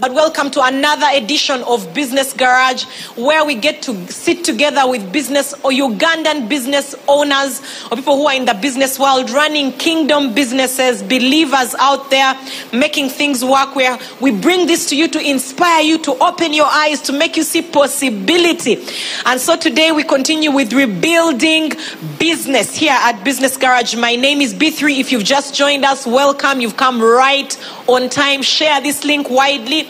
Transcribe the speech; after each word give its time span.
But 0.00 0.14
welcome 0.14 0.48
to 0.52 0.62
another 0.62 1.08
edition 1.12 1.60
of 1.64 1.92
Business 1.92 2.32
Garage, 2.32 2.84
where 3.16 3.44
we 3.44 3.56
get 3.56 3.82
to 3.82 4.06
sit 4.06 4.44
together 4.44 4.88
with 4.88 5.12
business 5.12 5.54
or 5.64 5.72
Ugandan 5.72 6.48
business 6.48 6.94
owners 7.08 7.60
or 7.90 7.96
people 7.96 8.14
who 8.16 8.28
are 8.28 8.34
in 8.34 8.44
the 8.44 8.54
business 8.54 8.96
world, 8.96 9.28
running 9.30 9.72
kingdom 9.72 10.34
businesses, 10.34 11.02
believers 11.02 11.74
out 11.80 12.10
there, 12.10 12.38
making 12.72 13.08
things 13.08 13.44
work. 13.44 13.74
Where 13.74 13.98
we 14.20 14.30
bring 14.30 14.68
this 14.68 14.88
to 14.90 14.96
you 14.96 15.08
to 15.08 15.20
inspire 15.20 15.82
you, 15.82 15.98
to 16.04 16.12
open 16.22 16.52
your 16.52 16.68
eyes, 16.70 17.02
to 17.02 17.12
make 17.12 17.36
you 17.36 17.42
see 17.42 17.62
possibility. 17.62 18.78
And 19.26 19.40
so 19.40 19.56
today 19.56 19.90
we 19.90 20.04
continue 20.04 20.52
with 20.52 20.72
rebuilding 20.72 21.72
business 22.20 22.76
here 22.76 22.96
at 22.96 23.24
Business 23.24 23.56
Garage. 23.56 23.96
My 23.96 24.14
name 24.14 24.42
is 24.42 24.54
B3. 24.54 25.00
If 25.00 25.10
you've 25.10 25.24
just 25.24 25.56
joined 25.56 25.84
us, 25.84 26.06
welcome. 26.06 26.60
You've 26.60 26.76
come 26.76 27.02
right 27.02 27.52
on 27.88 28.08
time. 28.08 28.42
Share 28.42 28.80
this 28.80 29.04
link 29.04 29.28
widely. 29.30 29.88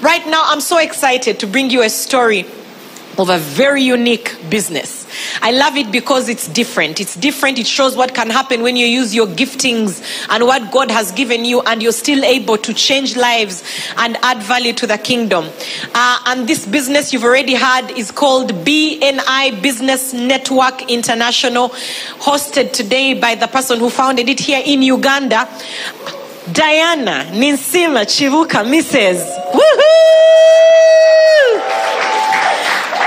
Right 0.00 0.24
now, 0.26 0.44
I'm 0.46 0.60
so 0.60 0.78
excited 0.78 1.40
to 1.40 1.46
bring 1.46 1.70
you 1.70 1.82
a 1.82 1.90
story 1.90 2.46
of 3.18 3.28
a 3.28 3.38
very 3.38 3.82
unique 3.82 4.36
business. 4.48 5.06
I 5.42 5.50
love 5.50 5.76
it 5.76 5.90
because 5.90 6.28
it's 6.28 6.48
different. 6.48 7.00
It's 7.00 7.16
different. 7.16 7.58
It 7.58 7.66
shows 7.66 7.96
what 7.96 8.14
can 8.14 8.30
happen 8.30 8.62
when 8.62 8.76
you 8.76 8.86
use 8.86 9.14
your 9.14 9.26
giftings 9.26 10.02
and 10.30 10.44
what 10.46 10.70
God 10.70 10.90
has 10.90 11.12
given 11.12 11.44
you, 11.44 11.60
and 11.62 11.82
you're 11.82 11.92
still 11.92 12.24
able 12.24 12.56
to 12.58 12.72
change 12.72 13.16
lives 13.16 13.62
and 13.96 14.16
add 14.22 14.42
value 14.42 14.72
to 14.74 14.86
the 14.86 14.96
kingdom. 14.96 15.46
Uh, 15.94 16.22
and 16.26 16.48
this 16.48 16.66
business 16.66 17.12
you've 17.12 17.24
already 17.24 17.54
had 17.54 17.90
is 17.90 18.10
called 18.10 18.52
BNI 18.52 19.60
Business 19.60 20.12
Network 20.12 20.90
International, 20.90 21.70
hosted 22.20 22.72
today 22.72 23.14
by 23.14 23.34
the 23.34 23.48
person 23.48 23.78
who 23.78 23.90
founded 23.90 24.28
it 24.28 24.40
here 24.40 24.62
in 24.64 24.82
Uganda. 24.82 25.48
Diana 26.46 27.24
Ninsima 27.32 28.04
Chivuka, 28.06 28.64
Mrs. 28.64 29.20
Woohoo! 29.52 29.90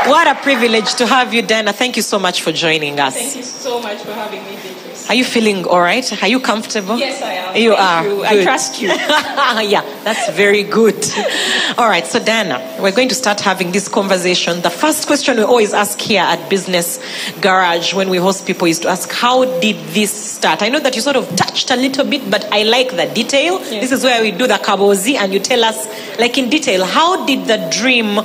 What 0.08 0.28
a 0.28 0.36
privilege 0.36 0.94
to 0.96 1.08
have 1.08 1.34
you, 1.34 1.42
Diana. 1.42 1.74
Thank 1.74 1.96
you 1.96 2.04
so 2.04 2.20
much 2.20 2.42
for 2.42 2.52
joining 2.52 3.00
us. 3.00 3.16
Thank 3.16 3.36
you 3.38 3.44
so 3.44 3.82
much 3.82 4.00
for 4.04 4.12
having 4.14 4.44
me. 4.46 4.53
Are 5.14 5.16
you 5.16 5.24
feeling 5.24 5.64
all 5.66 5.80
right? 5.80 6.24
Are 6.24 6.28
you 6.28 6.40
comfortable? 6.40 6.98
Yes, 6.98 7.22
I 7.22 7.34
am. 7.34 7.56
You 7.56 7.76
Thank 7.76 7.80
are. 7.80 8.04
you. 8.04 8.26
I 8.26 8.44
trust 8.44 8.82
you. 8.82 8.88
yeah, 9.70 9.84
that's 10.04 10.36
very 10.36 10.64
good. 10.64 11.06
All 11.78 11.88
right, 11.88 12.04
so 12.04 12.18
Diana, 12.18 12.58
we're 12.82 12.96
going 12.96 13.10
to 13.10 13.14
start 13.14 13.40
having 13.40 13.72
this 13.72 13.88
conversation. 13.88 14.64
The 14.64 14.72
first 14.72 15.06
question 15.06 15.38
we 15.38 15.44
always 15.44 15.72
ask 15.72 16.02
here 16.02 16.24
at 16.24 16.50
Business 16.50 17.00
Garage 17.42 17.94
when 17.94 18.10
we 18.10 18.18
host 18.18 18.48
people 18.48 18.66
is 18.66 18.80
to 18.80 18.88
ask, 18.88 19.12
How 19.12 19.46
did 19.60 19.76
this 19.94 20.12
start? 20.12 20.64
I 20.64 20.70
know 20.70 20.80
that 20.80 20.96
you 20.96 21.02
sort 21.04 21.18
of 21.18 21.30
touched 21.36 21.70
a 21.70 21.76
little 21.76 22.06
bit, 22.10 22.32
but 22.32 22.46
I 22.52 22.64
like 22.64 22.96
the 22.96 23.06
detail. 23.14 23.60
This 23.60 23.92
is 23.92 24.04
where 24.04 24.20
we 24.20 24.32
do 24.32 24.48
the 24.48 24.58
kabozi 24.58 25.16
and 25.16 25.32
you 25.32 25.40
tell 25.40 25.64
us, 25.64 25.86
like 26.18 26.40
in 26.40 26.50
detail, 26.50 26.86
how 26.86 27.24
did 27.28 27.46
the 27.46 27.70
dream 27.72 28.16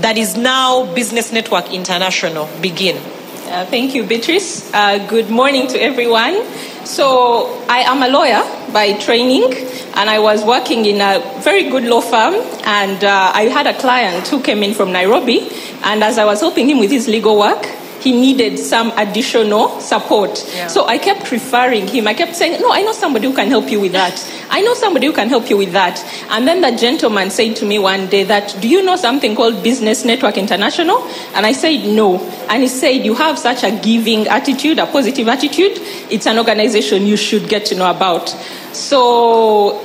that 0.00 0.16
is 0.16 0.36
now 0.36 0.94
Business 0.94 1.32
Network 1.32 1.74
International 1.74 2.48
begin? 2.62 3.02
Uh, 3.50 3.66
thank 3.66 3.96
you, 3.96 4.04
Beatrice. 4.04 4.72
Uh, 4.72 5.04
good 5.08 5.28
morning 5.28 5.66
to 5.66 5.76
everyone. 5.76 6.46
So, 6.84 7.60
I 7.68 7.78
am 7.80 8.00
a 8.00 8.08
lawyer 8.08 8.44
by 8.72 8.92
training, 8.92 9.52
and 9.96 10.08
I 10.08 10.20
was 10.20 10.44
working 10.44 10.86
in 10.86 11.00
a 11.00 11.18
very 11.42 11.68
good 11.68 11.82
law 11.82 12.00
firm. 12.00 12.34
And 12.62 13.02
uh, 13.02 13.32
I 13.34 13.50
had 13.50 13.66
a 13.66 13.74
client 13.74 14.28
who 14.28 14.40
came 14.40 14.62
in 14.62 14.72
from 14.72 14.92
Nairobi, 14.92 15.50
and 15.82 16.04
as 16.04 16.16
I 16.16 16.24
was 16.26 16.38
helping 16.38 16.70
him 16.70 16.78
with 16.78 16.92
his 16.92 17.08
legal 17.08 17.36
work, 17.36 17.66
he 18.00 18.12
needed 18.12 18.58
some 18.58 18.92
additional 18.96 19.80
support. 19.80 20.44
Yeah. 20.54 20.66
So 20.68 20.86
I 20.86 20.98
kept 20.98 21.30
referring 21.30 21.86
him. 21.86 22.08
I 22.08 22.14
kept 22.14 22.34
saying, 22.34 22.60
No, 22.60 22.72
I 22.72 22.82
know 22.82 22.92
somebody 22.92 23.26
who 23.26 23.34
can 23.34 23.48
help 23.48 23.70
you 23.70 23.80
with 23.80 23.92
that. 23.92 24.16
I 24.50 24.62
know 24.62 24.74
somebody 24.74 25.06
who 25.06 25.12
can 25.12 25.28
help 25.28 25.48
you 25.50 25.56
with 25.56 25.72
that. 25.72 26.02
And 26.30 26.46
then 26.48 26.60
the 26.62 26.76
gentleman 26.76 27.30
said 27.30 27.56
to 27.56 27.66
me 27.66 27.78
one 27.78 28.08
day 28.08 28.24
that, 28.24 28.56
Do 28.60 28.68
you 28.68 28.82
know 28.82 28.96
something 28.96 29.36
called 29.36 29.62
Business 29.62 30.04
Network 30.04 30.38
International? 30.38 31.02
And 31.34 31.44
I 31.44 31.52
said, 31.52 31.86
No. 31.86 32.18
And 32.48 32.62
he 32.62 32.68
said, 32.68 33.04
You 33.04 33.14
have 33.14 33.38
such 33.38 33.62
a 33.64 33.70
giving 33.70 34.26
attitude, 34.28 34.78
a 34.78 34.86
positive 34.86 35.28
attitude. 35.28 35.72
It's 36.10 36.26
an 36.26 36.38
organization 36.38 37.06
you 37.06 37.16
should 37.16 37.48
get 37.48 37.66
to 37.66 37.74
know 37.74 37.90
about. 37.90 38.30
So 38.72 39.80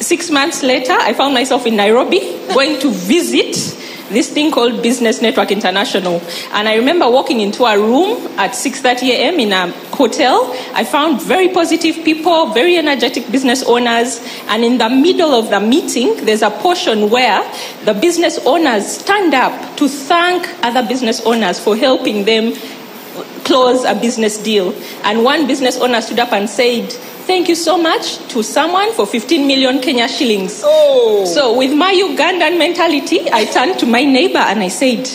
six 0.00 0.30
months 0.30 0.62
later, 0.62 0.92
I 0.92 1.14
found 1.14 1.34
myself 1.34 1.66
in 1.66 1.76
Nairobi 1.76 2.20
going 2.52 2.78
to 2.80 2.90
visit 2.90 3.75
this 4.10 4.30
thing 4.30 4.50
called 4.50 4.82
Business 4.82 5.20
Network 5.20 5.50
International. 5.50 6.20
And 6.52 6.68
I 6.68 6.76
remember 6.76 7.08
walking 7.10 7.40
into 7.40 7.64
a 7.64 7.78
room 7.78 8.26
at 8.38 8.52
6:30 8.52 9.08
a.m. 9.10 9.40
in 9.40 9.52
a 9.52 9.70
hotel. 9.96 10.52
I 10.74 10.84
found 10.84 11.22
very 11.22 11.48
positive 11.48 12.04
people, 12.04 12.52
very 12.52 12.76
energetic 12.76 13.30
business 13.30 13.62
owners, 13.64 14.20
and 14.48 14.64
in 14.64 14.78
the 14.78 14.88
middle 14.88 15.32
of 15.34 15.50
the 15.50 15.60
meeting, 15.60 16.24
there's 16.24 16.42
a 16.42 16.50
portion 16.50 17.10
where 17.10 17.42
the 17.84 17.94
business 17.94 18.38
owners 18.46 18.86
stand 18.86 19.34
up 19.34 19.76
to 19.76 19.88
thank 19.88 20.46
other 20.62 20.86
business 20.86 21.20
owners 21.26 21.58
for 21.58 21.76
helping 21.76 22.24
them 22.24 22.54
close 23.44 23.84
a 23.84 23.94
business 23.94 24.38
deal. 24.38 24.74
And 25.04 25.24
one 25.24 25.46
business 25.46 25.78
owner 25.78 26.00
stood 26.00 26.18
up 26.18 26.32
and 26.32 26.50
said, 26.50 26.94
Thank 27.26 27.48
you 27.48 27.56
so 27.56 27.76
much 27.76 28.18
to 28.28 28.42
someone 28.42 28.92
for 28.94 29.04
15 29.04 29.46
million 29.46 29.80
Kenya 29.80 30.06
shillings. 30.08 30.62
Oh. 30.64 31.24
So, 31.26 31.56
with 31.58 31.74
my 31.74 31.92
Ugandan 31.92 32.56
mentality, 32.56 33.28
I 33.32 33.44
turned 33.46 33.78
to 33.80 33.86
my 33.86 34.04
neighbor 34.04 34.38
and 34.38 34.60
I 34.60 34.68
said, 34.68 35.08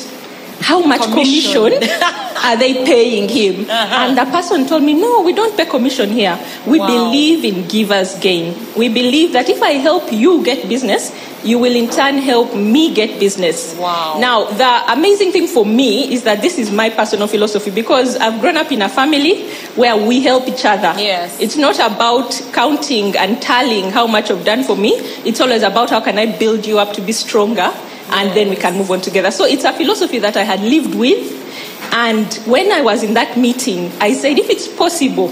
How 0.60 0.82
much 0.86 1.02
Commission. 1.04 1.72
commission, 1.72 1.90
are 2.46 2.58
they 2.58 2.84
paying 2.86 3.30
him? 3.30 3.64
Uh-huh. 3.70 3.96
And 3.96 4.18
the 4.18 4.26
person 4.26 4.68
told 4.68 4.84
me, 4.84 4.94
No, 4.94 5.22
we 5.22 5.32
don't 5.32 5.56
pay 5.56 5.66
commission 5.66 6.10
here. 6.10 6.38
We 6.68 6.80
Wow. 6.80 6.88
believe 6.88 7.46
in 7.46 7.66
givers 7.68 8.20
gain. 8.20 8.56
We 8.76 8.90
believe 8.90 9.32
that 9.32 9.48
if 9.48 9.62
I 9.64 9.80
help 9.80 10.12
you 10.12 10.44
get 10.44 10.68
business, 10.68 11.12
you 11.44 11.58
will 11.58 11.76
in 11.76 11.90
turn 11.90 12.18
help 12.18 12.56
me 12.56 12.94
get 12.94 13.20
business. 13.20 13.76
Wow. 13.76 14.18
Now, 14.20 14.46
the 14.46 14.94
amazing 14.94 15.32
thing 15.32 15.48
for 15.48 15.66
me 15.66 16.14
is 16.14 16.24
that 16.24 16.42
this 16.42 16.58
is 16.58 16.72
my 16.72 16.90
personal 16.90 17.28
philosophy 17.28 17.72
because 17.72 18.18
I've 18.18 18.40
grown 18.42 18.58
up 18.58 18.72
in 18.72 18.82
a 18.82 18.90
family 18.90 19.50
where 19.76 19.96
we 19.96 20.22
help 20.22 20.48
each 20.48 20.66
other. 20.66 20.94
Yes. 21.02 21.40
It's 21.40 21.58
not 21.58 21.76
about 21.80 22.40
counting 22.54 23.16
and 23.18 23.42
tallying 23.42 23.92
how 23.92 24.08
much 24.08 24.30
you've 24.30 24.46
done 24.46 24.64
for 24.64 24.76
me. 24.76 24.92
It's 25.26 25.42
always 25.42 25.64
about 25.64 25.90
how 25.90 26.02
can 26.02 26.18
I 26.18 26.38
build 26.38 26.66
you 26.66 26.80
up 26.80 26.94
to 26.94 27.02
be 27.02 27.12
stronger 27.12 27.72
and 28.12 28.36
then 28.36 28.50
we 28.50 28.56
can 28.56 28.78
move 28.78 28.92
on 28.92 29.02
together. 29.02 29.32
So 29.32 29.46
it's 29.46 29.64
a 29.64 29.74
philosophy 29.74 30.20
that 30.20 30.38
I 30.38 30.44
had 30.44 30.60
lived 30.62 30.96
with. 30.96 31.40
And 31.94 32.34
when 32.46 32.72
I 32.72 32.82
was 32.82 33.04
in 33.04 33.16
that 33.16 33.38
meeting, 33.38 33.92
I 34.00 34.14
said, 34.14 34.38
if 34.38 34.50
it's 34.50 34.68
possible 34.68 35.30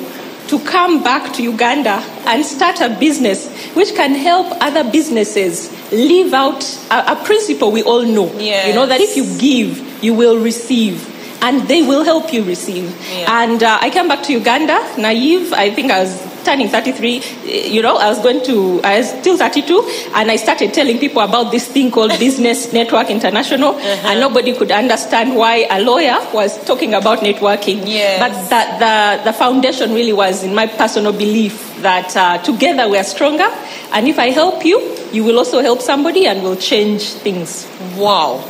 to 0.50 0.60
come 0.60 1.04
back 1.04 1.32
to 1.34 1.44
Uganda 1.44 2.02
and 2.26 2.44
start 2.44 2.82
a 2.82 2.90
business 3.00 3.48
which 3.76 3.94
can 3.94 4.16
help 4.16 4.48
other 4.62 4.90
businesses 4.90 5.70
live 5.92 6.34
out 6.34 6.64
a, 6.90 7.14
a 7.14 7.16
principle 7.24 7.72
we 7.72 7.84
all 7.84 8.04
know. 8.04 8.32
You 8.68 8.74
know, 8.74 8.88
that 8.88 9.00
if 9.00 9.16
you 9.16 9.26
give, 9.38 10.04
you 10.04 10.14
will 10.16 10.40
receive. 10.44 11.19
And 11.42 11.68
they 11.68 11.82
will 11.84 12.04
help 12.04 12.34
you 12.34 12.44
receive. 12.44 12.86
Yeah. 13.14 13.44
And 13.44 13.64
uh, 13.64 13.80
I 13.82 13.90
came 13.90 14.08
back 14.08 14.24
to 14.24 14.34
Uganda, 14.34 14.78
naive. 14.98 15.54
I 15.54 15.70
think 15.74 15.90
I 15.92 16.04
was 16.04 16.12
turning 16.44 16.68
33. 16.68 17.18
eh, 17.48 17.68
You 17.68 17.82
know, 17.82 17.96
I 17.98 18.10
was 18.10 18.20
going 18.20 18.44
to, 18.46 18.82
I 18.84 18.98
was 19.00 19.10
still 19.10 19.38
32. 19.38 20.10
And 20.16 20.30
I 20.32 20.36
started 20.36 20.74
telling 20.74 21.00
people 21.00 21.22
about 21.22 21.52
this 21.52 21.68
thing 21.68 21.92
called 21.92 22.12
Business 22.20 22.74
Network 22.74 23.10
International. 23.10 23.76
And 23.80 24.20
nobody 24.20 24.54
could 24.54 24.72
understand 24.72 25.36
why 25.36 25.66
a 25.69 25.81
lawyer 25.81 26.18
was 26.34 26.62
talking 26.66 26.94
about 26.94 27.19
networking. 27.19 27.84
Yes. 27.88 28.19
But 28.19 28.34
the, 28.50 28.80
the, 28.80 29.31
the 29.31 29.34
foundation 29.34 29.94
really 29.94 30.13
was 30.13 30.44
in 30.44 30.54
my 30.54 30.68
personal 30.68 31.13
belief 31.13 31.81
that 31.81 32.16
uh, 32.18 32.38
together 32.44 32.90
we 32.90 32.98
are 32.98 33.04
stronger. 33.06 33.48
And 33.94 34.08
if 34.10 34.19
I 34.19 34.31
help 34.31 34.66
you, 34.66 34.78
you 35.13 35.24
will 35.24 35.38
also 35.38 35.62
help 35.62 35.81
somebody 35.81 36.28
and 36.28 36.44
will 36.44 36.58
change 36.58 37.04
things. 37.13 37.66
Wow. 37.98 38.44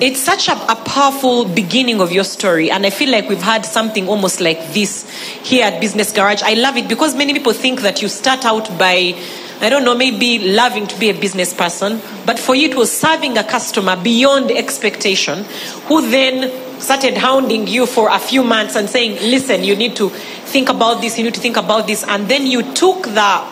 It's 0.00 0.18
such 0.18 0.48
a, 0.48 0.54
a 0.70 0.74
powerful 0.74 1.44
beginning 1.44 2.00
of 2.00 2.10
your 2.10 2.24
story, 2.24 2.68
and 2.68 2.84
I 2.84 2.90
feel 2.90 3.12
like 3.12 3.28
we've 3.28 3.40
had 3.40 3.64
something 3.64 4.08
almost 4.08 4.40
like 4.40 4.72
this 4.72 5.08
here 5.44 5.64
at 5.64 5.80
Business 5.80 6.10
Garage. 6.10 6.42
I 6.42 6.54
love 6.54 6.76
it 6.76 6.88
because 6.88 7.14
many 7.14 7.32
people 7.32 7.52
think 7.52 7.82
that 7.82 8.02
you 8.02 8.08
start 8.08 8.44
out 8.44 8.76
by, 8.76 9.14
I 9.60 9.68
don't 9.68 9.84
know, 9.84 9.94
maybe 9.94 10.52
loving 10.52 10.88
to 10.88 10.98
be 10.98 11.10
a 11.10 11.14
business 11.14 11.54
person, 11.54 12.00
but 12.26 12.40
for 12.40 12.56
you 12.56 12.70
it 12.70 12.76
was 12.76 12.90
serving 12.90 13.38
a 13.38 13.44
customer 13.44 13.94
beyond 13.94 14.50
expectation, 14.50 15.44
who 15.86 16.10
then 16.10 16.80
started 16.80 17.16
hounding 17.16 17.68
you 17.68 17.86
for 17.86 18.10
a 18.10 18.18
few 18.18 18.42
months 18.42 18.74
and 18.74 18.90
saying, 18.90 19.12
listen, 19.30 19.62
you 19.62 19.76
need 19.76 19.94
to 19.94 20.08
think 20.08 20.70
about 20.70 21.02
this, 21.02 21.16
you 21.16 21.22
need 21.22 21.34
to 21.34 21.40
think 21.40 21.56
about 21.56 21.86
this, 21.86 22.02
and 22.08 22.26
then 22.26 22.48
you 22.48 22.62
took 22.74 23.04
the 23.04 23.44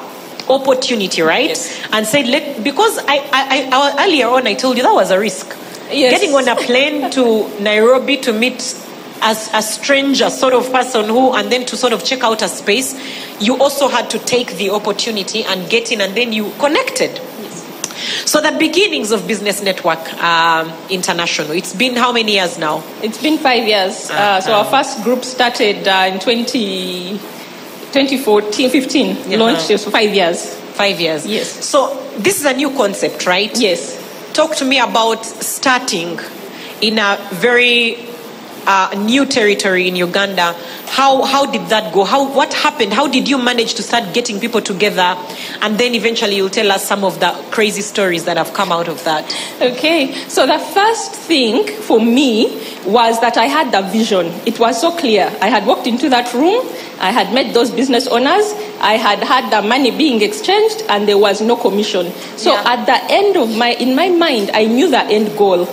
opportunity, 0.49 1.23
right? 1.23 1.50
Yes. 1.50 1.87
And 1.93 2.05
said, 2.05 2.27
let, 2.27 2.65
because 2.65 2.99
I, 2.99 3.19
I, 3.33 3.69
I, 3.73 4.06
earlier 4.06 4.27
on 4.27 4.49
I 4.49 4.55
told 4.55 4.77
you 4.77 4.83
that 4.83 4.93
was 4.93 5.12
a 5.12 5.21
risk. 5.21 5.56
Yes. 5.93 6.19
getting 6.19 6.35
on 6.35 6.49
a 6.49 6.56
plane 6.56 7.11
to 7.12 7.49
Nairobi 7.61 8.17
to 8.19 8.33
meet 8.33 8.61
as 9.23 9.50
a 9.55 9.62
stranger 9.62 10.29
sort 10.31 10.53
of 10.53 10.71
person 10.73 11.06
who, 11.06 11.33
and 11.35 11.50
then 11.50 11.65
to 11.67 11.77
sort 11.77 11.93
of 11.93 12.05
check 12.05 12.25
out 12.25 12.43
a 12.43 12.49
space, 12.49 12.99
you 13.41 13.56
also 13.59 13.89
had 13.89 14.11
to 14.11 14.19
take 14.19 14.56
the 14.56 14.71
opportunity 14.71 15.44
and 15.44 15.71
get 15.71 15.93
in, 15.93 16.00
and 16.00 16.17
then 16.17 16.33
you 16.33 16.50
connected. 16.59 17.21
So 18.27 18.41
the 18.41 18.56
beginnings 18.59 19.12
of 19.12 19.29
Business 19.29 19.62
Network 19.62 20.12
um, 20.15 20.73
International. 20.91 21.53
It's 21.53 21.75
been 21.75 21.94
how 21.94 22.12
many 22.12 22.33
years 22.33 22.59
now? 22.59 22.83
It's 23.00 23.23
been 23.23 23.39
five 23.39 23.67
years. 23.67 24.11
Uh, 24.11 24.41
so 24.41 24.55
our 24.55 24.65
first 24.65 25.05
group 25.05 25.25
started 25.25 25.87
uh, 25.87 26.11
in 26.12 26.19
20, 26.19 27.11
2014, 27.19 28.71
15. 28.71 29.31
Yeah. 29.31 29.39
Launched 29.39 29.71
it 29.71 29.81
for 29.81 29.91
five 29.91 30.12
years. 30.12 30.55
Five 30.73 31.00
years. 31.00 31.27
Yes. 31.27 31.65
So 31.65 31.94
this 32.19 32.41
is 32.41 32.44
a 32.44 32.55
new 32.55 32.71
concept, 32.71 33.27
right? 33.27 33.53
Yes. 33.56 34.01
Talk 34.32 34.56
to 34.56 34.64
me 34.64 34.79
about 34.79 35.26
starting 35.26 36.19
in 36.81 36.99
a 36.99 37.19
very 37.32 37.96
uh, 38.67 38.94
new 38.96 39.26
territory 39.26 39.88
in 39.88 39.94
Uganda. 39.94 40.55
How 40.87 41.23
how 41.23 41.44
did 41.44 41.69
that 41.69 41.93
go? 41.93 42.05
How 42.05 42.32
what 42.32 42.52
happened? 42.55 42.94
How 42.94 43.08
did 43.08 43.29
you 43.29 43.37
manage 43.37 43.75
to 43.75 43.82
start 43.82 44.14
getting 44.14 44.40
people 44.40 44.62
together? 44.62 45.17
And 45.61 45.76
then 45.76 45.94
eventually 45.94 46.37
you'll 46.37 46.49
tell 46.49 46.73
us 46.73 46.87
some 46.87 47.05
of 47.05 47.20
the 47.20 47.31
crazy 47.50 47.82
stories 47.82 48.25
that 48.25 48.38
have 48.38 48.55
come 48.55 48.73
out 48.73 48.88
of 48.88 49.05
that. 49.05 49.25
Okay, 49.61 50.14
so 50.29 50.46
the 50.46 50.58
first 50.58 51.12
thing 51.12 51.67
for 51.67 52.00
me 52.00 52.58
was 52.87 53.20
that 53.20 53.37
I 53.37 53.46
had 53.46 53.70
the 53.70 53.82
vision. 53.82 54.26
It 54.46 54.58
was 54.58 54.81
so 54.81 54.96
clear. 54.96 55.31
I 55.43 55.49
had 55.49 55.67
walked 55.67 55.87
into 55.87 56.08
that 56.08 56.32
room, 56.32 56.67
I 57.00 57.11
had 57.11 57.34
met 57.34 57.52
those 57.52 57.70
business 57.70 58.06
owners, 58.06 58.52
I 58.82 58.94
had 58.99 59.23
had 59.23 59.50
the 59.50 59.62
money 59.67 59.90
being 59.90 60.20
exchanged, 60.23 60.82
and 60.88 61.06
there 61.08 61.19
was 61.19 61.40
no 61.40 61.56
commission. 61.56 62.12
So 62.37 62.52
Yeah. 62.52 62.73
at 62.75 62.87
the 62.87 62.99
end 63.12 63.37
of 63.37 63.56
my, 63.56 63.73
in 63.75 63.94
my 63.94 64.08
mind, 64.08 64.50
I 64.52 64.64
knew 64.67 64.90
the 64.90 65.02
end 65.05 65.37
goal. 65.38 65.67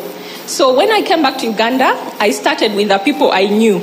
So 0.46 0.74
when 0.76 0.92
I 0.92 1.02
came 1.02 1.22
back 1.22 1.38
to 1.40 1.46
Uganda, 1.48 1.94
I 2.20 2.30
started 2.32 2.76
with 2.76 2.90
the 2.90 2.98
people 3.00 3.32
I 3.32 3.46
knew. 3.46 3.82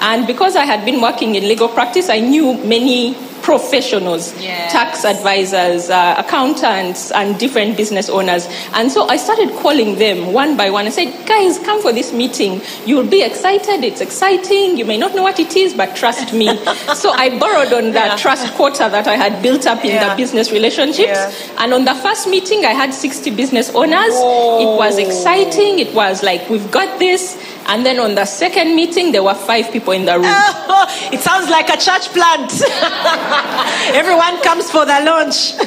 And 0.00 0.26
because 0.26 0.56
I 0.56 0.64
had 0.64 0.84
been 0.84 1.00
working 1.00 1.34
in 1.34 1.44
legal 1.44 1.68
practice, 1.68 2.08
I 2.08 2.20
knew 2.20 2.54
many 2.64 3.14
professionals, 3.42 4.34
Yes. 4.38 4.70
tax 4.70 5.04
advisors, 5.04 5.88
uh, 5.88 6.14
accountants, 6.18 7.10
and 7.10 7.38
different 7.38 7.74
business 7.74 8.10
owners. 8.10 8.46
And 8.74 8.92
so 8.92 9.08
I 9.08 9.16
started 9.16 9.50
calling 9.56 9.96
them 9.96 10.34
one 10.34 10.56
by 10.58 10.68
one. 10.68 10.86
I 10.86 10.90
said, 10.90 11.08
guys, 11.26 11.58
come 11.58 11.80
for 11.80 11.90
this 11.90 12.12
meeting. 12.12 12.60
You'll 12.84 13.06
be 13.06 13.22
excited. 13.22 13.82
It's 13.82 14.02
exciting. 14.02 14.76
You 14.76 14.84
may 14.84 14.98
not 14.98 15.14
know 15.14 15.22
what 15.22 15.40
it 15.40 15.56
is, 15.56 15.72
but 15.72 15.96
trust 15.96 16.32
me. 16.34 16.48
so 16.94 17.10
I 17.12 17.38
borrowed 17.38 17.72
on 17.72 17.92
that 17.92 18.10
Yeah. 18.10 18.16
trust 18.16 18.52
quota 18.54 18.88
that 18.90 19.08
I 19.08 19.16
had 19.16 19.40
built 19.42 19.66
up 19.66 19.84
in 19.84 19.92
Yeah. 19.92 20.10
the 20.10 20.16
business 20.16 20.52
relationships. 20.52 21.18
Yeah. 21.18 21.30
And 21.64 21.72
on 21.72 21.84
the 21.86 21.94
first 21.94 22.28
meeting, 22.28 22.66
I 22.66 22.74
had 22.74 22.92
60 22.92 23.30
business 23.30 23.70
owners. 23.74 24.14
It 24.64 24.70
was 24.82 24.98
exciting. 24.98 25.78
It 25.78 25.94
was 25.94 26.22
like, 26.22 26.48
we've 26.50 26.70
got 26.70 26.98
this. 26.98 27.36
And 27.70 27.86
then 27.86 28.00
on 28.00 28.16
the 28.16 28.24
second 28.24 28.74
meeting, 28.74 29.12
there 29.12 29.22
were 29.22 29.34
five 29.34 29.70
people 29.70 29.92
in 29.92 30.04
the 30.04 30.14
room. 30.14 30.24
it 31.14 31.20
sounds 31.20 31.48
like 31.48 31.68
a 31.68 31.76
church 31.76 32.08
plant. 32.10 32.50
Everyone 33.94 34.42
comes 34.42 34.68
for 34.68 34.84
the 34.84 34.98
launch. 35.06 35.54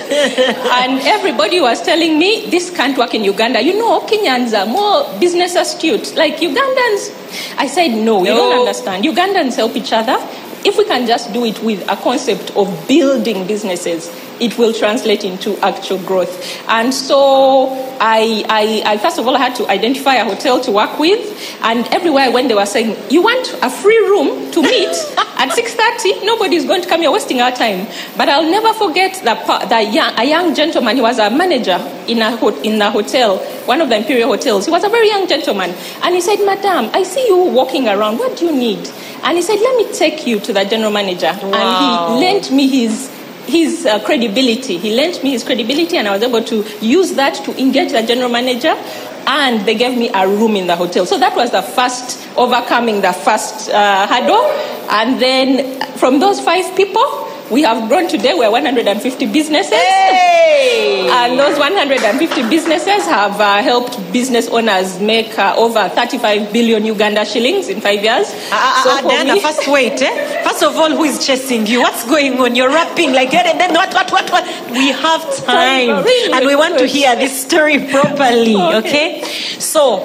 and 0.84 1.00
everybody 1.00 1.62
was 1.62 1.82
telling 1.82 2.20
me 2.20 2.50
this 2.50 2.70
can't 2.76 2.98
work 2.98 3.14
in 3.16 3.24
Uganda. 3.24 3.62
You 3.62 3.78
know, 3.80 4.02
Kenyans 4.02 4.52
are 4.54 4.66
more 4.66 5.18
business 5.18 5.56
astute. 5.56 6.14
Like 6.18 6.38
Ugandans, 6.38 7.56
I 7.58 7.68
said 7.68 7.92
no, 7.96 8.20
you 8.20 8.32
No. 8.32 8.36
don't 8.36 8.60
understand. 8.60 9.06
Ugandans 9.06 9.56
help 9.56 9.74
each 9.78 9.94
other. 9.94 10.18
If 10.66 10.78
we 10.78 10.84
can 10.86 11.08
just 11.08 11.32
do 11.32 11.46
it 11.46 11.62
with 11.64 11.82
a 11.90 11.96
concept 11.96 12.52
of 12.58 12.68
building 12.88 13.48
businesses, 13.48 14.10
it 14.44 14.58
will 14.58 14.74
translate 14.74 15.24
into 15.24 15.58
actual 15.60 15.98
growth. 16.00 16.34
And 16.68 16.94
so 16.94 17.70
I, 18.00 18.44
I, 18.50 18.84
I 18.86 18.98
first 18.98 19.18
of 19.18 19.26
all 19.26 19.36
I 19.36 19.40
had 19.40 19.56
to 19.56 19.70
identify 19.70 20.16
a 20.16 20.26
hotel 20.26 20.60
to 20.62 20.72
work 20.72 21.00
with, 21.00 21.22
and 21.64 21.88
everywhere 21.88 22.24
I 22.24 22.30
went, 22.30 22.50
they 22.50 22.56
were 22.56 22.66
saying, 22.66 22.98
"You 23.10 23.22
want 23.24 23.54
a 23.62 23.70
free 23.70 23.98
room 23.98 24.52
to 24.52 24.62
meet 24.62 24.90
at 25.38 25.50
6:30? 25.50 26.26
Nobody's 26.26 26.66
going 26.66 26.82
to 26.82 26.90
come. 26.90 27.02
You're 27.02 27.14
wasting 27.14 27.40
our 27.40 27.52
time." 27.52 27.88
But 28.18 28.28
I'll 28.28 28.50
never 28.50 28.74
forget 28.74 29.22
that, 29.24 29.70
the 29.70 29.82
young, 29.82 30.14
a 30.20 30.26
young 30.26 30.54
gentleman. 30.54 30.98
He 30.98 31.02
was 31.02 31.20
a 31.20 31.30
manager 31.30 31.80
in 32.08 32.22
a 32.22 32.36
in 32.64 32.82
a 32.82 32.92
hotel, 32.92 33.38
one 33.66 33.80
of 33.80 33.88
the 33.88 33.96
Imperial 33.96 34.30
hotels. 34.30 34.66
He 34.66 34.72
was 34.72 34.84
a 34.84 34.90
very 34.90 35.08
young 35.08 35.28
gentleman, 35.28 35.74
and 36.04 36.14
he 36.14 36.20
said, 36.20 36.44
"Madam, 36.46 36.90
I 36.94 37.04
see 37.04 37.26
you 37.28 37.38
walking 37.38 37.88
around. 37.88 38.18
What 38.18 38.38
do 38.38 38.46
you 38.46 38.52
need?" 38.52 38.90
And 39.24 39.38
he 39.38 39.42
said, 39.42 39.60
"Let 39.60 39.78
me 39.78 39.94
take 39.94 40.28
you 40.28 40.42
to 40.42 40.52
the 40.52 40.66
general 40.66 40.92
manager." 40.92 41.32
Wow. 41.42 41.54
And 41.56 42.20
he 42.20 42.26
lent 42.26 42.52
me 42.52 42.68
his 42.68 43.10
his 43.46 43.86
uh, 43.86 44.00
credibility. 44.04 44.78
He 44.78 44.96
lent 44.96 45.24
me 45.24 45.32
his 45.32 45.44
credibility, 45.44 45.98
and 45.98 46.08
I 46.08 46.12
was 46.12 46.24
able 46.24 46.44
to 46.44 46.66
use 46.82 47.14
that 47.14 47.36
to 47.46 47.60
engage 47.60 47.92
the 47.92 48.04
general 48.04 48.30
manager. 48.30 48.76
And 49.26 49.66
they 49.66 49.76
gave 49.76 49.98
me 49.98 50.10
a 50.14 50.28
room 50.28 50.58
in 50.58 50.68
the 50.68 50.76
hotel. 50.76 51.06
So 51.06 51.18
that 51.18 51.34
was 51.36 51.52
the 51.52 51.62
first 51.62 52.28
overcoming 52.38 53.00
the 53.02 53.14
first 53.14 53.70
uh, 53.70 54.06
hurdle. 54.06 54.44
And 54.90 55.22
then 55.22 55.80
from 55.98 56.20
those 56.20 56.42
five 56.42 56.76
people, 56.76 57.02
we 57.54 57.62
have 57.62 57.88
grown 57.88 58.08
today. 58.10 58.34
We're 58.34 58.50
150 58.52 59.28
businesses. 59.32 59.72
Hey! 59.72 61.08
And 61.10 61.38
those 61.40 61.58
150 61.60 62.50
businesses 62.50 63.06
have 63.06 63.40
uh, 63.40 63.62
helped 63.62 63.96
business 64.12 64.50
owners 64.50 65.00
make 65.00 65.38
uh, 65.38 65.54
over 65.58 65.88
35 65.90 66.52
billion 66.52 66.84
Uganda 66.86 67.24
shillings 67.26 67.70
in 67.70 67.80
five 67.80 68.04
years. 68.04 68.28
Ah, 68.52 68.82
So 68.84 68.90
ah, 68.92 69.02
Diana, 69.08 69.34
me- 69.36 69.40
first 69.40 69.68
wait. 69.68 70.02
Eh? 70.02 70.44
First 70.44 70.64
of 70.64 70.76
all, 70.76 70.90
who 70.90 71.04
is 71.04 71.26
chasing 71.26 71.66
you? 71.68 71.82
What's 71.82 72.04
going 72.06 72.40
on? 72.40 72.56
You're 72.56 72.70
rapping 72.70 73.14
like 73.14 73.32
that, 73.32 73.46
and 73.46 73.60
then 73.60 73.74
what, 73.74 73.94
what, 73.94 74.12
what, 74.12 74.30
what? 74.32 74.44
We 74.72 74.90
have 74.92 75.22
time, 75.46 76.04
Really 76.04 76.34
and 76.34 76.46
we 76.46 76.56
want 76.56 76.78
to 76.80 76.86
hear 76.88 77.16
this 77.16 77.46
story 77.46 77.86
properly. 77.88 78.56
Okay. 78.56 78.84
Okay, 78.84 79.24
so 79.60 80.00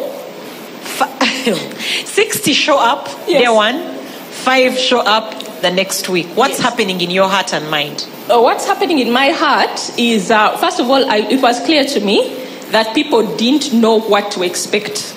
fi- 0.99 1.17
60 2.05 2.53
show 2.53 2.79
up 2.79 3.09
Yes. 3.27 3.43
day 3.43 3.49
one, 3.49 3.95
five 4.45 4.79
show 4.79 5.01
up 5.01 5.35
the 5.61 5.71
next 5.71 6.09
week. 6.09 6.27
What's 6.35 6.59
happening 6.59 7.01
in 7.01 7.11
your 7.11 7.29
heart 7.29 7.53
and 7.53 7.71
mind? 7.71 8.07
Uh, 8.29 8.41
what's 8.41 8.67
happening 8.67 8.99
in 8.99 9.13
my 9.13 9.31
heart 9.31 9.99
is, 9.99 10.31
uh, 10.31 10.57
first 10.59 10.81
of 10.81 10.89
all, 10.89 11.09
I, 11.11 11.19
it 11.19 11.43
was 11.43 11.61
clear 11.65 11.85
to 11.85 12.01
me 12.01 12.35
that 12.71 12.95
people 12.95 13.37
didn't 13.37 13.73
know 13.73 14.01
what 14.01 14.31
to 14.33 14.43
expect. 14.43 15.15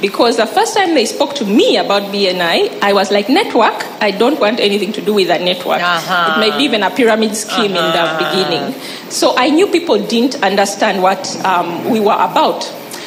Because 0.00 0.36
the 0.36 0.46
first 0.46 0.76
time 0.76 0.94
they 0.94 1.06
spoke 1.06 1.34
to 1.36 1.46
me 1.46 1.78
about 1.78 2.02
BNI, 2.12 2.82
I 2.82 2.92
was 2.92 3.10
like, 3.10 3.30
network, 3.30 3.86
I 4.02 4.10
don't 4.10 4.38
want 4.38 4.60
anything 4.60 4.92
to 4.92 5.00
do 5.00 5.14
with 5.14 5.28
that 5.28 5.40
network. 5.40 5.80
Uh-huh. 5.80 6.34
It 6.36 6.40
may 6.40 6.56
be 6.58 6.64
even 6.64 6.82
a 6.82 6.90
pyramid 6.90 7.34
scheme 7.34 7.70
in 7.70 7.92
the 7.92 8.16
beginning. 8.18 8.74
So 9.10 9.34
I 9.36 9.48
knew 9.48 9.66
people 9.68 9.98
didn't 10.06 10.42
understand 10.42 11.02
what 11.02 11.24
um, 11.46 11.90
we 11.90 12.00
were 12.00 12.12
about. 12.12 12.62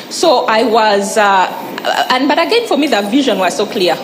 So 0.09 0.45
I 0.47 0.63
was, 0.63 1.17
uh, 1.17 1.45
and 2.09 2.27
but 2.27 2.39
again, 2.39 2.67
for 2.67 2.77
me, 2.77 2.87
the 2.87 3.01
vision 3.03 3.37
was 3.37 3.55
so 3.55 3.67
clear. 3.67 3.95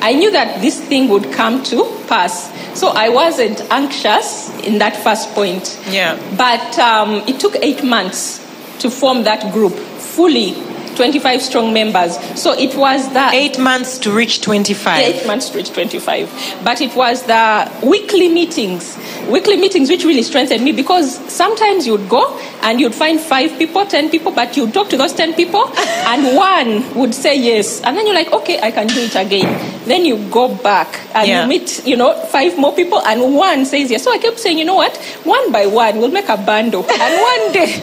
I 0.00 0.12
knew 0.14 0.30
that 0.30 0.60
this 0.60 0.80
thing 0.80 1.08
would 1.08 1.32
come 1.32 1.62
to 1.64 1.84
pass. 2.06 2.52
So 2.78 2.88
I 2.88 3.08
wasn't 3.08 3.60
anxious 3.70 4.50
in 4.60 4.78
that 4.78 4.96
first 4.96 5.30
point. 5.30 5.80
Yeah. 5.88 6.18
But 6.36 6.78
um, 6.78 7.22
it 7.26 7.40
took 7.40 7.56
eight 7.56 7.82
months 7.82 8.38
to 8.80 8.90
form 8.90 9.24
that 9.24 9.52
group 9.52 9.72
fully, 9.72 10.52
25 10.96 11.42
strong 11.42 11.72
members. 11.72 12.16
So 12.40 12.52
it 12.52 12.74
was 12.74 13.12
the 13.12 13.28
Eight 13.32 13.58
months 13.58 13.98
to 13.98 14.10
reach 14.10 14.40
25. 14.40 14.98
eight 14.98 15.26
months 15.26 15.50
to 15.50 15.58
reach 15.58 15.70
25. 15.72 16.60
But 16.64 16.80
it 16.80 16.94
was 16.96 17.22
the 17.24 17.70
weekly 17.84 18.28
meetings, 18.28 18.96
weekly 19.28 19.56
meetings 19.56 19.88
which 19.90 20.04
really 20.04 20.22
strengthened 20.22 20.64
me 20.64 20.72
because 20.72 21.16
sometimes 21.32 21.86
you'd 21.86 22.08
go 22.08 22.38
and 22.62 22.80
you'd 22.80 22.94
find 22.94 23.20
five 23.20 23.58
people, 23.58 23.84
10 23.86 24.10
people, 24.10 24.32
but 24.32 24.56
you'd 24.56 24.72
talk 24.74 24.88
to 24.90 24.96
those 24.96 25.12
10 25.12 25.34
people 25.34 25.70
and 25.76 26.36
one 26.36 26.94
would 26.94 27.14
say 27.14 27.36
yes. 27.38 27.80
And 27.82 27.96
then 27.96 28.06
you're 28.06 28.14
like, 28.14 28.32
okay, 28.32 28.60
I 28.60 28.70
can 28.70 28.86
do 28.86 29.00
it 29.00 29.14
again. 29.14 29.48
Then 29.86 30.04
you 30.04 30.16
go 30.30 30.54
back 30.54 31.00
and 31.14 31.28
Yeah. 31.28 31.42
you 31.42 31.48
meet, 31.48 31.86
you 31.86 31.96
know, 31.96 32.14
five 32.26 32.58
more 32.58 32.74
people 32.74 33.00
and 33.02 33.34
one 33.34 33.64
says 33.66 33.90
yes. 33.90 34.02
So 34.04 34.10
I 34.12 34.18
kept 34.18 34.38
saying, 34.40 34.58
you 34.58 34.64
know 34.64 34.74
what? 34.74 34.96
One 35.24 35.52
by 35.52 35.66
one, 35.66 35.98
we'll 35.98 36.10
make 36.10 36.28
a 36.28 36.36
bundle. 36.36 36.84
And 36.90 37.20
one 37.20 37.52
day, 37.52 37.82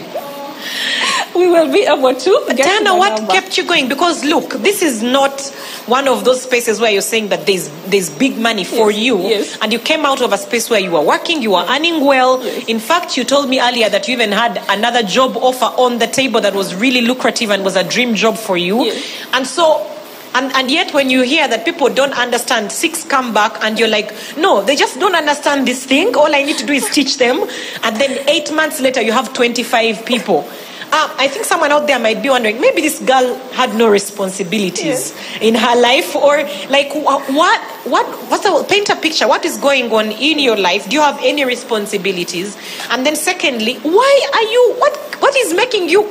we 1.34 1.46
will 1.48 1.72
be 1.72 1.82
able 1.82 2.14
to 2.14 2.44
get 2.54 2.84
to 2.84 2.94
what 2.94 3.16
number. 3.18 3.32
kept 3.32 3.56
you 3.58 3.66
going? 3.66 3.88
Because 3.88 4.24
look, 4.24 4.52
this 4.54 4.82
is 4.82 5.02
not 5.02 5.40
one 5.86 6.08
of 6.08 6.24
those 6.24 6.42
spaces 6.42 6.80
where 6.80 6.90
you're 6.90 7.02
saying 7.02 7.28
that 7.28 7.46
there's 7.46 7.68
there's 7.86 8.10
big 8.10 8.38
money 8.38 8.64
for 8.64 8.90
Yes, 8.90 9.00
you, 9.00 9.18
yes. 9.22 9.58
and 9.60 9.72
you 9.72 9.78
came 9.78 10.04
out 10.04 10.20
of 10.22 10.32
a 10.32 10.38
space 10.38 10.70
where 10.70 10.80
you 10.80 10.90
were 10.92 11.02
working, 11.02 11.42
you 11.42 11.52
were 11.52 11.64
earning 11.68 12.04
well. 12.04 12.42
Yes. 12.42 12.68
In 12.68 12.78
fact, 12.78 13.16
you 13.16 13.24
told 13.24 13.48
me 13.48 13.60
earlier 13.60 13.88
that 13.88 14.06
you 14.08 14.14
even 14.14 14.32
had 14.32 14.62
another 14.68 15.02
job 15.02 15.36
offer 15.36 15.66
on 15.80 15.98
the 15.98 16.06
table 16.06 16.40
that 16.40 16.54
was 16.54 16.74
really 16.74 17.00
lucrative 17.02 17.50
and 17.50 17.64
was 17.64 17.76
a 17.76 17.84
dream 17.84 18.14
job 18.14 18.36
for 18.36 18.56
you. 18.56 18.84
Yes. 18.84 19.26
And 19.32 19.46
so. 19.46 19.90
And, 20.34 20.52
and 20.54 20.70
yet, 20.70 20.92
when 20.92 21.10
you 21.10 21.22
hear 21.22 21.46
that 21.46 21.64
people 21.64 21.88
don't 21.88 22.12
understand, 22.18 22.72
six 22.72 23.04
come 23.04 23.32
back, 23.32 23.62
and 23.62 23.78
you're 23.78 23.88
like, 23.88 24.12
no, 24.36 24.62
they 24.62 24.74
just 24.76 24.98
don't 24.98 25.14
understand 25.14 25.66
this 25.66 25.84
thing. 25.86 26.16
All 26.16 26.34
I 26.34 26.42
need 26.42 26.58
to 26.58 26.66
do 26.66 26.72
is 26.72 26.90
teach 26.90 27.18
them. 27.18 27.44
And 27.82 27.96
then 27.96 28.28
eight 28.28 28.52
months 28.52 28.80
later, 28.80 29.00
you 29.00 29.12
have 29.12 29.32
25 29.32 30.04
people. 30.04 30.48
Uh, 30.96 31.12
I 31.18 31.26
think 31.26 31.44
someone 31.44 31.72
out 31.72 31.88
there 31.88 31.98
might 31.98 32.22
be 32.22 32.30
wondering 32.30 32.60
maybe 32.60 32.80
this 32.80 33.00
girl 33.00 33.34
had 33.52 33.74
no 33.74 33.88
responsibilities 33.88 35.12
in 35.40 35.56
her 35.56 35.80
life, 35.80 36.14
or 36.14 36.36
like 36.70 36.94
wha- 36.94 37.18
what, 37.32 37.60
what, 37.84 38.06
what's 38.30 38.44
the 38.44 38.64
paint 38.68 38.90
a 38.90 38.96
picture? 38.96 39.26
What 39.26 39.44
is 39.44 39.56
going 39.56 39.90
on 39.90 40.12
in 40.12 40.38
your 40.38 40.56
life? 40.56 40.88
Do 40.88 40.94
you 40.94 41.02
have 41.02 41.18
any 41.22 41.44
responsibilities? 41.44 42.56
And 42.90 43.04
then, 43.04 43.16
secondly, 43.16 43.74
why 43.82 44.30
are 44.34 44.42
you 44.42 44.74
what, 44.78 44.93
what 45.34 45.46
is 45.46 45.54
making 45.54 45.88
you 45.88 46.08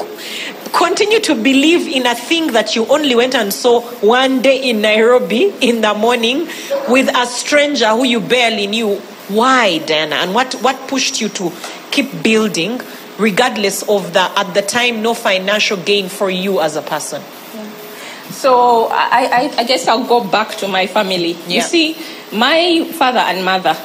continue 0.73 1.19
to 1.21 1.33
believe 1.35 1.87
in 1.87 2.05
a 2.05 2.13
thing 2.15 2.51
that 2.51 2.75
you 2.75 2.85
only 2.87 3.15
went 3.15 3.33
and 3.35 3.53
saw 3.53 3.79
one 4.01 4.41
day 4.41 4.69
in 4.69 4.81
Nairobi 4.81 5.53
in 5.61 5.79
the 5.81 5.93
morning 5.93 6.39
with 6.89 7.07
a 7.15 7.25
stranger 7.25 7.87
who 7.89 8.03
you 8.05 8.19
barely 8.19 8.67
knew? 8.67 8.95
Why, 9.29 9.77
Diana? 9.77 10.15
And 10.15 10.33
what, 10.33 10.53
what 10.55 10.75
pushed 10.89 11.21
you 11.21 11.29
to 11.29 11.51
keep 11.91 12.21
building, 12.21 12.81
regardless 13.17 13.83
of 13.87 14.11
the, 14.11 14.19
at 14.37 14.53
the 14.53 14.61
time, 14.61 15.01
no 15.01 15.13
financial 15.13 15.77
gain 15.77 16.09
for 16.09 16.29
you 16.29 16.59
as 16.59 16.75
a 16.75 16.81
person? 16.81 17.21
So 18.31 18.87
I, 18.91 19.51
I, 19.53 19.53
I 19.59 19.63
guess 19.63 19.87
I'll 19.87 20.05
go 20.05 20.21
back 20.27 20.55
to 20.57 20.67
my 20.67 20.87
family. 20.87 21.31
You 21.47 21.59
Yeah. 21.59 21.61
see, 21.61 21.95
my 22.33 22.83
father 22.91 23.19
and 23.19 23.45
mother, 23.45 23.77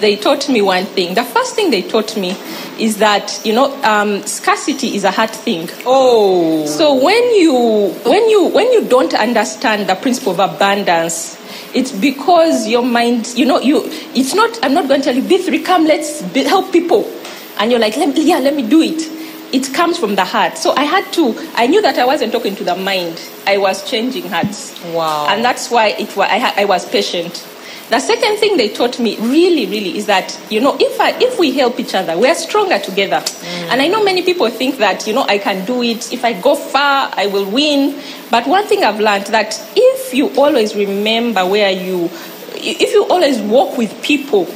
they 0.00 0.16
taught 0.16 0.48
me 0.48 0.62
one 0.62 0.84
thing. 0.84 1.14
The 1.14 1.24
first 1.24 1.54
thing 1.54 1.70
they 1.70 1.82
taught 1.82 2.16
me 2.16 2.36
is 2.78 2.98
that 2.98 3.40
you 3.44 3.54
know 3.54 3.74
um, 3.82 4.22
scarcity 4.22 4.94
is 4.96 5.04
a 5.04 5.10
hard 5.10 5.30
thing. 5.30 5.68
Oh. 5.84 6.66
So 6.66 6.94
when 6.94 7.34
you 7.34 7.90
when 8.04 8.28
you 8.28 8.48
when 8.48 8.72
you 8.72 8.86
don't 8.86 9.14
understand 9.14 9.88
the 9.88 9.94
principle 9.94 10.32
of 10.32 10.38
abundance, 10.38 11.40
it's 11.74 11.92
because 11.92 12.66
your 12.66 12.82
mind, 12.82 13.34
you 13.36 13.44
know, 13.44 13.60
you 13.60 13.82
it's 14.14 14.34
not. 14.34 14.58
I'm 14.62 14.74
not 14.74 14.88
going 14.88 15.00
to 15.00 15.04
tell 15.04 15.14
you, 15.14 15.22
be 15.22 15.38
three, 15.38 15.62
come, 15.62 15.84
let's 15.84 16.22
be, 16.22 16.44
help 16.44 16.72
people, 16.72 17.10
and 17.58 17.70
you're 17.70 17.80
like, 17.80 17.96
let 17.96 18.14
me, 18.14 18.26
yeah, 18.26 18.38
let 18.38 18.54
me 18.54 18.66
do 18.66 18.80
it. 18.80 19.12
It 19.52 19.72
comes 19.72 19.96
from 19.96 20.16
the 20.16 20.24
heart. 20.24 20.58
So 20.58 20.72
I 20.72 20.84
had 20.84 21.10
to. 21.14 21.34
I 21.54 21.66
knew 21.66 21.80
that 21.82 21.98
I 21.98 22.04
wasn't 22.04 22.32
talking 22.32 22.56
to 22.56 22.64
the 22.64 22.76
mind. 22.76 23.20
I 23.46 23.58
was 23.58 23.88
changing 23.88 24.28
hearts. 24.28 24.74
Wow. 24.92 25.28
And 25.28 25.44
that's 25.44 25.70
why 25.70 25.88
it. 25.88 26.16
I, 26.16 26.62
I 26.62 26.64
was 26.64 26.88
patient. 26.88 27.46
The 27.88 28.00
second 28.00 28.38
thing 28.38 28.56
they 28.56 28.68
taught 28.68 28.98
me 28.98 29.16
really, 29.18 29.66
really 29.66 29.96
is 29.96 30.06
that 30.06 30.36
you 30.50 30.60
know 30.60 30.76
if 30.80 31.00
I 31.00 31.16
if 31.20 31.38
we 31.38 31.52
help 31.52 31.78
each 31.78 31.94
other, 31.94 32.18
we 32.18 32.28
are 32.28 32.34
stronger 32.34 32.80
together. 32.80 33.22
And 33.70 33.80
I 33.80 33.86
know 33.86 34.02
many 34.02 34.22
people 34.22 34.50
think 34.50 34.78
that 34.78 35.06
you 35.06 35.12
know 35.12 35.22
I 35.22 35.38
can 35.38 35.64
do 35.64 35.82
it. 35.82 36.12
If 36.12 36.24
I 36.24 36.32
go 36.32 36.56
far, 36.56 37.12
I 37.14 37.26
will 37.28 37.48
win. 37.48 38.00
But 38.30 38.46
one 38.48 38.66
thing 38.66 38.82
I've 38.82 38.98
learned 38.98 39.26
that 39.26 39.54
if 39.76 40.12
you 40.12 40.30
always 40.36 40.74
remember 40.74 41.46
where 41.46 41.70
you, 41.70 42.10
if 42.56 42.92
you 42.92 43.06
always 43.06 43.40
walk 43.40 43.78
with 43.78 44.02
people, 44.02 44.46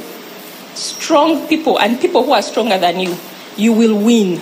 strong 0.73 1.47
people 1.47 1.79
and 1.79 2.01
people 2.01 2.23
who 2.23 2.33
are 2.33 2.41
stronger 2.41 2.77
than 2.77 2.99
you, 2.99 3.15
you 3.55 3.71
will 3.71 3.97
win. 3.97 4.41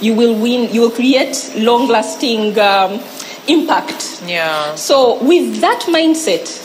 You 0.00 0.14
will 0.14 0.40
win. 0.40 0.72
You 0.72 0.82
will 0.82 0.90
create 0.90 1.52
long-lasting 1.56 2.58
um, 2.58 3.00
impact. 3.48 4.22
Yeah. 4.26 4.74
So, 4.76 5.22
with 5.22 5.60
that 5.60 5.80
mindset, 5.88 6.64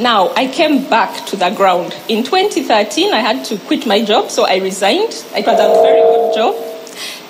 now 0.00 0.32
I 0.34 0.46
came 0.48 0.88
back 0.88 1.26
to 1.26 1.36
the 1.36 1.50
ground. 1.50 1.94
In 2.08 2.24
2013, 2.24 3.12
I 3.12 3.20
had 3.20 3.44
to 3.46 3.58
quit 3.58 3.86
my 3.86 4.02
job, 4.04 4.30
so 4.30 4.44
I 4.46 4.56
resigned. 4.56 5.12
It 5.36 5.46
was 5.46 5.58
a 5.60 5.82
very 5.82 6.00
good 6.00 6.34
job. 6.34 6.54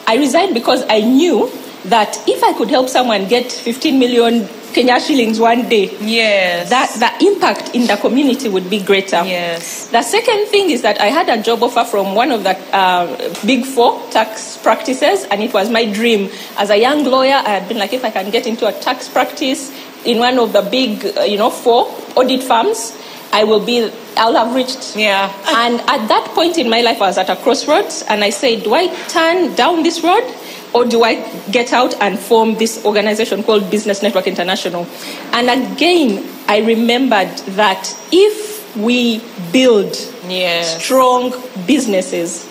I 0.07 0.17
resigned 0.17 0.55
because 0.55 0.85
I 0.89 1.01
knew 1.01 1.51
that 1.85 2.17
if 2.29 2.43
I 2.43 2.53
could 2.55 2.69
help 2.69 2.89
someone 2.89 3.27
get 3.29 3.51
15 3.51 3.99
million 3.99 4.49
Kenya 4.73 5.01
shillings 5.01 5.41
one 5.41 5.69
day, 5.69 5.91
Yes. 6.01 6.71
that 6.71 6.91
the 7.01 7.27
impact 7.27 7.75
in 7.75 7.89
the 7.89 7.97
community 7.97 8.49
would 8.49 8.71
be 8.71 8.79
greater. 8.81 9.21
Yes. 9.25 9.89
The 9.89 10.03
second 10.03 10.47
thing 10.47 10.71
is 10.71 10.83
that 10.83 11.01
I 11.01 11.07
had 11.07 11.29
a 11.29 11.43
job 11.43 11.63
offer 11.65 11.85
from 11.85 12.15
one 12.15 12.31
of 12.31 12.45
the 12.45 12.57
uh, 12.73 13.35
big 13.45 13.65
four 13.65 14.01
tax 14.11 14.57
practices, 14.59 15.25
and 15.25 15.43
it 15.43 15.53
was 15.53 15.71
my 15.71 15.87
dream. 15.91 16.31
As 16.57 16.71
a 16.71 16.77
young 16.77 17.03
lawyer, 17.03 17.35
I 17.35 17.49
had 17.59 17.69
been 17.69 17.79
like, 17.79 17.93
if 17.93 18.05
I 18.05 18.11
can 18.11 18.31
get 18.31 18.47
into 18.47 18.67
a 18.69 18.73
tax 18.73 19.09
practice 19.09 19.73
in 20.05 20.19
one 20.19 20.39
of 20.39 20.53
the 20.53 20.63
big, 20.63 21.05
uh, 21.17 21.23
you 21.23 21.37
know, 21.39 21.51
four 21.51 21.87
audit 22.17 22.43
firms, 22.43 22.97
I 23.33 23.45
will 23.45 23.61
be, 23.65 23.91
I'll 24.17 24.35
have 24.35 24.55
reached. 24.55 24.97
Yeah. 24.97 25.33
And 25.57 25.81
at 25.83 26.09
that 26.09 26.31
point 26.35 26.59
in 26.59 26.69
my 26.69 26.81
life, 26.81 27.01
I 27.01 27.07
was 27.09 27.19
at 27.19 27.31
a 27.31 27.37
crossroads, 27.37 28.03
and 28.09 28.25
I 28.25 28.31
said, 28.31 28.65
do 28.65 28.75
I 28.75 28.89
turn 29.09 29.55
down 29.55 29.83
this 29.83 30.03
road? 30.03 30.25
Or 30.73 30.85
do 30.85 31.03
I 31.03 31.17
get 31.51 31.73
out 31.73 31.95
and 32.01 32.17
form 32.17 32.55
this 32.55 32.85
organization 32.85 33.43
called 33.43 33.69
Business 33.73 34.03
Network 34.03 34.29
International? 34.29 34.87
And 35.33 35.51
again, 35.51 36.25
I 36.47 36.59
remembered 36.61 37.37
that 37.57 37.93
if 38.13 38.77
we 38.77 39.21
build 39.53 39.97
Yes. 40.29 40.81
strong 40.83 41.33
businesses. 41.67 42.47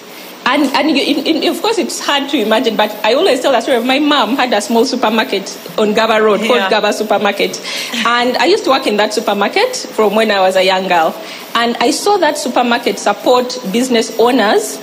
And, 0.49 0.63
and 0.73 0.89
you, 0.89 1.03
in, 1.03 1.43
in, 1.43 1.47
of 1.55 1.61
course, 1.61 1.77
it's 1.77 1.99
hard 1.99 2.27
to 2.31 2.37
imagine, 2.37 2.75
but 2.75 2.89
I 3.05 3.13
always 3.13 3.39
tell 3.39 3.51
the 3.51 3.61
story 3.61 3.77
of 3.77 3.85
my 3.85 3.99
mom 3.99 4.35
had 4.35 4.51
a 4.51 4.59
small 4.59 4.83
supermarket 4.83 5.45
on 5.77 5.93
Gaba 5.93 6.23
Road 6.23 6.41
Yeah. 6.41 6.47
called 6.47 6.71
Gaba 6.71 6.91
Supermarket. 6.91 7.61
And 8.03 8.35
I 8.37 8.45
used 8.45 8.63
to 8.63 8.71
work 8.71 8.87
in 8.87 8.97
that 8.97 9.13
supermarket 9.13 9.75
from 9.75 10.15
when 10.15 10.31
I 10.31 10.39
was 10.39 10.55
a 10.55 10.63
young 10.65 10.87
girl. 10.87 11.13
And 11.53 11.77
I 11.77 11.91
saw 11.91 12.17
that 12.17 12.35
supermarket 12.39 12.97
support 12.97 13.59
business 13.71 14.17
owners 14.17 14.77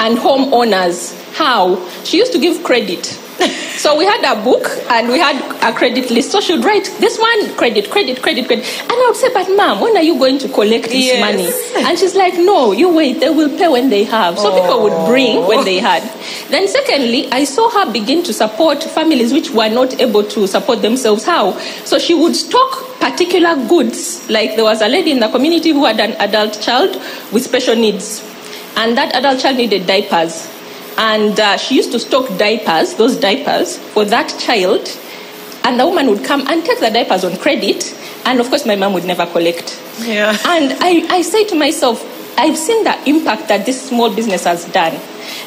and 0.00 0.18
homeowners. 0.18 1.14
How? 1.34 1.88
She 2.02 2.16
used 2.18 2.32
to 2.32 2.40
give 2.40 2.64
credit. 2.64 3.06
So 3.76 3.96
we 3.96 4.04
had 4.06 4.24
a 4.24 4.42
book 4.42 4.66
and 4.90 5.08
we 5.08 5.18
had 5.18 5.36
a 5.62 5.72
credit 5.76 6.10
list. 6.10 6.32
So 6.32 6.40
she 6.40 6.54
would 6.54 6.64
write 6.64 6.84
this 6.98 7.18
one 7.18 7.54
credit, 7.56 7.90
credit, 7.90 8.20
credit, 8.22 8.46
credit. 8.46 8.64
And 8.82 8.90
I 8.90 9.06
would 9.08 9.16
say, 9.16 9.32
but 9.32 9.46
mom, 9.54 9.80
when 9.80 9.96
are 9.96 10.02
you 10.02 10.18
going 10.18 10.38
to 10.38 10.48
collect 10.48 10.84
this 10.84 11.04
Yes. 11.04 11.20
money? 11.20 11.86
And 11.86 11.98
she's 11.98 12.16
like, 12.16 12.34
no, 12.34 12.72
you 12.72 12.88
wait, 12.92 13.20
they 13.20 13.28
will 13.28 13.50
pay 13.56 13.68
when 13.68 13.90
they 13.90 14.04
have. 14.04 14.38
So 14.38 14.50
people 14.60 14.82
would 14.82 15.06
bring 15.06 15.46
when 15.46 15.64
they 15.64 15.78
had. 15.78 16.02
Then 16.50 16.66
secondly, 16.66 17.30
I 17.30 17.44
saw 17.44 17.68
her 17.70 17.92
begin 17.92 18.22
to 18.24 18.32
support 18.32 18.82
families 18.82 19.32
which 19.32 19.50
were 19.50 19.68
not 19.68 20.00
able 20.00 20.24
to 20.24 20.46
support 20.48 20.80
themselves. 20.82 21.24
How? 21.24 21.52
So 21.84 21.98
she 21.98 22.14
would 22.14 22.34
stock 22.34 22.98
particular 22.98 23.54
goods. 23.68 24.28
Like 24.30 24.56
there 24.56 24.64
was 24.64 24.80
a 24.80 24.88
lady 24.88 25.10
in 25.12 25.20
the 25.20 25.28
community 25.28 25.70
who 25.70 25.84
had 25.84 26.00
an 26.00 26.12
adult 26.14 26.60
child 26.62 26.96
with 27.30 27.44
special 27.44 27.76
needs. 27.76 28.24
And 28.76 28.96
that 28.96 29.14
adult 29.14 29.40
child 29.40 29.58
needed 29.58 29.86
diapers. 29.86 30.48
And 30.98 31.38
uh, 31.38 31.56
she 31.56 31.76
used 31.76 31.92
to 31.92 31.98
stock 31.98 32.26
diapers, 32.38 32.94
those 32.94 33.16
diapers, 33.16 33.78
for 33.78 34.04
that 34.06 34.28
child. 34.38 34.88
And 35.64 35.78
the 35.78 35.86
woman 35.86 36.08
would 36.08 36.24
come 36.24 36.46
and 36.48 36.64
take 36.64 36.80
the 36.80 36.90
diapers 36.90 37.24
on 37.24 37.36
credit. 37.36 37.94
And 38.24 38.40
of 38.40 38.48
course, 38.48 38.64
my 38.64 38.76
mom 38.76 38.92
would 38.94 39.04
never 39.04 39.26
collect. 39.26 39.80
Yeah. 40.00 40.30
And 40.46 40.76
I, 40.80 41.06
I 41.10 41.22
say 41.22 41.44
to 41.44 41.54
myself, 41.54 42.02
I've 42.38 42.56
seen 42.56 42.84
the 42.84 42.96
impact 43.08 43.48
that 43.48 43.66
this 43.66 43.88
small 43.88 44.14
business 44.14 44.44
has 44.44 44.64
done. 44.72 45.00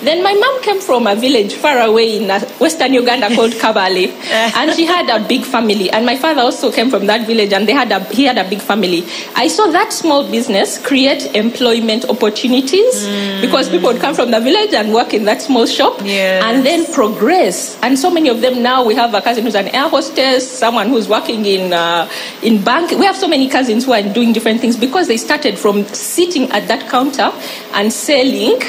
Then 0.04 0.24
my 0.24 0.34
mom 0.34 0.62
came 0.62 0.80
from 0.82 1.08
a 1.08 1.16
village 1.16 1.54
far 1.56 1.80
away 1.80 2.18
in 2.18 2.30
western 2.60 2.94
Uganda 2.94 3.34
called 3.36 3.52
Kabale, 3.54 4.10
and 4.58 4.74
she 4.76 4.86
had 4.86 5.10
a 5.10 5.26
big 5.28 5.44
family. 5.44 5.90
And 5.90 6.06
my 6.06 6.16
father 6.16 6.42
also 6.42 6.72
came 6.72 6.90
from 6.90 7.06
that 7.08 7.26
village, 7.28 7.54
and 7.54 7.68
they 7.68 7.74
had 7.74 7.92
a, 7.92 8.04
he 8.06 8.24
had 8.26 8.38
a 8.38 8.48
big 8.50 8.62
family. 8.62 9.04
I 9.36 9.48
saw 9.48 9.68
that 9.72 9.92
small 9.94 10.30
business 10.30 10.78
create 10.78 11.36
employment 11.36 12.06
opportunities 12.10 13.08
because 13.42 13.70
people 13.70 13.92
would 13.92 14.02
come 14.02 14.16
from 14.16 14.32
the 14.32 14.40
village 14.40 14.74
and 14.74 14.94
work 14.94 15.14
in 15.14 15.26
that 15.26 15.42
small 15.42 15.66
shop, 15.66 16.00
Yes. 16.04 16.44
and 16.44 16.66
then 16.66 16.92
progress. 16.94 17.78
And 17.82 17.98
so 17.98 18.10
many 18.10 18.30
of 18.30 18.42
them 18.42 18.62
now 18.64 18.84
we 18.86 18.96
have 18.96 19.14
a 19.14 19.22
cousin 19.22 19.44
who's 19.44 19.56
an 19.56 19.68
air 19.70 19.88
hostess, 19.90 20.50
someone 20.50 20.90
who's 20.90 21.08
working 21.08 21.46
in 21.46 21.74
uh, 21.74 22.10
in 22.44 22.64
bank. 22.64 22.92
We 22.92 23.06
have 23.06 23.16
so 23.18 23.28
many 23.28 23.50
cousins 23.50 23.86
who 23.86 23.94
are 23.94 24.02
doing 24.02 24.34
different 24.34 24.62
things 24.62 24.78
because 24.78 25.08
they 25.08 25.18
started 25.18 25.58
from 25.58 25.86
sitting 25.94 26.50
at 26.52 26.68
that 26.68 26.90
counter 26.90 27.32
and 27.74 27.92
selling 27.92 28.60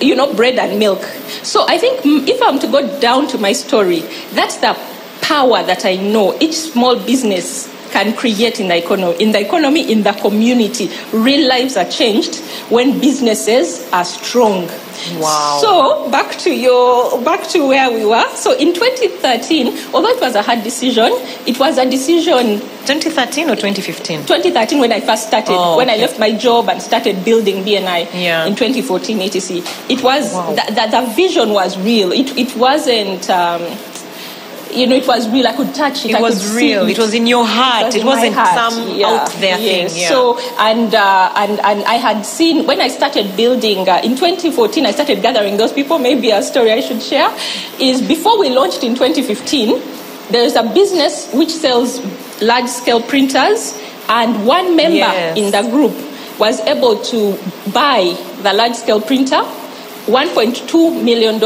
you 0.00 0.14
know, 0.14 0.32
bread 0.34 0.58
and 0.58 0.78
milk. 0.78 1.02
So 1.42 1.64
I 1.68 1.78
think 1.78 2.00
if 2.04 2.42
I'm 2.42 2.58
to 2.60 2.66
go 2.66 3.00
down 3.00 3.26
to 3.28 3.38
my 3.38 3.52
story, 3.52 4.00
that's 4.32 4.56
the 4.56 4.76
power 5.22 5.62
that 5.62 5.84
I 5.84 5.96
know 5.96 6.36
each 6.40 6.54
small 6.54 6.96
business 6.96 7.68
can 7.90 8.14
create 8.16 8.60
in 8.60 8.68
the 8.68 8.76
economy, 8.76 9.16
in 9.22 9.32
the 9.32 9.40
economy, 9.40 9.90
in 9.92 10.02
the 10.02 10.12
community. 10.12 10.90
Real 11.12 11.48
lives 11.48 11.76
are 11.76 11.84
changed 11.88 12.36
when 12.70 12.98
businesses 13.00 13.88
are 13.92 14.04
strong. 14.04 14.68
Wow. 15.20 15.58
So 15.62 16.10
back 16.10 16.36
to 16.38 16.50
your 16.54 17.20
back 17.22 17.46
to 17.48 17.68
where 17.68 17.90
we 17.92 18.04
were. 18.06 18.28
So 18.34 18.56
in 18.56 18.72
2013, 18.72 19.94
although 19.94 20.08
it 20.08 20.20
was 20.20 20.34
a 20.34 20.42
hard 20.42 20.62
decision, 20.64 21.10
it 21.46 21.58
was 21.58 21.76
a 21.78 21.88
decision 21.88 22.60
2013 22.86 23.50
or 23.50 23.56
2015? 23.56 24.20
2013 24.26 24.78
when 24.80 24.92
I 24.92 25.00
first 25.00 25.26
started, 25.28 25.52
Oh, 25.52 25.76
when 25.76 25.90
I 25.90 25.96
left 25.96 26.18
my 26.18 26.32
job 26.32 26.68
and 26.68 26.80
started 26.80 27.24
building 27.24 27.62
BNI 27.64 28.08
Yeah. 28.14 28.46
in 28.46 28.54
2014 28.56 29.18
ATC. 29.18 29.90
It 29.90 30.02
was, 30.02 30.32
Wow. 30.32 30.54
the, 30.54 30.72
the, 30.72 30.88
the 31.00 31.12
vision 31.14 31.52
was 31.52 31.76
real. 31.78 32.12
It, 32.12 32.36
it 32.38 32.56
wasn't, 32.56 33.28
um, 33.28 33.62
you 34.72 34.86
know, 34.86 34.96
it 34.96 35.06
was 35.06 35.28
real. 35.30 35.46
I 35.46 35.54
could 35.56 35.74
touch 35.74 36.04
it. 36.04 36.10
It 36.10 36.16
I 36.16 36.20
was 36.20 36.54
real. 36.54 36.86
It 36.88 36.98
was 36.98 37.14
in 37.14 37.26
your 37.26 37.46
heart. 37.46 37.94
It 37.94 38.04
wasn't 38.04 38.34
heart. 38.34 38.72
some 38.72 38.96
Yeah. 38.96 39.06
out 39.08 39.30
there 39.40 39.58
yes. 39.58 39.92
thing. 39.92 40.02
Yeah. 40.02 40.08
So, 40.08 40.38
and, 40.58 40.94
uh, 40.94 41.32
and, 41.36 41.60
and 41.60 41.84
I 41.84 41.94
had 41.94 42.24
seen, 42.26 42.66
when 42.66 42.80
I 42.80 42.88
started 42.88 43.36
building, 43.36 43.88
uh, 43.88 44.00
in 44.02 44.16
2014, 44.16 44.84
I 44.86 44.90
started 44.90 45.22
gathering 45.22 45.56
those 45.56 45.72
people. 45.72 45.98
Maybe 45.98 46.30
a 46.30 46.42
story 46.42 46.72
I 46.72 46.80
should 46.80 47.02
share 47.02 47.30
is 47.78 48.02
before 48.02 48.38
we 48.38 48.50
launched 48.50 48.82
in 48.82 48.94
2015, 48.94 49.80
there's 50.30 50.56
a 50.56 50.62
business 50.64 51.30
which 51.32 51.50
sells 51.50 52.00
large 52.42 52.68
scale 52.68 53.00
printers, 53.00 53.78
and 54.08 54.46
one 54.46 54.74
member 54.76 54.96
Yes. 54.96 55.36
in 55.38 55.50
the 55.52 55.62
group 55.70 55.94
was 56.38 56.60
able 56.60 56.96
to 57.04 57.38
buy 57.72 58.14
the 58.42 58.52
large 58.52 58.74
scale 58.74 59.00
printer, 59.00 59.42
$1.2 60.06 61.02
million. 61.02 61.40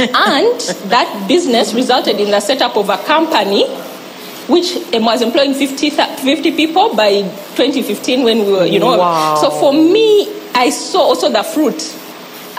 And 0.00 0.60
that 0.90 1.24
business 1.28 1.74
resulted 1.74 2.18
in 2.20 2.30
the 2.30 2.40
setup 2.40 2.76
of 2.76 2.88
a 2.88 2.98
company 2.98 3.66
which 4.48 4.76
um, 4.94 5.04
was 5.04 5.22
employing 5.22 5.54
50, 5.54 5.90
th- 5.90 6.20
50 6.20 6.52
people 6.56 6.94
by 6.96 7.22
2015 7.54 8.24
when 8.24 8.38
we 8.46 8.52
were, 8.52 8.64
you 8.66 8.78
know. 8.80 8.96
Wow. 8.98 9.36
So 9.40 9.50
for 9.50 9.72
me, 9.72 10.28
I 10.54 10.70
saw 10.70 11.00
also 11.02 11.30
the 11.30 11.42
fruit. 11.44 11.96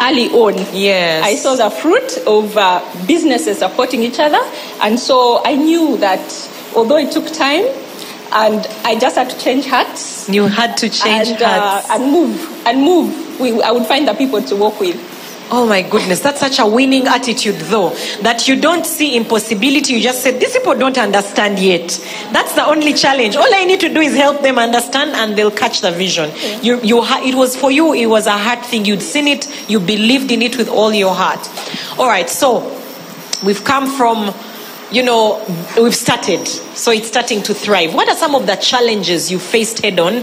early 0.02 0.30
on. 0.30 0.54
Yes. 0.74 1.24
I 1.26 1.36
saw 1.36 1.56
the 1.56 1.70
fruit 1.70 2.18
of 2.26 2.56
uh, 2.58 2.82
businesses 3.06 3.60
supporting 3.60 4.04
each 4.04 4.20
other. 4.20 4.40
And 4.82 4.98
so 5.00 5.42
I 5.44 5.56
knew 5.56 5.98
that 5.98 6.22
although 6.76 6.98
it 6.98 7.12
took 7.12 7.28
time, 7.34 7.66
and 8.34 8.66
I 8.86 8.98
just 8.98 9.18
had 9.18 9.30
to 9.30 9.38
change 9.38 9.66
hats 9.66 10.30
You 10.30 10.48
had 10.48 10.78
to 10.78 10.90
change 10.90 11.28
and, 11.28 11.42
uh, 11.42 11.82
hats. 11.82 11.90
and 11.92 12.12
move 12.12 12.64
and 12.66 12.82
move. 12.82 13.40
We, 13.42 13.62
I 13.62 13.72
would 13.72 13.86
find 13.86 14.08
the 14.08 14.14
people 14.14 14.42
to 14.42 14.56
work 14.56 14.80
with. 14.80 14.96
Oh 15.54 15.68
my 15.68 15.82
goodness, 15.82 16.22
that's 16.22 16.40
such 16.40 16.60
a 16.60 16.66
winning 16.66 17.08
attitude, 17.08 17.56
though, 17.56 17.90
that 18.22 18.48
you 18.48 18.56
don't 18.60 18.86
see 18.86 19.18
impossibility. 19.18 19.94
You 19.96 20.00
just 20.00 20.22
say, 20.24 20.38
These 20.38 20.54
people 20.58 20.76
don't 20.76 20.98
understand 20.98 21.60
yet. 21.60 21.90
That's 22.32 22.54
the 22.56 22.66
only 22.66 22.94
challenge. 22.94 23.36
All 23.36 23.54
I 23.54 23.66
need 23.66 23.82
to 23.82 23.90
do 23.94 24.00
is 24.00 24.16
help 24.16 24.42
them 24.44 24.58
understand, 24.58 25.12
and 25.12 25.38
they'll 25.38 25.52
catch 25.52 25.82
the 25.82 25.92
vision. 25.92 26.32
You, 26.64 26.80
you, 26.82 27.02
ha- 27.02 27.22
it 27.26 27.36
was 27.36 27.58
for 27.58 27.70
you, 27.70 27.92
it 27.94 28.06
was 28.06 28.28
a 28.28 28.38
hard 28.38 28.64
thing. 28.64 28.86
You'd 28.86 29.02
seen 29.02 29.28
it, 29.28 29.70
you 29.70 29.82
believed 29.82 30.32
in 30.32 30.42
it 30.42 30.56
with 30.58 30.70
all 30.70 30.94
your 30.94 31.14
heart. 31.14 31.46
All 32.00 32.08
right, 32.08 32.30
so 32.30 32.62
we've 33.44 33.64
come 33.66 33.88
from, 33.98 34.34
you 34.92 35.02
know, 35.04 35.44
we've 35.82 35.96
started. 35.96 36.46
So 36.48 36.92
it's 36.92 37.08
starting 37.08 37.42
to 37.44 37.54
thrive. 37.54 37.94
What 37.94 38.10
are 38.10 38.16
some 38.16 38.36
of 38.36 38.46
the 38.46 38.56
challenges 38.56 39.32
you 39.32 39.40
faced 39.40 39.82
head 39.84 40.00
on 40.00 40.16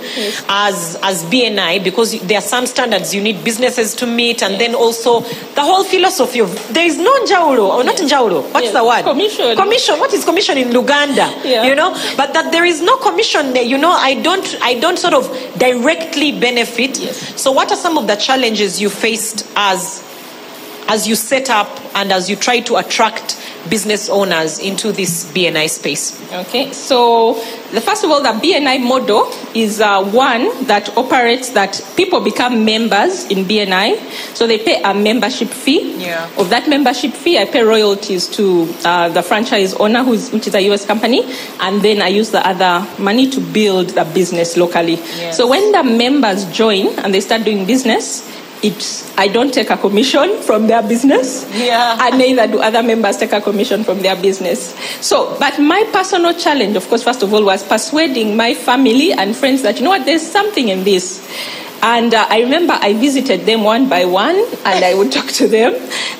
as, 0.49 0.99
as 1.03 1.25
BNI? 1.25 1.83
Because 1.83 2.21
there 2.21 2.39
are 2.39 2.43
some 2.43 2.67
standards 2.67 3.15
you 3.15 3.23
need 3.23 3.43
businesses 3.45 3.95
to 3.97 4.07
meet, 4.07 4.43
and 4.43 4.61
then 4.61 4.75
also 4.75 5.21
the 5.21 5.63
whole 5.63 5.85
philosophy 5.85 6.41
of 6.41 6.51
there 6.75 6.85
is 6.85 6.99
no 6.99 7.13
Njauro, 7.25 7.69
or 7.69 7.85
not 7.85 7.97
Njauro. 7.97 8.43
What's 8.53 8.65
Yes. 8.67 8.73
the 8.75 8.85
word? 8.85 9.03
Commission. 9.05 9.57
Commission. 9.57 9.99
What 10.01 10.13
is 10.13 10.25
commission 10.25 10.59
in 10.59 10.69
Luganda? 10.69 11.33
Yeah. 11.45 11.65
You 11.65 11.75
know, 11.75 11.93
but 12.17 12.33
that 12.35 12.53
there 12.53 12.65
is 12.65 12.83
no 12.83 12.97
commission 12.99 13.55
there. 13.55 13.63
You 13.65 13.79
know, 13.79 13.91
I 13.93 14.21
don't, 14.21 14.57
I 14.63 14.79
don't 14.79 14.99
sort 14.99 15.15
of 15.15 15.25
directly 15.59 16.39
benefit. 16.39 16.99
Yes. 16.99 17.41
So, 17.41 17.53
what 17.53 17.71
are 17.73 17.77
some 17.77 17.97
of 17.97 18.07
the 18.07 18.17
challenges 18.17 18.81
you 18.81 18.91
faced 18.91 19.47
as 19.57 20.05
as 20.91 21.07
you 21.07 21.15
set 21.15 21.51
up 21.51 21.69
and 21.95 22.11
as 22.13 22.31
you 22.31 22.37
try 22.37 22.61
to 22.61 22.77
attract 22.77 23.35
business 23.69 24.09
owners 24.09 24.59
into 24.59 24.93
this 24.93 25.25
BNI 25.33 25.69
space? 25.69 26.21
Okay, 26.33 26.73
so 26.73 27.35
the 27.73 27.81
first 27.81 28.05
of 28.05 28.11
all, 28.11 28.23
the 28.23 28.39
BNI 28.41 28.83
model 28.83 29.31
is 29.55 29.81
uh, 29.81 30.03
one 30.05 30.67
that 30.67 30.97
operates 30.97 31.51
that 31.51 31.81
people 31.97 32.21
become 32.21 32.65
members 32.65 33.25
in 33.27 33.45
BNI, 33.45 33.99
so 34.35 34.47
they 34.47 34.59
pay 34.59 34.83
a 34.83 34.95
membership 34.95 35.49
fee. 35.49 35.97
Yeah. 35.99 36.31
Of 36.39 36.51
that 36.51 36.69
membership 36.69 37.13
fee, 37.13 37.39
I 37.39 37.45
pay 37.45 37.63
royalties 37.63 38.27
to 38.29 38.73
uh, 38.85 39.09
the 39.09 39.23
franchise 39.23 39.75
owner, 39.75 40.03
who's, 40.03 40.31
which 40.33 40.47
is 40.47 40.55
a 40.55 40.61
US 40.73 40.85
company, 40.87 41.23
and 41.61 41.83
then 41.83 42.03
I 42.03 42.09
use 42.09 42.31
the 42.31 42.47
other 42.47 42.87
money 43.03 43.31
to 43.31 43.41
build 43.41 43.91
the 43.91 44.05
business 44.05 44.57
locally. 44.57 44.95
Yes. 44.95 45.37
So 45.37 45.49
when 45.49 45.73
the 45.73 45.83
members 45.83 46.45
join 46.53 46.99
and 47.01 47.13
they 47.13 47.21
start 47.21 47.45
doing 47.45 47.67
business, 47.67 48.25
it's, 48.63 49.17
I 49.17 49.29
don't 49.29 49.53
take 49.53 49.71
a 49.71 49.77
commission 49.77 50.41
from 50.43 50.67
their 50.67 50.83
business 50.83 51.47
Yeah. 51.55 51.97
and 52.01 52.19
neither 52.19 52.47
do 52.47 52.61
other 52.61 52.83
members 52.83 53.17
take 53.17 53.33
a 53.33 53.41
commission 53.41 53.85
from 53.85 54.01
their 54.01 54.17
business. 54.17 54.75
So, 55.01 55.37
but 55.39 55.59
my 55.59 55.85
personal 55.93 56.35
challenge, 56.35 56.77
of 56.77 56.89
course, 56.89 57.03
first 57.03 57.23
of 57.23 57.33
all, 57.33 57.45
was 57.45 57.63
persuading 57.67 58.37
my 58.37 58.55
family 58.55 59.13
and 59.13 59.37
friends 59.37 59.63
that, 59.63 59.79
you 59.79 59.85
know 59.85 59.91
what, 59.91 60.05
there's 60.07 60.23
something 60.27 60.69
in 60.69 60.85
this. 60.85 61.25
And 61.83 62.13
uh, 62.13 62.27
I 62.29 62.41
remember 62.41 62.75
I 62.81 62.93
visited 62.95 63.47
them 63.47 63.63
one 63.65 63.89
by 63.89 64.05
one 64.05 64.37
and 64.65 64.85
I 64.85 64.95
would 64.95 65.13
talk 65.17 65.27
to 65.27 65.49
them. 65.49 65.75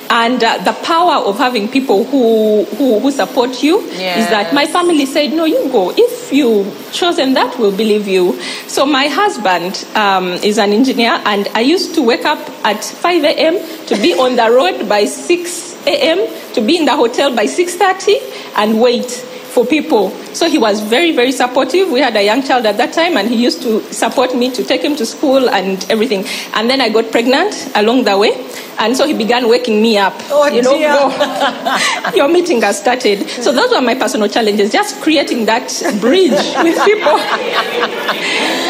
And 0.09 0.43
uh, 0.43 0.57
the 0.63 0.73
power 0.83 1.23
of 1.25 1.37
having 1.37 1.67
people 1.67 2.03
who, 2.03 2.65
who, 2.77 2.99
who 2.99 3.11
support 3.11 3.61
you 3.61 3.79
is 3.79 4.29
that 4.29 4.53
my 4.53 4.65
family 4.65 5.05
said, 5.05 5.33
no, 5.33 5.45
you 5.45 5.69
go. 5.71 5.93
If 5.95 6.33
you 6.33 6.71
chosen 6.91 7.33
that, 7.33 7.59
we'll 7.59 7.75
believe 7.75 8.07
you. 8.07 8.39
So 8.67 8.85
my 8.85 9.07
husband 9.07 9.85
um, 9.95 10.29
is 10.43 10.57
an 10.57 10.71
engineer 10.71 11.21
and 11.25 11.47
I 11.53 11.61
used 11.61 11.93
to 11.95 12.01
wake 12.01 12.25
up 12.25 12.39
at 12.65 12.83
5 12.83 13.23
a.m. 13.23 13.85
to 13.87 13.95
be 13.97 14.13
on 14.13 14.35
the 14.35 14.49
road 14.51 14.89
by 14.89 15.05
6 15.05 15.85
a.m., 15.85 16.53
to 16.53 16.61
be 16.61 16.77
in 16.77 16.85
the 16.85 16.95
hotel 16.95 17.35
by 17.35 17.45
6.30 17.45 18.57
and 18.57 18.81
wait 18.81 19.11
for 19.11 19.65
people. 19.65 20.11
So 20.33 20.49
he 20.49 20.57
was 20.57 20.81
very, 20.81 21.11
very 21.15 21.31
supportive. 21.31 21.89
We 21.89 21.99
had 21.99 22.15
a 22.15 22.23
young 22.23 22.43
child 22.43 22.65
at 22.65 22.77
that 22.77 22.93
time, 22.93 23.17
and 23.17 23.29
he 23.29 23.35
used 23.35 23.61
to 23.63 23.81
support 23.93 24.35
me 24.35 24.51
to 24.51 24.63
take 24.63 24.81
him 24.81 24.95
to 24.95 25.05
school 25.05 25.49
and 25.49 25.85
everything. 25.89 26.25
And 26.53 26.69
then 26.69 26.81
I 26.81 26.89
got 26.89 27.11
pregnant 27.11 27.71
along 27.75 28.03
the 28.03 28.17
way, 28.17 28.31
and 28.79 28.95
so 28.95 29.05
he 29.05 29.13
began 29.13 29.49
waking 29.49 29.81
me 29.81 29.97
up. 29.97 30.13
Oh, 30.29 30.47
you 30.47 30.61
know, 30.61 30.77
go. 30.77 32.11
your 32.15 32.29
meeting 32.29 32.61
has 32.61 32.79
started. 32.79 33.29
So 33.29 33.51
those 33.51 33.71
were 33.71 33.81
my 33.81 33.95
personal 33.95 34.29
challenges, 34.29 34.71
just 34.71 35.01
creating 35.01 35.45
that 35.45 35.67
bridge 35.99 36.31
with 36.63 36.77
people 36.85 37.17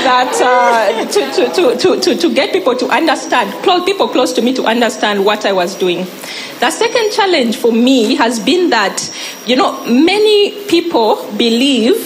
that 0.04 0.34
uh, 0.42 1.06
to, 1.06 1.32
to, 1.54 1.78
to, 1.78 2.00
to, 2.00 2.16
to, 2.16 2.34
get 2.34 2.54
people 2.54 2.76
to 2.76 2.88
understand, 2.88 3.52
close, 3.64 3.84
people 3.86 4.08
close 4.08 4.34
to 4.34 4.42
me 4.42 4.54
to 4.56 4.64
understand 4.64 5.26
what 5.26 5.46
I 5.46 5.52
was 5.52 5.76
doing. 5.76 6.06
The 6.60 6.72
second 6.72 7.12
challenge 7.12 7.58
for 7.58 7.72
me 7.72 8.16
has 8.16 8.40
been 8.40 8.70
that, 8.72 9.10
you 9.46 9.56
know, 9.56 9.84
many 9.86 10.66
people 10.66 11.16
believe 11.50 11.98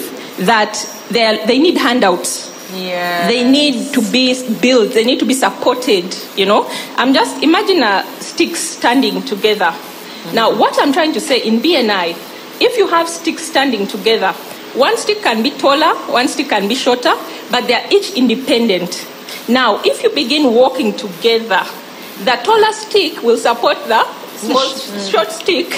that 0.45 0.73
they, 1.09 1.23
are, 1.25 1.45
they 1.45 1.59
need 1.59 1.77
handouts. 1.77 2.51
Yeah. 2.73 3.27
They 3.27 3.43
need 3.49 3.93
to 3.93 4.01
be 4.11 4.33
built, 4.59 4.93
they 4.93 5.03
need 5.03 5.19
to 5.19 5.25
be 5.25 5.33
supported, 5.33 6.15
you 6.35 6.45
know. 6.45 6.67
I'm 6.97 7.13
just, 7.13 7.43
imagine 7.43 7.83
a 7.83 8.03
stick 8.19 8.55
standing 8.55 9.21
together. 9.21 9.71
Mm-hmm. 9.71 10.35
Now, 10.35 10.57
what 10.57 10.81
I'm 10.81 10.91
trying 10.91 11.13
to 11.13 11.21
say 11.21 11.39
in 11.41 11.59
BNI, 11.59 12.15
if 12.59 12.77
you 12.77 12.87
have 12.87 13.07
sticks 13.09 13.43
standing 13.43 13.85
together, 13.85 14.31
one 14.73 14.97
stick 14.97 15.21
can 15.21 15.43
be 15.43 15.51
taller, 15.51 15.93
one 16.11 16.27
stick 16.27 16.49
can 16.49 16.67
be 16.67 16.75
shorter, 16.75 17.13
but 17.51 17.67
they 17.67 17.75
are 17.75 17.87
each 17.91 18.15
independent. 18.15 19.07
Now, 19.47 19.81
if 19.83 20.01
you 20.01 20.09
begin 20.09 20.53
walking 20.53 20.95
together, 20.95 21.61
the 22.23 22.39
taller 22.43 22.73
stick 22.73 23.21
will 23.21 23.37
support 23.37 23.77
the 23.87 24.03
small, 24.37 24.67
short 25.11 25.31
stick. 25.31 25.69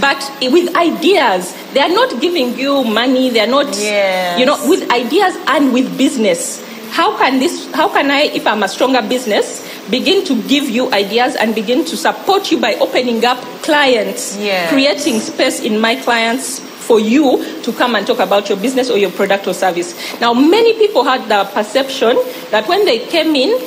But 0.00 0.18
with 0.42 0.74
ideas, 0.76 1.54
they 1.72 1.80
are 1.80 1.88
not 1.88 2.20
giving 2.20 2.58
you 2.58 2.84
money. 2.84 3.30
They 3.30 3.40
are 3.40 3.46
not, 3.50 3.66
Yes. 3.76 4.38
you 4.38 4.46
know, 4.46 4.58
with 4.68 4.90
ideas 4.90 5.36
and 5.46 5.72
with 5.72 5.96
business. 5.98 6.62
How 6.90 7.16
can 7.18 7.38
this? 7.40 7.70
How 7.72 7.88
can 7.88 8.10
I, 8.10 8.22
if 8.34 8.46
I'm 8.46 8.62
a 8.62 8.68
stronger 8.68 9.02
business, 9.02 9.66
begin 9.90 10.24
to 10.26 10.40
give 10.42 10.70
you 10.70 10.92
ideas 10.92 11.34
and 11.34 11.54
begin 11.54 11.84
to 11.86 11.96
support 11.96 12.50
you 12.52 12.58
by 12.60 12.74
opening 12.74 13.24
up 13.24 13.38
clients, 13.62 14.36
Yes. 14.38 14.70
creating 14.70 15.20
space 15.20 15.60
in 15.60 15.80
my 15.80 15.96
clients 15.96 16.60
for 16.60 17.00
you 17.00 17.42
to 17.62 17.72
come 17.72 17.94
and 17.96 18.06
talk 18.06 18.18
about 18.20 18.48
your 18.48 18.58
business 18.58 18.90
or 18.90 18.98
your 18.98 19.10
product 19.10 19.46
or 19.48 19.54
service. 19.54 19.94
Now, 20.20 20.34
many 20.34 20.74
people 20.74 21.02
had 21.02 21.28
the 21.28 21.44
perception 21.52 22.16
that 22.50 22.68
when 22.68 22.84
they 22.84 22.98
came 23.06 23.34
in, 23.34 23.58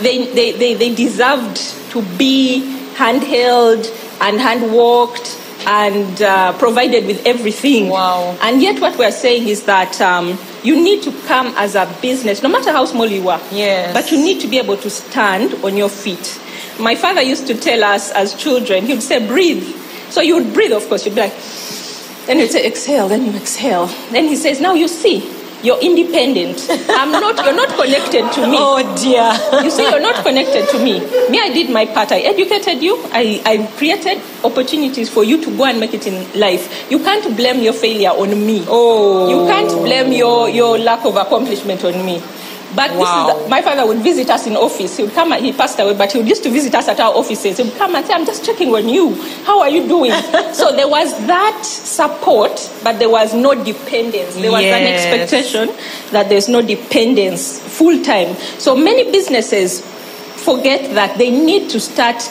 they, 0.00 0.32
they, 0.32 0.52
they, 0.52 0.74
they 0.74 0.94
deserved 0.94 1.56
to 1.90 2.00
be 2.16 2.62
handheld 2.94 3.84
and 4.22 4.40
hand 4.40 4.72
walked 4.72 5.36
and 5.66 6.22
uh, 6.22 6.52
provided 6.58 7.06
with 7.06 7.26
everything. 7.26 7.88
Wow. 7.88 8.36
And 8.42 8.62
yet, 8.62 8.80
what 8.80 8.98
we're 8.98 9.12
saying 9.12 9.48
is 9.48 9.64
that 9.64 10.00
um, 10.00 10.38
you 10.62 10.76
need 10.76 11.02
to 11.04 11.12
come 11.26 11.54
as 11.56 11.74
a 11.74 11.86
business, 12.00 12.42
no 12.42 12.48
matter 12.48 12.72
how 12.72 12.84
small 12.84 13.06
you 13.06 13.28
are. 13.28 13.40
Yes. 13.52 13.92
But 13.92 14.10
you 14.10 14.18
need 14.18 14.40
to 14.40 14.48
be 14.48 14.58
able 14.58 14.76
to 14.78 14.90
stand 14.90 15.54
on 15.64 15.76
your 15.76 15.88
feet. 15.88 16.40
My 16.78 16.94
father 16.94 17.22
used 17.22 17.46
to 17.48 17.54
tell 17.54 17.84
us 17.84 18.10
as 18.12 18.34
children, 18.34 18.86
he 18.86 18.94
would 18.94 19.02
say, 19.02 19.26
breathe. 19.26 19.64
So 20.10 20.20
you 20.20 20.34
would 20.36 20.52
breathe, 20.52 20.72
of 20.72 20.88
course, 20.88 21.04
you'd 21.06 21.14
be 21.14 21.22
like, 21.22 21.34
then 22.26 22.38
he'd 22.38 22.50
say, 22.50 22.66
exhale, 22.66 23.08
then 23.08 23.24
you 23.26 23.32
exhale. 23.36 23.86
Then 24.10 24.24
he 24.24 24.36
says, 24.36 24.60
now 24.60 24.74
you 24.74 24.88
see, 24.88 25.20
you're 25.62 25.80
independent. 25.80 26.66
I'm 26.90 27.12
not, 27.12 27.36
you're 27.44 27.54
not 27.54 27.68
connected 27.76 28.32
to 28.32 28.46
me. 28.46 28.56
Oh 28.58 28.80
dear. 28.96 29.30
You 29.62 29.70
see, 29.70 29.82
you're 29.82 30.00
not 30.00 30.24
connected 30.24 30.68
to 30.70 30.78
me. 30.82 31.00
Me, 31.30 31.40
I 31.40 31.50
did 31.52 31.70
my 31.70 31.86
part. 31.86 32.12
I 32.12 32.20
educated 32.20 32.82
you. 32.82 32.96
I, 33.12 33.42
I 33.44 33.66
created 33.76 34.20
opportunities 34.44 35.08
for 35.10 35.24
you 35.24 35.42
to 35.42 35.56
go 35.56 35.64
and 35.64 35.80
make 35.80 35.94
it 35.94 36.06
in 36.06 36.38
life. 36.38 36.90
You 36.90 36.98
can't 37.00 37.36
blame 37.36 37.60
your 37.60 37.72
failure 37.72 38.10
on 38.10 38.30
me. 38.30 38.64
Oh. 38.68 39.28
You 39.28 39.46
can't 39.46 39.70
blame 39.82 40.12
your, 40.12 40.48
your 40.48 40.78
lack 40.78 41.04
of 41.04 41.16
accomplishment 41.16 41.84
on 41.84 42.04
me. 42.04 42.22
But 42.74 42.92
Wow. 42.94 43.26
this 43.26 43.36
is 43.36 43.42
the, 43.44 43.48
my 43.50 43.62
father 43.62 43.86
would 43.86 43.98
visit 43.98 44.30
us 44.30 44.46
in 44.46 44.56
office. 44.56 44.96
He 44.96 45.02
would 45.04 45.12
come. 45.14 45.32
and- 45.32 45.44
He 45.44 45.52
passed 45.52 45.78
away, 45.80 45.94
but 45.94 46.12
he 46.12 46.18
would 46.18 46.28
used 46.28 46.42
to 46.44 46.50
visit 46.50 46.74
us 46.74 46.86
at 46.88 47.00
our 47.00 47.12
offices. 47.14 47.56
He 47.56 47.62
would 47.64 47.76
come 47.76 47.94
and 47.96 48.06
say, 48.06 48.12
"I'm 48.14 48.24
just 48.26 48.44
checking 48.44 48.72
on 48.74 48.88
you. 48.88 49.14
How 49.44 49.60
are 49.60 49.68
you 49.68 49.88
doing?" 49.88 50.12
so 50.52 50.70
there 50.74 50.88
was 50.88 51.10
that 51.26 51.64
support, 51.64 52.70
but 52.84 52.98
there 52.98 53.10
was 53.10 53.34
no 53.34 53.54
dependence. 53.54 54.34
There 54.36 54.52
was 54.52 54.64
an 54.64 54.86
expectation 54.86 55.70
that 56.12 56.28
there's 56.28 56.48
no 56.48 56.62
dependence 56.62 57.58
full 57.58 58.02
time. 58.02 58.36
So 58.58 58.76
many 58.76 59.10
businesses 59.10 59.82
forget 60.40 60.94
that 60.94 61.18
they 61.18 61.30
need 61.30 61.70
to 61.70 61.80
start 61.80 62.22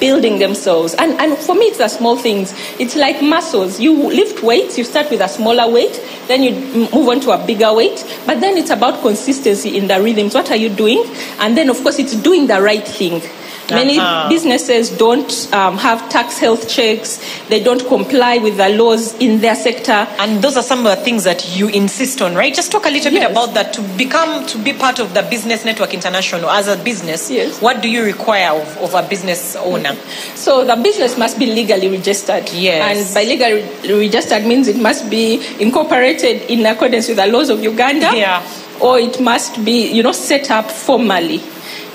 building 0.00 0.38
themselves. 0.38 0.94
And, 0.94 1.12
and 1.20 1.38
for 1.38 1.54
me, 1.54 1.66
it's 1.66 1.78
the 1.78 1.88
small 1.88 2.16
things. 2.16 2.52
It's 2.78 2.96
like 2.96 3.22
muscles. 3.22 3.80
You 3.80 3.94
lift 3.94 4.42
weights, 4.42 4.76
you 4.76 4.84
start 4.84 5.10
with 5.10 5.20
a 5.20 5.28
smaller 5.28 5.72
weight, 5.72 6.02
then 6.26 6.42
you 6.42 6.52
move 6.92 7.08
on 7.08 7.20
to 7.20 7.30
a 7.30 7.46
bigger 7.46 7.72
weight. 7.72 8.04
But 8.26 8.40
then 8.40 8.56
it's 8.56 8.70
about 8.70 9.00
consistency 9.00 9.76
in 9.76 9.86
the 9.86 10.00
rhythms. 10.00 10.34
What 10.34 10.50
are 10.50 10.56
you 10.56 10.68
doing? 10.68 11.04
And 11.38 11.56
then, 11.56 11.70
of 11.70 11.80
course, 11.82 11.98
it's 11.98 12.14
doing 12.16 12.46
the 12.46 12.60
right 12.60 12.86
thing. 12.86 13.22
Many 13.70 13.98
Uh-huh. 13.98 14.28
businesses 14.28 14.90
don't 14.90 15.48
um, 15.54 15.78
have 15.78 16.08
tax 16.10 16.38
health 16.38 16.68
checks. 16.68 17.20
They 17.48 17.62
don't 17.62 17.86
comply 17.86 18.38
with 18.38 18.56
the 18.56 18.68
laws 18.70 19.14
in 19.18 19.40
their 19.40 19.54
sector. 19.54 20.06
And 20.18 20.42
those 20.42 20.56
are 20.56 20.62
some 20.62 20.80
of 20.86 20.96
the 20.96 21.02
things 21.04 21.24
that 21.24 21.56
you 21.56 21.68
insist 21.68 22.20
on, 22.20 22.34
right? 22.34 22.54
Just 22.54 22.70
talk 22.72 22.86
a 22.86 22.90
little 22.90 23.10
bit 23.12 23.30
about 23.30 23.54
that 23.54 23.72
to 23.74 23.82
become 23.96 24.46
to 24.46 24.58
be 24.58 24.72
part 24.72 24.98
of 24.98 25.14
the 25.14 25.22
Business 25.22 25.64
Network 25.64 25.94
International 25.94 26.50
as 26.50 26.68
a 26.68 26.76
business. 26.76 27.30
Yes. 27.30 27.60
What 27.62 27.80
do 27.82 27.88
you 27.88 28.02
require 28.04 28.50
of, 28.60 28.76
of 28.78 28.94
a 28.94 29.02
business 29.08 29.56
owner? 29.56 29.94
So 30.34 30.64
the 30.64 30.76
business 30.76 31.16
must 31.16 31.38
be 31.38 31.46
legally 31.46 31.88
registered. 31.88 32.50
Yes. 32.52 32.82
And 32.82 33.14
by 33.14 33.24
legally 33.24 33.62
registered 34.02 34.44
means 34.44 34.68
it 34.68 34.76
must 34.80 35.08
be 35.08 35.40
incorporated 35.60 36.42
in 36.50 36.66
accordance 36.66 37.08
with 37.08 37.16
the 37.18 37.26
laws 37.26 37.48
of 37.48 37.62
Uganda. 37.62 38.10
Yeah. 38.14 38.42
Or 38.80 38.98
it 38.98 39.20
must 39.20 39.64
be, 39.64 39.90
you 39.92 40.02
know, 40.02 40.12
set 40.12 40.50
up 40.50 40.70
formally. 40.70 41.40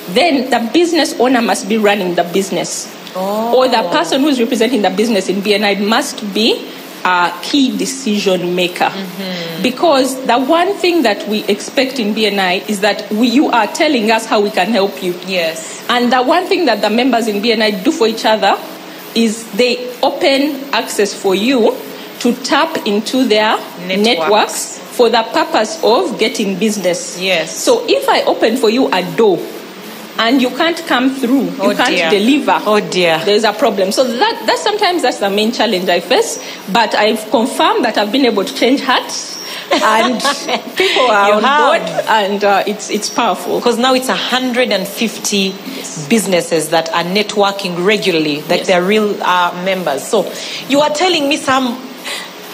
Then 0.10 0.50
the 0.50 0.70
business 0.74 1.20
owner 1.20 1.42
must 1.42 1.68
be 1.68 1.78
running 1.78 2.16
the 2.16 2.24
business. 2.24 2.94
Oh. 3.16 3.58
Or 3.58 3.68
the 3.68 3.90
person 3.90 4.22
who's 4.22 4.40
representing 4.40 4.82
the 4.82 4.90
business 4.90 5.30
in 5.30 5.42
BNI 5.42 5.86
must 5.86 6.34
be 6.34 6.70
a 7.04 7.32
key 7.42 7.76
decision 7.78 8.56
maker. 8.56 8.86
Mm-hmm. 8.86 9.64
Because 9.64 10.26
the 10.26 10.40
one 10.40 10.74
thing 10.76 11.04
that 11.04 11.28
we 11.28 11.44
expect 11.46 12.00
in 12.00 12.14
BNI 12.14 12.70
is 12.70 12.82
that 12.82 13.10
we, 13.12 13.28
you 13.28 13.48
are 13.48 13.68
telling 13.68 14.12
us 14.12 14.26
how 14.26 14.42
we 14.42 14.50
can 14.50 14.68
help 14.68 15.02
you. 15.02 15.14
Yes. 15.26 15.86
And 15.90 16.12
the 16.12 16.22
one 16.24 16.46
thing 16.48 16.66
that 16.66 16.82
the 16.82 16.90
members 16.90 17.28
in 17.28 17.42
BNI 17.42 17.84
do 17.84 17.92
for 17.92 18.08
each 18.08 18.26
other 18.26 18.58
is 19.16 19.50
they 19.54 19.90
open 20.02 20.64
access 20.74 21.14
for 21.14 21.34
you 21.34 21.76
to 22.20 22.34
tap 22.44 22.86
into 22.86 23.24
their 23.26 23.58
Networks. 23.88 24.04
networks, 24.04 24.78
for 24.98 25.10
the 25.10 25.24
purpose 25.32 25.82
of 25.84 26.20
getting 26.20 26.58
business. 26.58 27.20
Yes. 27.22 27.56
So 27.56 27.86
if 27.88 28.10
I 28.10 28.24
open 28.24 28.58
for 28.58 28.70
you 28.70 28.88
a 28.92 29.04
door 29.16 29.38
and 30.20 30.42
you 30.42 30.50
can't 30.50 30.78
come 30.88 31.14
through, 31.16 31.50
Oh 31.60 31.70
you 31.72 31.76
can't 31.76 31.90
dear. 31.90 32.10
deliver. 32.10 32.60
Oh 32.66 32.80
dear. 32.80 33.22
There's 33.26 33.44
a 33.44 33.54
problem. 33.54 33.92
So 33.92 34.04
that, 34.04 34.44
that 34.46 34.58
sometimes 34.60 35.02
that's 35.04 35.20
the 35.20 35.30
main 35.30 35.52
challenge 35.52 35.88
I 35.90 36.00
face. 36.00 36.38
But 36.72 36.96
I've 36.96 37.30
confirmed 37.32 37.86
that 37.86 37.98
I've 37.98 38.12
been 38.12 38.26
able 38.26 38.44
to 38.46 38.54
change 38.54 38.82
hearts 38.82 39.36
and 39.72 40.22
people 40.78 41.10
are 41.10 41.28
You 41.30 41.34
on 41.36 41.44
have. 41.44 41.60
board 41.82 42.06
and 42.10 42.44
uh, 42.44 42.64
it's, 42.68 42.90
it's 42.90 43.10
powerful. 43.10 43.60
Because 43.60 43.78
now 43.78 43.94
it's 43.94 44.08
150 44.08 45.52
businesses 46.10 46.70
that 46.70 46.90
are 46.94 47.04
networking 47.04 47.86
regularly, 47.86 48.42
that 48.42 48.60
Yes. 48.60 48.68
they're 48.68 48.84
real 48.84 49.22
uh, 49.24 49.62
members. 49.66 50.04
So 50.08 50.32
you 50.70 50.80
are 50.82 50.90
telling 50.90 51.28
me 51.30 51.38
some 51.38 51.76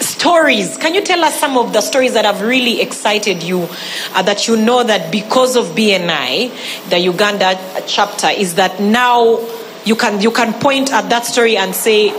stories. 0.00 0.76
Can 0.78 0.94
you 0.94 1.02
tell 1.02 1.22
us 1.24 1.38
some 1.38 1.56
of 1.56 1.72
the 1.72 1.80
stories 1.80 2.14
that 2.14 2.24
have 2.24 2.40
really 2.42 2.80
excited 2.80 3.42
you, 3.42 3.68
uh, 4.14 4.22
that 4.22 4.46
you 4.48 4.56
know 4.56 4.82
that 4.82 5.10
because 5.12 5.56
of 5.56 5.66
BNI, 5.76 6.88
the 6.90 6.98
Uganda 6.98 7.58
chapter, 7.86 8.28
is 8.28 8.54
that 8.56 8.80
now 8.80 9.38
you 9.84 9.96
can 9.96 10.20
you 10.20 10.30
can 10.30 10.52
point 10.54 10.92
at 10.92 11.08
that 11.10 11.24
story 11.26 11.56
and 11.56 11.74
say 11.74 12.10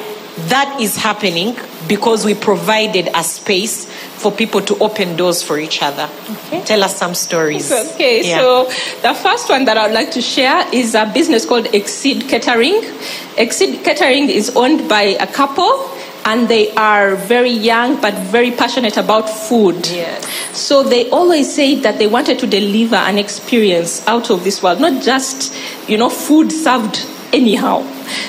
that 0.49 0.77
is 0.81 0.97
happening 0.97 1.55
because 1.87 2.25
we 2.25 2.33
provided 2.33 3.07
a 3.15 3.23
space 3.23 3.85
for 3.85 4.31
people 4.31 4.59
to 4.59 4.77
open 4.79 5.15
doors 5.15 5.41
for 5.41 5.57
each 5.57 5.81
other. 5.81 6.09
Okay. 6.47 6.61
Tell 6.63 6.83
us 6.83 6.97
some 6.97 7.13
stories. 7.13 7.71
Okay, 7.71 8.27
Yeah. 8.27 8.39
so 8.39 8.65
the 9.01 9.13
first 9.13 9.49
one 9.49 9.65
that 9.65 9.77
I 9.77 9.85
would 9.85 9.93
like 9.93 10.11
to 10.11 10.21
share 10.21 10.67
is 10.73 10.93
a 10.95 11.05
business 11.13 11.45
called 11.45 11.67
Exceed 11.73 12.27
Catering. 12.27 12.81
Exceed 13.37 13.83
Catering 13.83 14.29
is 14.29 14.49
owned 14.55 14.89
by 14.89 15.03
a 15.19 15.27
couple. 15.27 15.89
And 16.25 16.47
they 16.47 16.73
are 16.73 17.15
very 17.15 17.51
young 17.51 18.01
but 18.01 18.13
very 18.15 18.51
passionate 18.51 18.97
about 18.97 19.29
food. 19.29 19.87
Yes. 19.87 20.27
So 20.57 20.81
they 20.83 21.09
always 21.11 21.53
say 21.53 21.75
that 21.75 21.99
they 21.99 22.07
wanted 22.07 22.39
to 22.39 22.47
deliver 22.47 22.95
an 22.95 23.17
experience 23.17 24.05
out 24.07 24.31
of 24.31 24.43
this 24.43 24.63
world, 24.63 24.81
not 24.81 25.03
just, 25.03 25.53
you 25.87 25.97
know, 25.97 26.09
food 26.09 26.51
served 26.51 27.05
anyhow. 27.31 27.83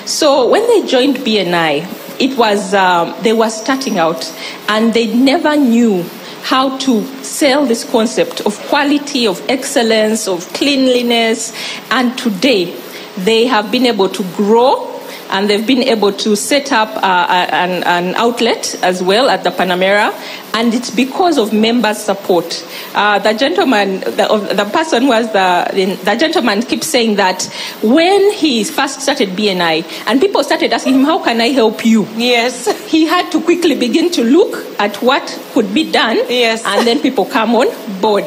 So 0.05 0.49
when 0.49 0.67
they 0.67 0.87
joined 0.87 1.17
BNI, 1.17 2.21
it 2.21 2.37
was 2.37 2.75
um, 2.75 3.15
they 3.23 3.33
were 3.33 3.51
starting 3.51 3.99
out, 3.99 4.33
and 4.69 4.95
they 4.95 5.07
never 5.15 5.57
knew 5.57 6.03
how 6.43 6.79
to 6.79 7.03
sell 7.23 7.67
this 7.67 7.85
concept 7.85 8.41
of 8.43 8.59
quality, 8.69 9.27
of 9.27 9.45
excellence, 9.49 10.29
of 10.29 10.51
cleanliness, 10.53 11.53
and 11.91 12.17
today 12.17 12.75
they 13.19 13.47
have 13.47 13.71
been 13.71 13.87
able 13.87 14.09
to 14.09 14.23
grow 14.35 14.96
and 15.31 15.49
they've 15.51 15.67
been 15.67 15.83
able 15.83 16.13
to 16.13 16.37
set 16.37 16.73
up 16.73 16.89
uh, 16.97 17.27
an, 17.51 17.83
an 17.85 18.15
outlet 18.17 18.75
as 18.83 19.03
well 19.03 19.29
at 19.29 19.45
the 19.45 19.51
Panamera, 19.51 20.13
and 20.55 20.73
it's 20.75 20.91
because 20.91 21.39
of 21.39 21.53
members' 21.53 21.99
support. 21.99 22.67
Uh, 22.95 23.19
the 23.19 23.33
gentleman, 23.35 24.01
the, 24.01 24.53
the 24.55 24.65
person 24.73 25.03
who 25.03 25.09
was 25.09 25.31
the, 25.33 25.99
the 26.05 26.17
gentleman 26.17 26.63
keeps 26.63 26.87
saying 26.87 27.17
that 27.17 27.43
when 27.83 28.33
he 28.33 28.65
first 28.65 29.01
started 29.03 29.31
BNI, 29.31 29.85
and 30.07 30.21
people 30.21 30.43
started 30.45 30.73
asking 30.73 30.95
him, 30.95 31.05
How 31.05 31.23
can 31.23 31.41
I 31.41 31.49
help 31.49 31.85
you? 31.85 32.07
Yes. 32.17 32.67
He 32.97 33.05
had 33.07 33.31
to 33.33 33.43
quickly 33.43 33.75
begin 33.75 34.11
to 34.13 34.25
look 34.25 34.55
at 34.81 34.97
what 35.03 35.27
could 35.53 35.75
be 35.75 35.91
done, 35.91 36.17
Yes. 36.29 36.63
and 36.65 36.87
then 36.87 37.01
people 37.01 37.25
come 37.27 37.55
on 37.55 37.67
board. 38.01 38.25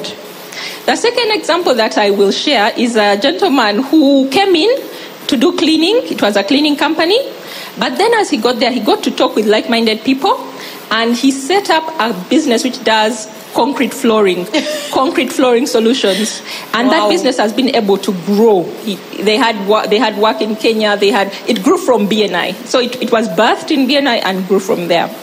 The 0.86 0.96
second 0.96 1.32
example 1.32 1.76
that 1.76 1.98
I 1.98 2.10
will 2.12 2.32
share 2.32 2.74
is 2.78 2.96
a 2.96 3.16
gentleman 3.20 3.84
who 3.84 4.28
came 4.30 4.56
in 4.56 4.70
to 5.30 5.38
do 5.38 5.56
cleaning. 5.56 5.98
It 6.12 6.22
was 6.22 6.36
a 6.36 6.44
cleaning 6.44 6.76
company. 6.76 7.18
But 7.78 7.98
then 7.98 8.14
as 8.16 8.30
he 8.30 8.38
got 8.38 8.60
there, 8.60 8.72
he 8.72 8.80
got 8.82 9.04
to 9.04 9.12
talk 9.12 9.36
with 9.36 9.46
like 9.46 9.70
minded 9.70 10.04
people 10.04 10.36
and 10.92 11.16
he 11.16 11.32
set 11.32 11.70
up 11.70 11.84
a 12.00 12.14
business 12.30 12.64
which 12.64 12.84
does 12.84 13.28
concrete 13.54 13.94
flooring, 13.94 14.46
concrete 14.92 15.32
flooring 15.32 15.66
solutions. 15.68 16.42
And 16.74 16.88
Wow. 16.88 16.94
that 16.94 17.10
business 17.10 17.38
has 17.38 17.54
been 17.54 17.76
able 17.76 17.98
to 18.00 18.12
grow. 18.26 18.64
He, 18.84 18.96
they, 19.22 19.38
had, 19.38 19.56
they 19.90 20.00
had 20.00 20.18
work 20.18 20.42
in 20.42 20.56
Kenya, 20.56 20.98
they 20.98 21.10
had, 21.10 21.32
it 21.48 21.64
grew 21.64 21.78
from 21.78 22.08
BNI. 22.08 22.54
So 22.66 22.80
it, 22.80 23.02
it 23.02 23.12
was 23.12 23.28
birthed 23.30 23.72
in 23.72 23.88
BNI 23.88 24.22
and 24.24 24.48
grew 24.48 24.60
from 24.60 24.88
there. 24.88 25.14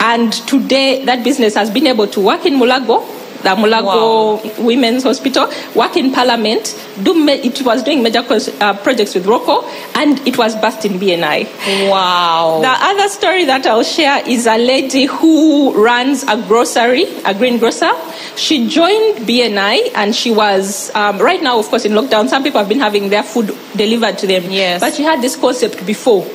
And 0.00 0.32
today, 0.32 1.04
that 1.04 1.24
business 1.24 1.54
has 1.54 1.70
been 1.70 1.86
able 1.86 2.06
to 2.08 2.20
work 2.20 2.46
in 2.46 2.54
Mulago, 2.54 3.02
the 3.48 3.60
Mulago 3.62 4.58
Women's 4.64 5.02
Hospital, 5.04 5.50
work 5.74 5.96
in 5.96 6.12
Parliament. 6.12 6.74
Do 7.02 7.14
ma- 7.14 7.32
it 7.32 7.62
was 7.62 7.82
doing 7.82 8.02
major 8.02 8.22
cos- 8.22 8.48
uh, 8.60 8.74
projects 8.74 9.14
with 9.14 9.24
Roko, 9.26 9.64
and 9.94 10.20
it 10.26 10.36
was 10.36 10.54
birthed 10.56 10.84
in 10.84 10.98
BNI. 10.98 11.46
Wow. 11.90 12.60
The 12.62 12.68
other 12.68 13.08
story 13.08 13.44
that 13.46 13.66
I'll 13.66 13.82
share 13.84 14.26
is 14.28 14.46
a 14.46 14.58
lady 14.58 15.06
who 15.06 15.72
runs 15.82 16.24
a 16.24 16.36
grocery, 16.48 17.04
a 17.24 17.34
green 17.34 17.58
grocer. 17.58 17.90
She 18.36 18.68
joined 18.68 19.26
BNI 19.26 19.92
and 19.94 20.14
she 20.14 20.30
was, 20.30 20.90
um, 20.94 21.18
right 21.18 21.42
now, 21.42 21.58
of 21.58 21.66
course, 21.68 21.84
in 21.84 21.92
lockdown, 21.92 22.28
some 22.28 22.42
people 22.42 22.58
have 22.58 22.68
been 22.68 22.80
having 22.80 23.08
their 23.08 23.22
food 23.22 23.54
delivered 23.76 24.18
to 24.18 24.26
them. 24.26 24.44
Yes. 24.50 24.80
But 24.80 24.94
she 24.94 25.02
had 25.02 25.22
this 25.22 25.36
concept 25.36 25.84
before. 25.86 26.26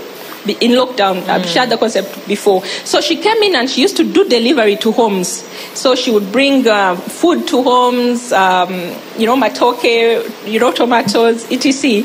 In 0.45 0.71
lockdown, 0.71 1.25
I've 1.29 1.45
shared 1.45 1.69
the 1.69 1.77
concept 1.77 2.27
before. 2.27 2.65
So 2.83 2.99
she 2.99 3.15
came 3.15 3.41
in 3.43 3.55
and 3.55 3.69
she 3.69 3.81
used 3.81 3.95
to 3.97 4.03
do 4.03 4.27
delivery 4.27 4.75
to 4.77 4.91
homes. 4.91 5.43
So 5.73 5.95
she 5.95 6.11
would 6.11 6.31
bring 6.33 6.67
uh, 6.67 6.95
food 6.95 7.47
to 7.47 7.63
homes, 7.63 8.33
um, 8.33 8.73
you 9.17 9.25
know, 9.25 9.37
matoke, 9.37 10.25
you 10.45 10.59
know, 10.59 10.71
tomatoes, 10.73 11.49
etc. 11.49 12.03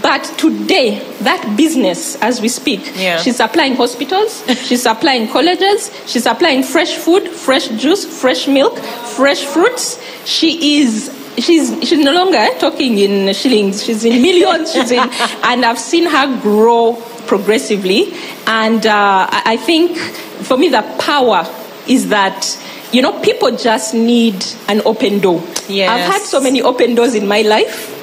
But 0.00 0.24
today, 0.38 0.98
that 1.20 1.56
business, 1.56 2.16
as 2.22 2.40
we 2.40 2.48
speak, 2.48 2.80
Yeah. 2.96 3.18
she's 3.20 3.36
supplying 3.36 3.76
hospitals, 3.76 4.42
she's 4.66 4.82
supplying 4.82 5.28
colleges, 5.28 5.90
she's 6.06 6.22
supplying 6.22 6.62
fresh 6.62 6.94
food, 6.94 7.28
fresh 7.28 7.68
juice, 7.68 8.04
fresh 8.20 8.48
milk, 8.48 8.78
fresh 8.78 9.44
fruits. 9.44 10.00
She 10.24 10.80
is 10.80 11.10
she's 11.38 11.70
she's 11.86 11.98
no 11.98 12.12
longer 12.12 12.46
talking 12.58 12.98
in 12.98 13.32
shillings, 13.34 13.84
she's 13.84 14.04
in 14.04 14.20
millions, 14.22 14.72
she's 14.72 14.90
in 14.90 14.98
and 15.44 15.64
I've 15.64 15.78
seen 15.78 16.06
her 16.06 16.40
grow 16.40 16.94
progressively. 17.26 18.12
And 18.46 18.86
uh, 18.86 19.26
I 19.30 19.42
I 19.46 19.56
think 19.56 19.96
for 19.98 20.56
me 20.56 20.68
the 20.68 20.82
power 20.98 21.46
is 21.86 22.08
that 22.08 22.58
you 22.92 23.02
know 23.02 23.18
people 23.20 23.56
just 23.56 23.94
need 23.94 24.44
an 24.68 24.82
open 24.84 25.20
door. 25.20 25.42
Yes. 25.68 25.90
I've 25.90 26.12
had 26.12 26.22
so 26.22 26.40
many 26.40 26.62
open 26.62 26.94
doors 26.94 27.14
in 27.14 27.26
my 27.26 27.42
life. 27.42 27.93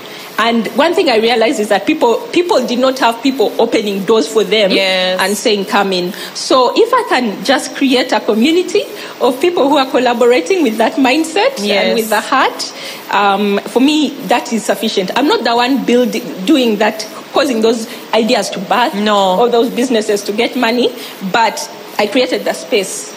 And 0.43 0.65
one 0.69 0.95
thing 0.95 1.07
I 1.07 1.17
realized 1.17 1.59
is 1.59 1.69
that 1.69 1.85
people 1.85 2.15
people 2.33 2.65
did 2.65 2.79
not 2.79 2.97
have 2.97 3.21
people 3.21 3.53
opening 3.59 4.05
doors 4.05 4.27
for 4.27 4.43
them 4.43 4.71
Yes. 4.71 5.19
and 5.21 5.37
saying 5.37 5.65
come 5.65 5.93
in. 5.93 6.13
So 6.33 6.73
if 6.75 6.91
I 6.91 7.03
can 7.09 7.45
just 7.45 7.75
create 7.75 8.11
a 8.11 8.19
community 8.19 8.81
of 9.21 9.39
people 9.39 9.69
who 9.69 9.77
are 9.77 9.85
collaborating 9.85 10.63
with 10.63 10.77
that 10.77 10.93
mindset 10.93 11.53
Yes. 11.61 11.85
and 11.85 11.93
with 11.95 12.09
the 12.09 12.21
heart, 12.21 12.73
um, 13.11 13.59
for 13.67 13.81
me 13.81 14.09
that 14.33 14.51
is 14.51 14.65
sufficient. 14.65 15.11
I'm 15.15 15.27
not 15.27 15.43
the 15.43 15.55
one 15.55 15.85
building 15.85 16.23
doing 16.45 16.77
that, 16.77 17.05
causing 17.33 17.61
those 17.61 17.87
ideas 18.11 18.49
to 18.51 18.59
birth 18.59 18.95
No. 18.95 19.39
or 19.39 19.47
those 19.47 19.69
businesses 19.69 20.23
to 20.23 20.31
get 20.31 20.55
money, 20.55 20.89
but 21.31 21.69
I 21.99 22.07
created 22.07 22.45
the 22.45 22.53
space. 22.53 23.13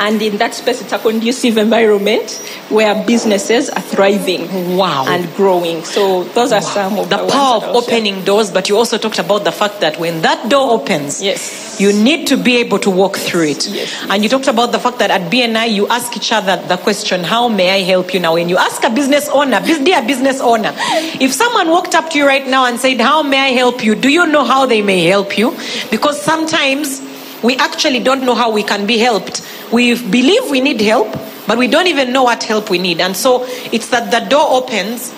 And 0.00 0.22
in 0.22 0.36
that 0.38 0.54
space, 0.54 0.80
it's 0.80 0.92
a 0.92 0.98
conducive 0.98 1.56
environment 1.58 2.30
where 2.68 3.04
businesses 3.04 3.68
are 3.68 3.82
thriving 3.82 4.76
Wow. 4.76 5.04
and 5.08 5.32
growing. 5.34 5.84
So 5.84 6.22
those 6.24 6.52
are 6.52 6.60
some 6.62 6.98
of 6.98 7.10
the, 7.10 7.16
the 7.16 7.26
power 7.30 7.56
of 7.56 7.64
I'll 7.64 7.82
share. 7.82 7.94
opening 7.96 8.24
doors, 8.24 8.50
but 8.52 8.68
you 8.68 8.76
also 8.76 8.96
talked 8.98 9.18
about 9.18 9.44
the 9.44 9.50
fact 9.52 9.80
that 9.80 9.98
when 9.98 10.22
that 10.22 10.48
door 10.48 10.70
opens, 10.70 11.20
Yes. 11.22 11.80
you 11.80 11.92
need 11.92 12.28
to 12.28 12.36
be 12.36 12.58
able 12.58 12.78
to 12.80 12.90
walk 12.90 13.16
through 13.16 13.44
it. 13.48 13.66
Yes. 13.68 13.92
And 14.08 14.22
you 14.22 14.28
talked 14.28 14.46
about 14.46 14.70
the 14.70 14.78
fact 14.78 15.00
that 15.00 15.10
at 15.10 15.30
BNI, 15.32 15.66
you 15.74 15.88
ask 15.88 16.16
each 16.16 16.30
other 16.32 16.62
the 16.68 16.76
question, 16.76 17.24
How 17.24 17.48
may 17.48 17.70
I 17.70 17.80
help 17.82 18.14
you 18.14 18.20
now? 18.20 18.34
When 18.34 18.48
you 18.48 18.56
ask 18.56 18.84
a 18.84 18.90
business 18.90 19.28
owner, 19.30 19.60
dear 19.60 20.02
business 20.06 20.40
owner, 20.40 20.72
if 21.20 21.32
someone 21.32 21.68
walked 21.70 21.94
up 21.96 22.10
to 22.10 22.18
you 22.18 22.26
right 22.26 22.46
now 22.46 22.66
and 22.66 22.78
said, 22.78 23.00
How 23.00 23.22
may 23.24 23.38
I 23.40 23.48
help 23.50 23.82
you? 23.84 23.96
Do 23.96 24.08
you 24.08 24.26
know 24.28 24.44
how 24.44 24.64
they 24.66 24.80
may 24.82 25.04
help 25.06 25.36
you? 25.36 25.56
Because 25.90 26.20
sometimes 26.22 27.02
we 27.42 27.56
actually 27.56 28.00
don't 28.00 28.24
know 28.24 28.34
how 28.34 28.50
we 28.50 28.62
can 28.62 28.86
be 28.86 28.98
helped. 28.98 29.42
We 29.72 29.94
believe 29.94 30.50
we 30.50 30.60
need 30.60 30.80
help, 30.80 31.12
but 31.46 31.58
we 31.58 31.68
don't 31.68 31.86
even 31.86 32.12
know 32.12 32.24
what 32.24 32.42
help 32.44 32.70
we 32.70 32.78
need. 32.78 33.00
And 33.00 33.16
so 33.16 33.44
it's 33.72 33.88
that 33.88 34.10
the 34.10 34.20
door 34.28 34.46
opens 34.50 35.12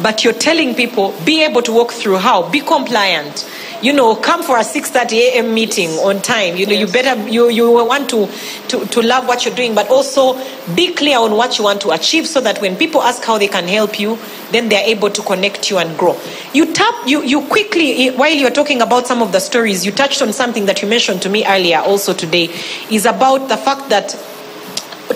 but 0.00 0.24
you're 0.24 0.32
telling 0.32 0.74
people 0.74 1.14
be 1.24 1.42
able 1.44 1.62
to 1.62 1.72
walk 1.72 1.92
through 1.92 2.16
how 2.16 2.48
be 2.48 2.60
compliant 2.60 3.48
you 3.82 3.92
know 3.92 4.14
come 4.14 4.42
for 4.42 4.56
a 4.56 4.62
6.30 4.62 5.12
a.m 5.12 5.54
meeting 5.54 5.90
on 5.98 6.22
time. 6.22 6.56
You 6.56 6.66
know 6.66 6.72
you 6.72 6.86
better 6.86 7.20
you, 7.28 7.50
you 7.50 7.70
want 7.70 8.08
to, 8.10 8.28
to 8.68 8.86
to 8.86 9.02
love 9.02 9.26
what 9.26 9.44
you're 9.44 9.54
doing 9.54 9.74
but 9.74 9.90
also 9.90 10.34
be 10.74 10.94
clear 10.94 11.18
on 11.18 11.32
what 11.32 11.58
you 11.58 11.64
want 11.64 11.80
to 11.82 11.90
achieve 11.90 12.26
so 12.26 12.40
that 12.40 12.60
when 12.60 12.76
people 12.76 13.02
ask 13.02 13.22
how 13.24 13.38
they 13.38 13.48
can 13.48 13.66
help 13.68 13.98
you 13.98 14.18
then 14.50 14.68
they're 14.68 14.86
able 14.86 15.10
to 15.10 15.22
connect 15.22 15.70
you 15.70 15.78
and 15.78 15.98
grow. 15.98 16.18
You 16.54 16.72
tap 16.72 16.94
you 17.06 17.22
you 17.22 17.42
quickly 17.46 18.08
while 18.10 18.32
you're 18.32 18.50
talking 18.50 18.80
about 18.80 19.06
some 19.06 19.20
of 19.20 19.32
the 19.32 19.40
stories 19.40 19.84
you 19.84 19.92
touched 19.92 20.22
on 20.22 20.32
something 20.32 20.66
that 20.66 20.80
you 20.82 20.88
mentioned 20.88 21.22
to 21.22 21.28
me 21.28 21.44
earlier 21.46 21.78
also 21.78 22.14
today 22.14 22.50
is 22.90 23.04
about 23.04 23.48
the 23.48 23.56
fact 23.56 23.88
that 23.90 24.16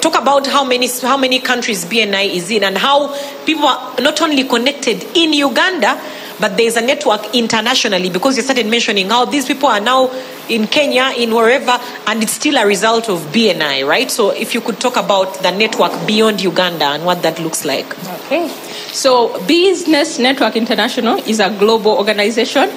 talk 0.00 0.20
about 0.20 0.46
how 0.46 0.64
many 0.64 0.88
how 1.02 1.16
many 1.16 1.38
countries 1.38 1.84
BNI 1.84 2.34
is 2.34 2.50
in 2.50 2.64
and 2.64 2.76
how 2.76 3.14
people 3.44 3.66
are 3.66 4.00
not 4.00 4.20
only 4.20 4.44
connected 4.44 5.02
in 5.14 5.32
Uganda 5.32 6.00
but 6.40 6.56
there's 6.56 6.76
a 6.76 6.82
network 6.82 7.34
internationally 7.34 8.10
because 8.10 8.36
you 8.36 8.42
started 8.42 8.66
mentioning 8.66 9.08
how 9.08 9.24
these 9.24 9.46
people 9.46 9.68
are 9.68 9.80
now 9.80 10.10
in 10.48 10.66
Kenya 10.66 11.12
in 11.16 11.34
wherever 11.34 11.78
and 12.06 12.22
it's 12.22 12.32
still 12.32 12.56
a 12.56 12.66
result 12.66 13.08
of 13.08 13.20
BNI 13.32 13.86
right 13.86 14.10
so 14.10 14.30
if 14.30 14.54
you 14.54 14.60
could 14.60 14.78
talk 14.78 14.96
about 14.96 15.42
the 15.42 15.50
network 15.50 16.06
beyond 16.06 16.42
Uganda 16.42 16.86
and 16.86 17.04
what 17.04 17.22
that 17.22 17.38
looks 17.38 17.64
like 17.64 17.86
Okay. 18.26 18.48
So, 18.96 19.38
Business 19.46 20.18
Network 20.18 20.56
International 20.56 21.18
is 21.28 21.38
a 21.38 21.50
global 21.50 21.92
organization. 21.92 22.68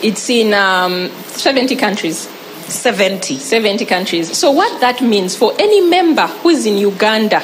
It's 0.00 0.30
in 0.30 0.54
um, 0.54 1.08
70 1.08 1.74
countries. 1.76 2.28
70 2.68 3.38
70 3.38 3.84
countries. 3.84 4.36
So, 4.38 4.50
what 4.52 4.80
that 4.80 5.00
means 5.00 5.34
for 5.34 5.52
any 5.58 5.80
member 5.80 6.26
who 6.26 6.50
is 6.50 6.66
in 6.66 6.78
Uganda, 6.78 7.42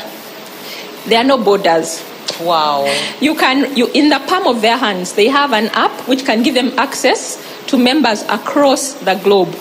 there 1.06 1.20
are 1.20 1.24
no 1.24 1.38
borders. 1.42 2.04
Wow 2.40 2.84
You 3.20 3.34
can, 3.34 3.76
you, 3.76 3.88
in 3.94 4.08
the 4.08 4.18
palm 4.20 4.46
of 4.46 4.62
their 4.62 4.76
hands, 4.76 5.12
they 5.14 5.28
have 5.28 5.52
an 5.52 5.66
app 5.68 6.08
which 6.08 6.24
can 6.24 6.42
give 6.42 6.54
them 6.54 6.72
access 6.78 7.36
to 7.66 7.76
members 7.78 8.22
across 8.22 8.94
the 8.94 9.14
globe. 9.14 9.54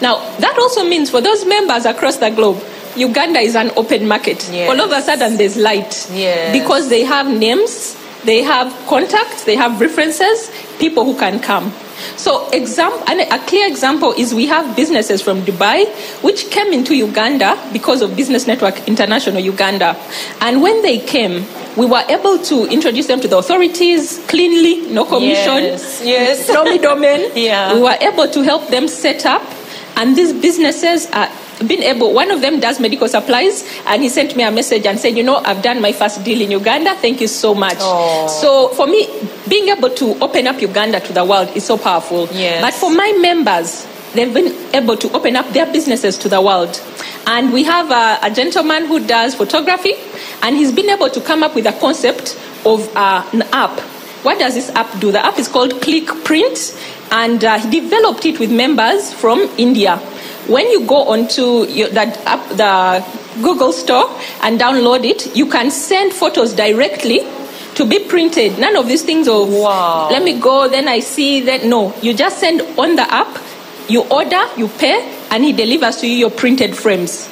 Now, 0.00 0.16
that 0.38 0.56
also 0.58 0.84
means 0.84 1.10
for 1.10 1.20
those 1.20 1.44
members 1.46 1.84
across 1.84 2.16
the 2.16 2.30
globe, 2.30 2.62
Uganda 2.96 3.40
is 3.40 3.56
an 3.56 3.70
open 3.76 4.08
market. 4.08 4.48
Yes. 4.50 4.70
All 4.70 4.80
of 4.80 4.90
a 4.90 5.02
sudden, 5.02 5.36
there's 5.36 5.56
light. 5.56 6.08
Yes. 6.12 6.52
Because 6.58 6.88
they 6.88 7.04
have 7.04 7.28
names, 7.28 7.94
they 8.26 8.42
have 8.42 8.68
contacts, 8.86 9.44
they 9.44 9.56
have 9.56 9.80
references, 9.80 10.50
people 10.78 11.04
who 11.04 11.16
can 11.18 11.40
come. 11.40 11.72
So, 12.16 12.48
exam- 12.50 12.92
and 13.06 13.20
a 13.20 13.38
clear 13.46 13.66
example 13.66 14.12
is 14.18 14.34
we 14.34 14.46
have 14.46 14.76
businesses 14.76 15.22
from 15.22 15.40
Dubai 15.42 15.86
which 16.22 16.50
came 16.50 16.72
into 16.72 16.94
Uganda 16.94 17.56
because 17.72 18.02
of 18.02 18.14
Business 18.16 18.46
Network 18.46 18.86
International 18.86 19.40
Uganda. 19.40 19.96
And 20.42 20.60
when 20.60 20.82
they 20.82 20.98
came, 20.98 21.46
we 21.76 21.86
were 21.86 22.04
able 22.08 22.38
to 22.50 22.66
introduce 22.68 23.06
them 23.06 23.20
to 23.20 23.28
the 23.28 23.38
authorities 23.38 24.18
cleanly, 24.28 24.92
no 24.92 25.04
commission, 25.06 25.64
Yes, 25.72 26.02
yes. 26.04 26.48
no 26.56 26.64
middlemen. 26.64 27.30
Yeah. 27.34 27.74
We 27.74 27.80
were 27.80 27.96
able 28.00 28.28
to 28.28 28.42
help 28.42 28.68
them 28.68 28.88
set 28.88 29.24
up, 29.24 29.42
and 29.96 30.16
these 30.16 30.32
businesses 30.34 31.06
are 31.12 31.28
been 31.66 31.82
able. 31.82 32.12
One 32.12 32.30
of 32.30 32.40
them 32.40 32.60
does 32.60 32.80
medical 32.80 33.08
supplies, 33.08 33.64
and 33.86 34.02
he 34.02 34.08
sent 34.08 34.36
me 34.36 34.42
a 34.42 34.50
message 34.50 34.86
and 34.86 34.98
said, 34.98 35.16
"You 35.16 35.22
know, 35.22 35.36
I've 35.44 35.62
done 35.62 35.80
my 35.80 35.92
first 35.92 36.24
deal 36.24 36.40
in 36.40 36.50
Uganda. 36.50 36.94
Thank 36.94 37.20
you 37.20 37.28
so 37.28 37.54
much." 37.54 37.78
Oh. 37.80 38.26
So 38.28 38.68
for 38.68 38.86
me, 38.86 39.08
being 39.48 39.68
able 39.68 39.90
to 39.90 40.18
open 40.20 40.46
up 40.46 40.60
Uganda 40.60 41.00
to 41.00 41.12
the 41.12 41.24
world 41.24 41.50
is 41.54 41.64
so 41.64 41.76
powerful. 41.76 42.28
Yes. 42.32 42.62
But 42.62 42.74
for 42.74 42.90
my 42.90 43.12
members, 43.20 43.86
they've 44.14 44.32
been 44.32 44.54
able 44.74 44.96
to 44.96 45.12
open 45.12 45.36
up 45.36 45.52
their 45.52 45.66
businesses 45.66 46.16
to 46.18 46.28
the 46.28 46.40
world. 46.40 46.80
And 47.26 47.52
we 47.52 47.64
have 47.64 47.90
a, 47.90 48.18
a 48.22 48.30
gentleman 48.30 48.86
who 48.86 49.00
does 49.00 49.34
photography, 49.34 49.94
and 50.42 50.56
he's 50.56 50.72
been 50.72 50.88
able 50.90 51.10
to 51.10 51.20
come 51.20 51.42
up 51.42 51.54
with 51.54 51.66
a 51.66 51.72
concept 51.72 52.38
of 52.64 52.88
uh, 52.96 53.28
an 53.32 53.42
app. 53.52 53.80
What 54.22 54.38
does 54.38 54.54
this 54.54 54.70
app 54.70 54.98
do? 54.98 55.12
The 55.12 55.24
app 55.24 55.38
is 55.38 55.46
called 55.46 55.80
Click 55.82 56.06
Print, 56.24 56.74
and 57.12 57.44
uh, 57.44 57.58
he 57.58 57.80
developed 57.80 58.26
it 58.26 58.40
with 58.40 58.50
members 58.50 59.12
from 59.12 59.40
India. 59.56 60.00
When 60.48 60.70
you 60.70 60.86
go 60.86 61.08
onto 61.08 61.64
your, 61.66 61.88
that 61.90 62.18
app, 62.24 62.48
the 62.50 63.42
Google 63.42 63.72
Store 63.72 64.08
and 64.42 64.60
download 64.60 65.04
it, 65.04 65.34
you 65.36 65.46
can 65.46 65.70
send 65.70 66.12
photos 66.12 66.52
directly 66.54 67.20
to 67.74 67.84
be 67.84 67.98
printed. 67.98 68.58
None 68.58 68.76
of 68.76 68.86
these 68.86 69.02
things 69.02 69.28
of 69.28 69.52
Wow. 69.52 70.08
let 70.10 70.22
me 70.22 70.38
go, 70.38 70.68
then 70.68 70.88
I 70.88 71.00
see 71.00 71.40
that. 71.42 71.64
No, 71.64 71.94
you 72.00 72.14
just 72.14 72.38
send 72.38 72.62
on 72.78 72.96
the 72.96 73.02
app, 73.12 73.38
you 73.88 74.02
order, 74.04 74.40
you 74.56 74.68
pay, 74.68 75.14
and 75.30 75.44
he 75.44 75.52
delivers 75.52 75.96
to 75.98 76.06
you 76.08 76.16
your 76.16 76.30
printed 76.30 76.76
frames. 76.76 77.26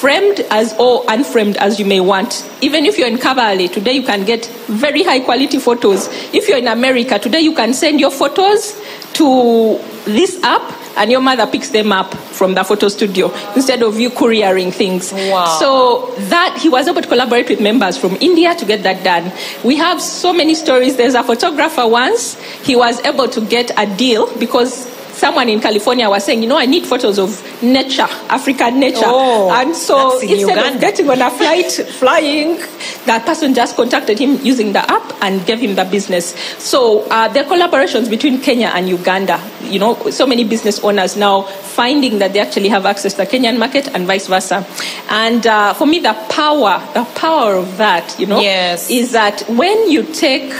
Framed 0.00 0.40
as 0.50 0.74
or 0.78 1.04
unframed 1.08 1.56
as 1.58 1.78
you 1.78 1.84
may 1.84 2.00
want. 2.00 2.48
Even 2.62 2.86
if 2.86 2.96
you're 2.98 3.08
in 3.08 3.18
Kabale, 3.18 3.70
today 3.70 3.92
you 3.92 4.02
can 4.02 4.24
get 4.24 4.46
very 4.66 5.02
high 5.02 5.20
quality 5.20 5.58
photos. 5.58 6.08
If 6.32 6.48
you're 6.48 6.56
in 6.58 6.68
America, 6.68 7.18
today 7.18 7.40
you 7.40 7.54
can 7.54 7.74
send 7.74 8.00
your 8.00 8.10
photos 8.10 8.80
to 9.14 9.78
this 10.06 10.42
app 10.42 10.62
and 10.96 11.10
your 11.10 11.20
mother 11.20 11.46
picks 11.46 11.70
them 11.70 11.92
up 11.92 12.14
from 12.14 12.54
the 12.54 12.64
photo 12.64 12.88
studio 12.88 13.32
instead 13.54 13.82
of 13.82 13.98
you 13.98 14.10
couriering 14.10 14.72
things. 14.72 15.12
Wow. 15.12 15.56
So 15.58 16.14
that 16.28 16.58
he 16.60 16.68
was 16.68 16.88
able 16.88 17.02
to 17.02 17.08
collaborate 17.08 17.48
with 17.48 17.60
members 17.60 17.96
from 17.96 18.16
India 18.20 18.54
to 18.54 18.64
get 18.64 18.82
that 18.82 19.04
done. 19.04 19.32
We 19.64 19.76
have 19.76 20.00
so 20.00 20.32
many 20.32 20.54
stories. 20.54 20.96
There's 20.96 21.14
a 21.14 21.22
photographer 21.22 21.86
once, 21.86 22.40
he 22.62 22.76
was 22.76 23.00
able 23.04 23.28
to 23.28 23.40
get 23.40 23.70
a 23.76 23.86
deal 23.96 24.26
because 24.38 24.99
someone 25.20 25.48
in 25.50 25.60
California 25.60 26.08
was 26.08 26.24
saying, 26.24 26.42
you 26.42 26.48
know, 26.48 26.56
I 26.56 26.66
need 26.66 26.86
photos 26.86 27.18
of 27.18 27.30
nature, 27.62 28.08
African 28.28 28.80
nature. 28.80 29.04
Oh, 29.04 29.50
and 29.52 29.76
so 29.76 30.18
in 30.20 30.30
instead 30.30 30.56
Uganda. 30.56 30.74
of 30.74 30.80
getting 30.80 31.10
on 31.10 31.20
a 31.20 31.30
flight, 31.30 31.70
flying, 32.00 32.56
that 33.04 33.24
person 33.26 33.52
just 33.54 33.76
contacted 33.76 34.18
him 34.18 34.38
using 34.42 34.72
the 34.72 34.80
app 34.90 35.12
and 35.22 35.44
gave 35.46 35.60
him 35.60 35.74
the 35.74 35.84
business. 35.84 36.34
So 36.58 37.02
uh, 37.10 37.28
are 37.28 37.44
collaborations 37.44 38.08
between 38.08 38.40
Kenya 38.40 38.68
and 38.74 38.88
Uganda. 38.88 39.38
You 39.62 39.78
know, 39.78 39.94
so 40.10 40.26
many 40.26 40.44
business 40.44 40.80
owners 40.82 41.16
now 41.16 41.42
finding 41.42 42.18
that 42.20 42.32
they 42.32 42.40
actually 42.40 42.68
have 42.68 42.86
access 42.86 43.12
to 43.14 43.18
the 43.24 43.26
Kenyan 43.26 43.58
market 43.58 43.88
and 43.94 44.06
vice 44.06 44.26
versa. 44.26 44.66
And 45.10 45.46
uh, 45.46 45.74
for 45.74 45.86
me, 45.86 45.98
the 46.00 46.14
power, 46.30 46.80
the 46.94 47.04
power 47.14 47.54
of 47.56 47.76
that, 47.76 48.18
you 48.18 48.26
know, 48.26 48.40
Yes. 48.40 48.90
is 48.90 49.12
that 49.12 49.42
when 49.50 49.90
you 49.90 50.02
take 50.14 50.52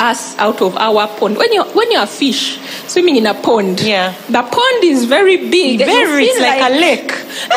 us 0.00 0.36
out 0.38 0.60
of 0.62 0.76
our 0.76 1.06
pond, 1.08 1.36
when 1.36 1.52
you're 1.52 1.64
when 1.74 1.90
you're 1.90 2.02
a 2.02 2.06
fish 2.06 2.58
swimming 2.86 3.16
in 3.16 3.26
a 3.26 3.34
pond, 3.34 3.80
Yeah. 3.80 4.14
the 4.28 4.42
pond 4.42 4.84
is 4.84 5.04
very 5.04 5.36
big, 5.50 5.78
very 5.80 6.24
it's 6.24 6.38
feel 6.38 6.42
like, 6.46 6.70
a 6.70 6.74
lake 6.74 7.10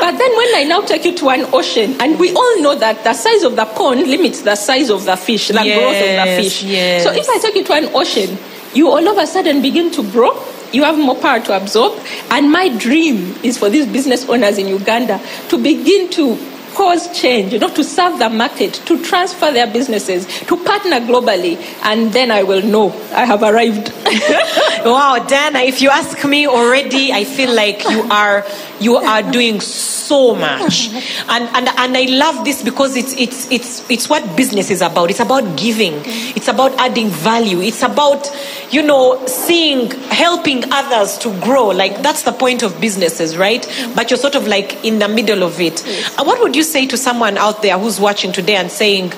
but 0.00 0.18
then 0.18 0.36
when 0.36 0.54
I 0.54 0.64
now 0.68 0.80
take 0.80 1.04
you 1.04 1.14
to 1.16 1.28
an 1.30 1.46
ocean, 1.52 1.96
and 2.00 2.18
we 2.18 2.32
all 2.34 2.60
know 2.62 2.74
that 2.74 3.04
the 3.04 3.12
size 3.14 3.42
of 3.42 3.56
the 3.56 3.64
pond 3.64 4.00
limits 4.06 4.42
the 4.42 4.56
size 4.56 4.90
of 4.90 5.04
the 5.04 5.16
fish, 5.16 5.48
the 5.48 5.54
growth 5.54 5.96
of 5.96 6.26
the 6.26 6.42
fish. 6.42 6.62
yes. 6.64 7.04
So 7.04 7.12
if 7.12 7.28
I 7.28 7.38
take 7.38 7.54
you 7.54 7.64
to 7.64 7.72
an 7.74 7.90
ocean, 7.94 8.36
you 8.74 8.88
all 8.88 9.06
of 9.08 9.18
a 9.18 9.26
sudden 9.26 9.62
begin 9.62 9.90
to 9.92 10.02
grow. 10.10 10.32
You 10.72 10.82
have 10.82 10.98
more 10.98 11.14
power 11.14 11.38
to 11.38 11.56
absorb. 11.56 11.92
And 12.30 12.50
my 12.50 12.68
dream 12.68 13.36
is 13.44 13.56
for 13.56 13.70
these 13.70 13.86
business 13.86 14.28
owners 14.28 14.58
in 14.58 14.66
Uganda 14.66 15.20
to 15.50 15.56
begin 15.56 16.10
to 16.10 16.36
cause 16.74 17.18
change, 17.18 17.52
you 17.52 17.58
know, 17.58 17.72
to 17.74 17.84
serve 17.84 18.18
the 18.18 18.28
market, 18.28 18.74
to 18.86 19.02
transfer 19.02 19.52
their 19.52 19.66
businesses, 19.66 20.26
to 20.40 20.56
partner 20.64 21.00
globally, 21.00 21.56
and 21.82 22.12
then 22.12 22.30
I 22.30 22.42
will 22.42 22.62
know 22.62 22.90
I 23.12 23.24
have 23.24 23.42
arrived. 23.42 23.92
wow 24.84 25.24
Diana 25.26 25.60
if 25.60 25.80
you 25.80 25.88
ask 25.88 26.22
me 26.24 26.46
already 26.46 27.12
i 27.12 27.24
feel 27.24 27.54
like 27.54 27.82
you 27.88 28.02
are 28.10 28.44
you 28.80 28.96
are 28.96 29.22
doing 29.22 29.60
so 29.60 30.34
much. 30.34 30.88
And 31.28 31.44
and, 31.56 31.68
and 31.68 31.96
i 31.96 32.04
love 32.04 32.44
this 32.44 32.62
because 32.62 32.96
it's 32.96 33.14
it's 33.14 33.50
it's 33.50 33.90
it's 33.90 34.08
what 34.08 34.36
business 34.36 34.70
is 34.70 34.82
about. 34.82 35.10
It's 35.10 35.20
about 35.20 35.56
giving. 35.56 35.94
It's 36.36 36.48
about 36.48 36.72
adding 36.78 37.08
value. 37.08 37.60
It's 37.60 37.82
about 37.82 38.30
you 38.70 38.82
know 38.82 39.24
seeing 39.26 39.90
helping 40.10 40.64
others 40.72 41.16
to 41.18 41.30
grow. 41.40 41.68
Like 41.68 42.02
that's 42.02 42.22
the 42.22 42.32
point 42.32 42.62
of 42.62 42.80
businesses 42.80 43.36
right? 43.36 43.66
But 43.94 44.10
you're 44.10 44.18
sort 44.18 44.34
of 44.34 44.46
like 44.46 44.84
in 44.84 44.98
the 44.98 45.08
middle 45.08 45.42
of 45.42 45.60
it. 45.60 45.82
Uh, 46.18 46.24
what 46.24 46.40
would 46.40 46.54
you 46.54 46.63
say 46.64 46.86
to 46.86 46.96
someone 46.96 47.36
out 47.38 47.62
there 47.62 47.78
who's 47.78 48.00
watching 48.00 48.32
today 48.32 48.56
and 48.56 48.70
saying 48.70 49.12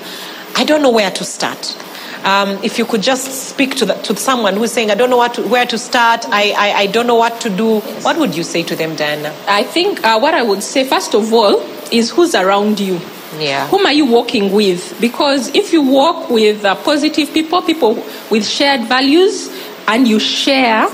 i 0.57 0.65
don't 0.65 0.83
know 0.83 0.91
where 0.91 1.11
to 1.11 1.25
start 1.25 1.77
Um, 2.27 2.59
if 2.65 2.77
you 2.77 2.85
could 2.87 3.03
just 3.03 3.51
speak 3.51 3.77
to, 3.77 3.85
the, 3.87 3.95
to 4.03 4.17
someone 4.17 4.57
who's 4.57 4.73
saying, 4.73 4.91
I 4.91 4.97
don't 4.97 5.11
know 5.11 5.17
what 5.17 5.35
to, 5.35 5.43
where 5.47 5.65
to 5.67 5.79
start, 5.79 6.27
I, 6.29 6.51
I, 6.59 6.73
I 6.81 6.87
don't 6.89 7.07
know 7.07 7.15
what 7.15 7.41
to 7.43 7.51
do, 7.51 7.79
what 8.03 8.19
would 8.19 8.37
you 8.37 8.43
say 8.43 8.65
to 8.65 8.75
them, 8.75 8.97
Diana? 8.97 9.33
I 9.47 9.63
think 9.63 10.03
uh, 10.03 10.19
what 10.19 10.35
I 10.35 10.43
would 10.43 10.63
say, 10.65 10.83
first 10.83 11.15
of 11.15 11.33
all, 11.33 11.61
is 11.93 12.11
who's 12.11 12.35
around 12.35 12.81
you. 12.81 12.99
Yeah. 13.39 13.69
Whom 13.69 13.87
are 13.87 13.93
you 13.93 14.07
walking 14.07 14.51
with? 14.51 14.99
Because 15.01 15.55
if 15.55 15.73
you 15.73 15.83
walk 15.83 16.29
with 16.29 16.65
uh, 16.65 16.75
positive 16.75 17.33
people, 17.33 17.63
people 17.63 17.95
with 18.29 18.45
shared 18.45 18.89
values, 18.89 19.49
and 19.87 20.09
you 20.09 20.19
share 20.19 20.89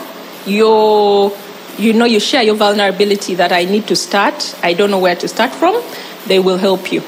your, 0.45 1.33
you 1.79 1.95
know, 1.95 2.05
you 2.05 2.21
share 2.21 2.43
your 2.43 2.57
vulnerability 2.57 3.37
that 3.37 3.53
I 3.53 3.65
need 3.65 3.87
to 3.89 3.97
start, 3.97 4.55
I 4.63 4.75
don't 4.75 4.91
know 4.91 4.99
where 4.99 5.17
to 5.17 5.29
start 5.29 5.53
from, 5.53 5.83
they 6.27 6.39
will 6.39 6.59
help 6.59 6.93
you. 6.93 7.03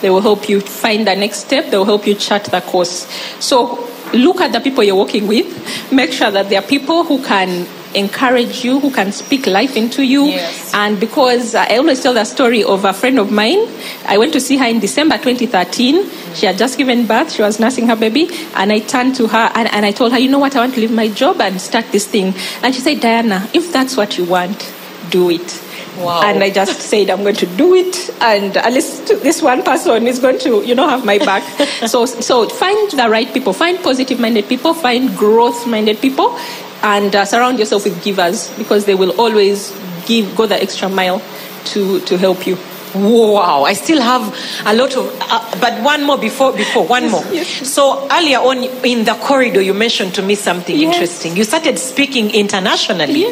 They 0.00 0.10
will 0.10 0.20
help 0.20 0.48
you 0.48 0.60
find 0.60 1.06
the 1.06 1.14
next 1.14 1.46
step, 1.46 1.70
they 1.70 1.78
will 1.78 1.84
help 1.84 2.06
you 2.06 2.14
chart 2.14 2.44
the 2.44 2.60
course. 2.60 3.06
So 3.40 3.88
look 4.12 4.40
at 4.40 4.52
the 4.52 4.60
people 4.60 4.84
you're 4.84 4.96
working 4.96 5.26
with, 5.26 5.92
make 5.92 6.12
sure 6.12 6.30
that 6.30 6.48
they 6.48 6.56
are 6.56 6.62
people 6.62 7.04
who 7.04 7.22
can 7.24 7.66
encourage 7.94 8.62
you, 8.62 8.78
who 8.78 8.90
can 8.90 9.10
speak 9.10 9.46
life 9.46 9.76
into 9.76 10.04
you. 10.04 10.26
Yes. 10.26 10.72
And 10.74 11.00
because 11.00 11.54
I 11.54 11.76
always 11.76 12.02
tell 12.02 12.14
the 12.14 12.24
story 12.24 12.62
of 12.62 12.84
a 12.84 12.92
friend 12.92 13.18
of 13.18 13.32
mine, 13.32 13.66
I 14.06 14.18
went 14.18 14.32
to 14.34 14.40
see 14.40 14.58
her 14.58 14.66
in 14.66 14.80
December 14.80 15.16
2013. 15.16 16.34
She 16.34 16.46
had 16.46 16.58
just 16.58 16.76
given 16.76 17.06
birth, 17.06 17.32
she 17.32 17.42
was 17.42 17.58
nursing 17.58 17.88
her 17.88 17.96
baby, 17.96 18.28
and 18.54 18.70
I 18.70 18.80
turned 18.80 19.16
to 19.16 19.26
her 19.28 19.50
and, 19.54 19.68
and 19.72 19.86
I 19.86 19.92
told 19.92 20.12
her, 20.12 20.18
You 20.18 20.28
know 20.30 20.38
what, 20.38 20.54
I 20.54 20.60
want 20.60 20.74
to 20.74 20.80
leave 20.80 20.92
my 20.92 21.08
job 21.08 21.40
and 21.40 21.60
start 21.60 21.86
this 21.92 22.06
thing. 22.06 22.34
And 22.62 22.74
she 22.74 22.80
said, 22.80 23.00
Diana, 23.00 23.48
if 23.54 23.72
that's 23.72 23.96
what 23.96 24.18
you 24.18 24.24
want, 24.24 24.72
do 25.10 25.30
it. 25.30 25.62
Wow. 25.98 26.22
And 26.22 26.42
I 26.42 26.50
just 26.50 26.80
said, 26.80 27.10
I'm 27.10 27.22
going 27.22 27.36
to 27.36 27.46
do 27.46 27.74
it, 27.74 28.10
and 28.20 28.56
at 28.56 28.72
least 28.72 29.06
this 29.06 29.40
one 29.42 29.62
person 29.62 30.06
is 30.06 30.18
going 30.18 30.38
to, 30.40 30.62
you 30.64 30.74
know, 30.74 30.88
have 30.88 31.04
my 31.04 31.18
back. 31.18 31.42
so, 31.86 32.04
so 32.04 32.48
find 32.48 32.90
the 32.90 33.08
right 33.08 33.32
people, 33.32 33.52
find 33.52 33.78
positive-minded 33.82 34.48
people, 34.48 34.74
find 34.74 35.16
growth-minded 35.16 36.00
people, 36.00 36.38
and 36.82 37.16
uh, 37.16 37.24
surround 37.24 37.58
yourself 37.58 37.84
with 37.84 38.02
givers 38.04 38.50
because 38.58 38.84
they 38.84 38.94
will 38.94 39.18
always 39.20 39.74
give, 40.06 40.36
go 40.36 40.46
the 40.46 40.60
extra 40.60 40.88
mile 40.88 41.22
to 41.64 42.00
to 42.00 42.16
help 42.16 42.46
you. 42.46 42.56
Wow, 43.02 43.64
I 43.64 43.72
still 43.74 44.00
have 44.00 44.22
a 44.64 44.74
lot 44.74 44.96
of, 44.96 45.14
uh, 45.20 45.56
but 45.60 45.82
one 45.82 46.04
more 46.04 46.18
before, 46.18 46.52
before, 46.52 46.86
one 46.86 47.10
more. 47.10 47.22
yes. 47.30 47.46
So 47.72 48.08
earlier 48.10 48.38
on 48.38 48.64
in 48.84 49.04
the 49.04 49.14
corridor, 49.14 49.60
you 49.60 49.74
mentioned 49.74 50.14
to 50.14 50.22
me 50.22 50.34
something 50.34 50.76
Yes. 50.76 50.94
interesting. 50.94 51.36
You 51.36 51.44
started 51.44 51.78
speaking 51.78 52.30
internationally. 52.34 53.26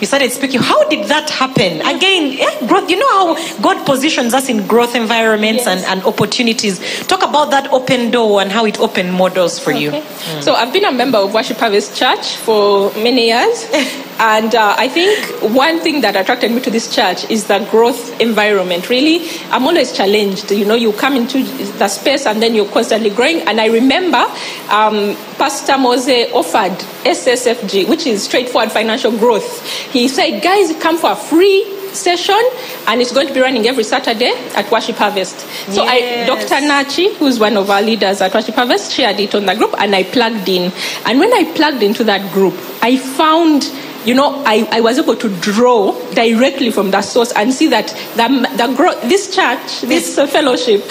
You 0.00 0.06
started 0.06 0.32
speaking. 0.32 0.60
How 0.60 0.88
did 0.88 1.08
that 1.08 1.28
happen? 1.30 1.80
Again, 1.82 2.32
yeah, 2.32 2.66
growth. 2.66 2.88
You 2.90 2.98
know 2.98 3.08
how 3.36 3.60
God 3.60 3.84
positions 3.86 4.34
us 4.34 4.48
in 4.48 4.66
growth 4.66 4.94
environments 4.94 5.66
and, 5.66 5.80
and 5.84 6.02
opportunities. 6.04 6.78
Talk 7.06 7.22
about 7.22 7.50
that 7.50 7.72
open 7.72 8.10
door 8.10 8.40
and 8.40 8.50
how 8.50 8.64
it 8.66 8.80
opened 8.80 9.12
more 9.12 9.30
doors 9.30 9.58
for 9.58 9.72
you. 9.72 9.88
Okay. 9.90 10.40
So 10.40 10.54
I've 10.54 10.72
been 10.72 10.84
a 10.84 10.92
member 10.92 11.18
of 11.18 11.34
Worship 11.34 11.58
Harvest 11.58 11.96
Church 11.96 12.36
for 12.36 12.90
many 12.94 13.26
years, 13.28 13.64
and 14.18 14.54
uh, 14.54 14.74
I 14.78 14.88
think 14.88 15.54
one 15.54 15.80
thing 15.80 16.00
that 16.02 16.16
attracted 16.16 16.50
me 16.52 16.60
to 16.60 16.70
this 16.70 16.94
church 16.94 17.28
is 17.30 17.46
the 17.46 17.66
growth 17.70 18.20
environment. 18.20 18.88
Really, 18.88 19.28
I'm 19.50 19.64
always 19.64 19.92
challenged. 19.92 20.50
You 20.50 20.64
know, 20.64 20.74
you 20.74 20.92
come 20.92 21.16
into 21.16 21.42
the 21.42 21.88
space 21.88 22.26
and 22.26 22.42
then 22.42 22.54
you're 22.54 22.68
constantly 22.68 23.10
growing. 23.10 23.40
And 23.40 23.60
I 23.60 23.66
remember 23.66 24.24
um, 24.70 25.16
Pastor 25.36 25.78
Mose 25.78 26.30
offered 26.32 26.78
SSFG, 27.04 27.88
which 27.88 28.06
is 28.06 28.24
straightforward 28.24 28.70
financial 28.72 29.12
growth. 29.12 29.66
He 29.90 30.08
said, 30.08 30.40
"Guys, 30.42 30.72
come 30.80 30.98
for 30.98 31.12
a 31.12 31.16
free." 31.16 31.78
Session 31.92 32.40
and 32.86 33.00
it's 33.00 33.12
going 33.12 33.28
to 33.28 33.34
be 33.34 33.40
running 33.40 33.66
every 33.66 33.84
Saturday 33.84 34.32
at 34.54 34.70
Worship 34.70 34.96
Harvest. 34.96 35.40
So 35.70 35.84
I, 35.84 36.24
Dr. 36.26 36.66
Nachi, 36.66 37.14
who's 37.16 37.38
one 37.38 37.56
of 37.56 37.70
our 37.70 37.82
leaders 37.82 38.20
at 38.20 38.32
Worship 38.34 38.54
Harvest, 38.54 38.92
shared 38.92 39.20
it 39.20 39.34
on 39.34 39.46
the 39.46 39.54
group 39.54 39.74
and 39.78 39.94
I 39.94 40.04
plugged 40.04 40.48
in. 40.48 40.72
And 41.04 41.18
when 41.18 41.32
I 41.32 41.52
plugged 41.54 41.82
into 41.82 42.04
that 42.04 42.32
group, 42.32 42.54
I 42.82 42.96
found, 42.96 43.64
you 44.04 44.14
know, 44.14 44.42
I, 44.44 44.68
I 44.70 44.80
was 44.80 44.98
able 44.98 45.16
to 45.16 45.28
draw 45.40 45.92
directly 46.14 46.70
from 46.70 46.90
that 46.90 47.04
source 47.04 47.32
and 47.32 47.52
see 47.52 47.68
that 47.68 47.88
the, 48.16 48.28
the 48.56 49.08
this 49.08 49.34
church, 49.34 49.82
this 49.82 50.16
fellowship, 50.16 50.82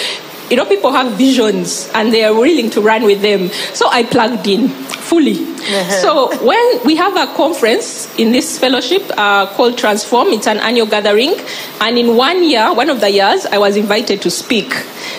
you 0.51 0.57
know, 0.57 0.65
people 0.65 0.91
have 0.91 1.13
visions 1.13 1.89
and 1.95 2.13
they 2.13 2.23
are 2.25 2.33
willing 2.33 2.69
to 2.71 2.81
run 2.81 3.03
with 3.03 3.21
them. 3.21 3.49
So 3.73 3.87
I 3.89 4.03
plugged 4.03 4.45
in 4.47 4.67
fully. 4.67 5.51
So 6.01 6.35
when 6.43 6.85
we 6.85 6.95
have 6.95 7.15
a 7.15 7.33
conference 7.35 8.13
in 8.17 8.31
this 8.31 8.57
fellowship 8.57 9.03
uh, 9.17 9.45
called 9.55 9.77
Transform, 9.77 10.29
it's 10.29 10.47
an 10.47 10.57
annual 10.57 10.87
gathering, 10.87 11.35
and 11.79 11.97
in 11.97 12.15
one 12.15 12.43
year, 12.43 12.73
one 12.73 12.89
of 12.89 12.99
the 12.99 13.09
years, 13.09 13.45
I 13.45 13.57
was 13.57 13.75
invited 13.77 14.21
to 14.23 14.31
speak. 14.31 14.73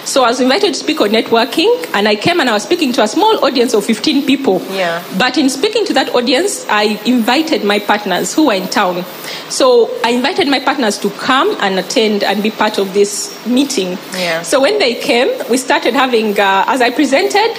So 0.04 0.24
I 0.24 0.30
was 0.30 0.40
invited 0.40 0.74
to 0.74 0.80
speak 0.80 1.00
on 1.00 1.10
networking, 1.10 1.70
and 1.94 2.08
I 2.08 2.16
came 2.16 2.40
and 2.40 2.50
I 2.50 2.54
was 2.54 2.64
speaking 2.64 2.92
to 2.94 3.02
a 3.02 3.08
small 3.08 3.44
audience 3.44 3.74
of 3.74 3.84
15 3.84 4.26
people. 4.26 4.60
Yeah. 4.70 5.02
But 5.18 5.38
in 5.38 5.48
speaking 5.48 5.84
to 5.86 5.92
that 5.94 6.14
audience, 6.14 6.66
I 6.68 7.00
invited 7.06 7.64
my 7.64 7.78
partners 7.78 8.34
who 8.34 8.46
were 8.46 8.54
in 8.54 8.68
town. 8.68 9.04
So 9.48 9.90
I 10.04 10.10
invited 10.10 10.48
my 10.48 10.58
partners 10.58 10.98
to 10.98 11.10
come 11.10 11.56
and 11.60 11.78
attend 11.78 12.24
and 12.24 12.42
be 12.42 12.50
part 12.50 12.78
of 12.78 12.94
this 12.94 13.30
meeting. 13.46 13.98
Yeah. 14.14 14.42
So 14.42 14.60
when 14.60 14.78
they 14.78 14.94
came, 14.94 15.21
we 15.50 15.56
started 15.56 15.94
having, 15.94 16.38
uh, 16.38 16.64
as 16.66 16.80
I 16.80 16.90
presented, 16.90 17.58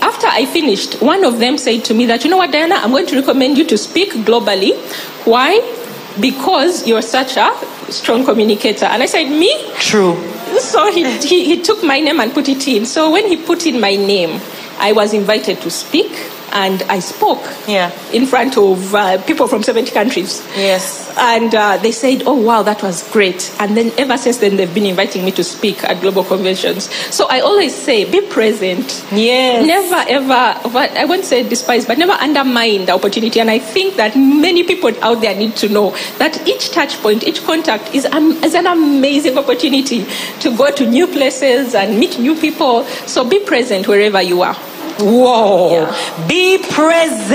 after 0.00 0.26
I 0.26 0.46
finished, 0.46 1.00
one 1.00 1.24
of 1.24 1.38
them 1.38 1.56
said 1.58 1.84
to 1.86 1.94
me 1.94 2.06
that, 2.06 2.24
you 2.24 2.30
know 2.30 2.36
what, 2.36 2.50
Diana, 2.50 2.74
I'm 2.76 2.90
going 2.90 3.06
to 3.06 3.16
recommend 3.16 3.56
you 3.56 3.64
to 3.66 3.78
speak 3.78 4.12
globally. 4.26 4.74
Why? 5.24 5.60
Because 6.20 6.86
you're 6.86 7.02
such 7.02 7.36
a 7.36 7.54
strong 7.90 8.24
communicator. 8.24 8.86
And 8.86 9.02
I 9.02 9.06
said, 9.06 9.28
me? 9.28 9.52
True. 9.76 10.16
So 10.58 10.90
he, 10.92 11.04
he, 11.20 11.44
he 11.44 11.62
took 11.62 11.82
my 11.84 12.00
name 12.00 12.20
and 12.20 12.32
put 12.32 12.48
it 12.48 12.66
in. 12.66 12.84
So 12.84 13.10
when 13.10 13.26
he 13.28 13.36
put 13.36 13.64
in 13.66 13.80
my 13.80 13.94
name, 13.96 14.40
I 14.78 14.92
was 14.92 15.14
invited 15.14 15.60
to 15.62 15.70
speak 15.70 16.10
and 16.52 16.82
I 16.84 16.98
spoke 17.00 17.42
Yeah. 17.66 17.90
in 18.12 18.26
front 18.26 18.56
of 18.56 18.94
uh, 18.94 19.22
people 19.24 19.48
from 19.48 19.62
70 19.62 19.90
countries. 19.92 20.42
Yes. 20.56 21.14
And 21.18 21.54
uh, 21.54 21.76
they 21.78 21.92
said, 21.92 22.22
oh, 22.26 22.34
wow, 22.34 22.62
that 22.62 22.82
was 22.82 23.08
great. 23.10 23.54
And 23.58 23.76
then 23.76 23.92
ever 23.98 24.16
since 24.16 24.38
then, 24.38 24.56
they've 24.56 24.72
been 24.72 24.86
inviting 24.86 25.24
me 25.24 25.30
to 25.32 25.44
speak 25.44 25.82
at 25.84 26.00
global 26.00 26.24
conventions. 26.24 26.92
So 27.14 27.26
I 27.28 27.40
always 27.40 27.74
say, 27.74 28.10
be 28.10 28.20
present. 28.22 29.04
Yes. 29.12 29.66
Never, 29.66 30.04
ever, 30.08 30.68
what- 30.70 30.90
I 30.96 31.04
won't 31.04 31.24
say 31.24 31.46
despise, 31.46 31.86
but 31.86 31.98
never 31.98 32.12
undermine 32.12 32.86
the 32.86 32.92
opportunity. 32.92 33.40
And 33.40 33.50
I 33.50 33.58
think 33.58 33.96
that 33.96 34.16
many 34.16 34.62
people 34.64 34.90
out 35.02 35.20
there 35.20 35.34
need 35.36 35.56
to 35.56 35.68
know 35.68 35.90
that 36.18 36.46
each 36.48 36.70
touch 36.70 36.96
point, 37.02 37.24
each 37.24 37.42
contact 37.44 37.94
is, 37.94 38.06
um, 38.06 38.32
is 38.44 38.54
an 38.54 38.66
amazing 38.66 39.36
opportunity 39.38 40.04
to 40.40 40.56
go 40.56 40.70
to 40.70 40.86
new 40.86 41.06
places 41.06 41.74
and 41.74 41.98
meet 41.98 42.18
new 42.18 42.34
people. 42.34 42.84
So 43.06 43.24
be 43.28 43.38
present 43.40 43.86
wherever 43.88 44.20
you 44.22 44.42
are. 44.42 44.56
Whoa. 45.00 45.86
Be 46.28 46.58
present. 46.58 47.32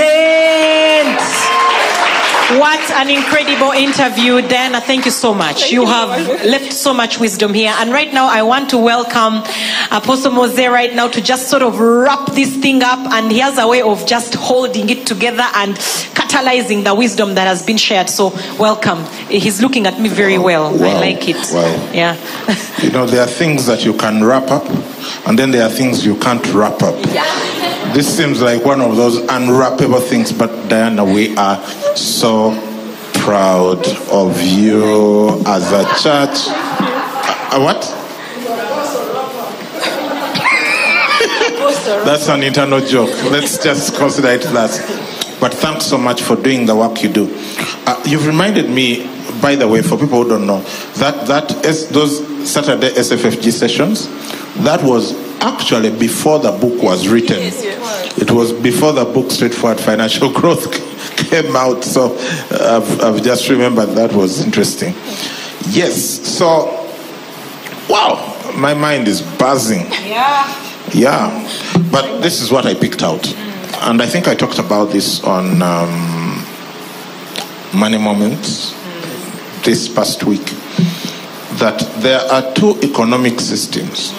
What 2.50 2.80
an 2.92 3.10
incredible 3.10 3.72
interview, 3.72 4.42
Diana. 4.42 4.80
Thank 4.80 5.04
you 5.04 5.12
so 5.12 5.34
much. 5.34 5.64
Thank 5.64 5.74
you 5.74 5.82
you. 5.82 5.88
have 5.88 6.46
left 6.46 6.72
so 6.72 6.94
much 6.94 7.20
wisdom 7.20 7.54
here. 7.54 7.74
And 7.76 7.92
right 7.92 8.14
now, 8.14 8.28
I 8.30 8.42
want 8.44 8.70
to 8.70 8.78
welcome 8.78 9.44
Apostle 9.92 10.32
Mose 10.32 10.58
right 10.58 10.96
now 10.96 11.10
to 11.10 11.22
just 11.22 11.50
sort 11.50 11.62
of 11.62 11.78
wrap 11.78 12.28
this 12.28 12.56
thing 12.56 12.84
up. 12.84 13.00
And 13.12 13.30
he 13.30 13.40
has 13.40 13.58
a 13.58 13.68
way 13.68 13.82
of 13.82 14.06
just 14.06 14.36
holding 14.36 14.90
it 14.90 15.06
together 15.06 15.44
and 15.56 15.76
catalyzing 16.16 16.86
the 16.86 16.96
wisdom 16.96 17.36
that 17.36 17.48
has 17.48 17.66
been 17.66 17.76
shared. 17.76 18.10
So, 18.10 18.30
welcome. 18.58 19.04
He's 19.28 19.62
looking 19.62 19.86
at 19.86 20.00
me 20.00 20.08
very 20.08 20.38
well. 20.38 20.68
I 20.82 21.00
like 21.02 21.28
it. 21.28 21.36
Wow. 21.54 21.92
Yeah. 21.94 22.16
You 22.78 22.92
know, 22.92 23.08
there 23.08 23.22
are 23.22 23.28
things 23.28 23.66
that 23.66 23.84
you 23.84 23.96
can 23.96 24.24
wrap 24.24 24.52
up, 24.52 24.64
and 25.26 25.38
then 25.38 25.50
there 25.50 25.66
are 25.66 25.70
things 25.70 26.06
you 26.06 26.16
can't 26.20 26.46
wrap 26.54 26.84
up. 26.84 26.96
This 27.96 28.16
seems 28.16 28.40
like 28.40 28.64
one 28.64 28.82
of 28.82 28.96
those 28.96 29.18
unwrappable 29.22 30.08
things, 30.08 30.32
but 30.32 30.70
Diana, 30.70 31.04
we 31.04 31.36
are 31.38 31.58
so 31.96 32.37
proud 33.28 33.86
of 34.10 34.42
you 34.42 35.30
as 35.46 35.72
a 35.72 35.84
church. 36.02 36.48
Uh, 36.48 37.52
uh, 37.52 37.60
what? 37.60 37.82
That's 42.06 42.30
an 42.30 42.44
internal 42.44 42.80
joke. 42.80 43.10
Let's 43.32 43.62
just 43.62 43.98
consider 43.98 44.30
it 44.30 44.44
that. 44.44 44.72
But 45.42 45.54
thanks 45.54 45.86
so 45.86 45.98
much 45.98 46.22
for 46.22 46.36
doing 46.36 46.66
the 46.66 46.76
work 46.76 47.04
you 47.04 47.10
do. 47.10 47.28
Uh, 47.86 48.02
you've 48.06 48.26
reminded 48.26 48.70
me, 48.70 49.06
by 49.42 49.56
the 49.56 49.68
way, 49.68 49.82
for 49.82 49.98
people 49.98 50.24
who 50.24 50.30
don't 50.30 50.48
know, 50.48 50.62
that 50.96 51.28
that 51.28 51.52
S, 51.66 51.88
those 51.88 52.50
Saturday 52.50 52.90
SFFG 52.90 53.52
sessions, 53.52 54.08
that 54.64 54.82
was 54.84 55.14
actually 55.42 55.90
before 55.98 56.40
the 56.40 56.52
book 56.52 56.82
was 56.82 57.08
written. 57.08 57.38
It 57.40 58.32
was 58.32 58.54
before 58.54 58.94
the 58.94 59.06
book 59.06 59.32
Straightforward 59.32 59.80
Financial 59.80 60.32
Growth 60.40 60.87
came 61.32 61.56
out. 61.56 61.84
So 61.84 62.16
I've, 62.52 63.02
I've 63.02 63.24
just 63.24 63.50
remembered 63.50 63.90
that 63.90 64.14
was 64.14 64.42
interesting. 64.42 64.94
Yes. 65.70 65.98
So, 66.38 66.88
wow, 67.90 68.52
my 68.56 68.74
mind 68.74 69.08
is 69.08 69.22
buzzing. 69.22 69.86
Yeah. 70.06 70.64
Yeah, 70.94 71.30
but 71.92 72.22
this 72.22 72.40
is 72.42 72.50
what 72.50 72.66
I 72.66 72.74
picked 72.74 73.04
out, 73.04 73.28
and 73.84 74.02
I 74.02 74.06
think 74.06 74.30
I 74.30 74.36
talked 74.36 74.58
about 74.58 74.86
this 74.86 75.22
on 75.22 75.62
um, 75.62 76.46
Money 77.78 77.98
Moments 77.98 78.72
this 79.66 79.90
past 79.90 80.24
week. 80.24 80.46
That 81.60 81.80
there 81.98 82.22
are 82.22 82.54
two 82.54 82.80
economic 82.82 83.42
systems. 83.42 84.14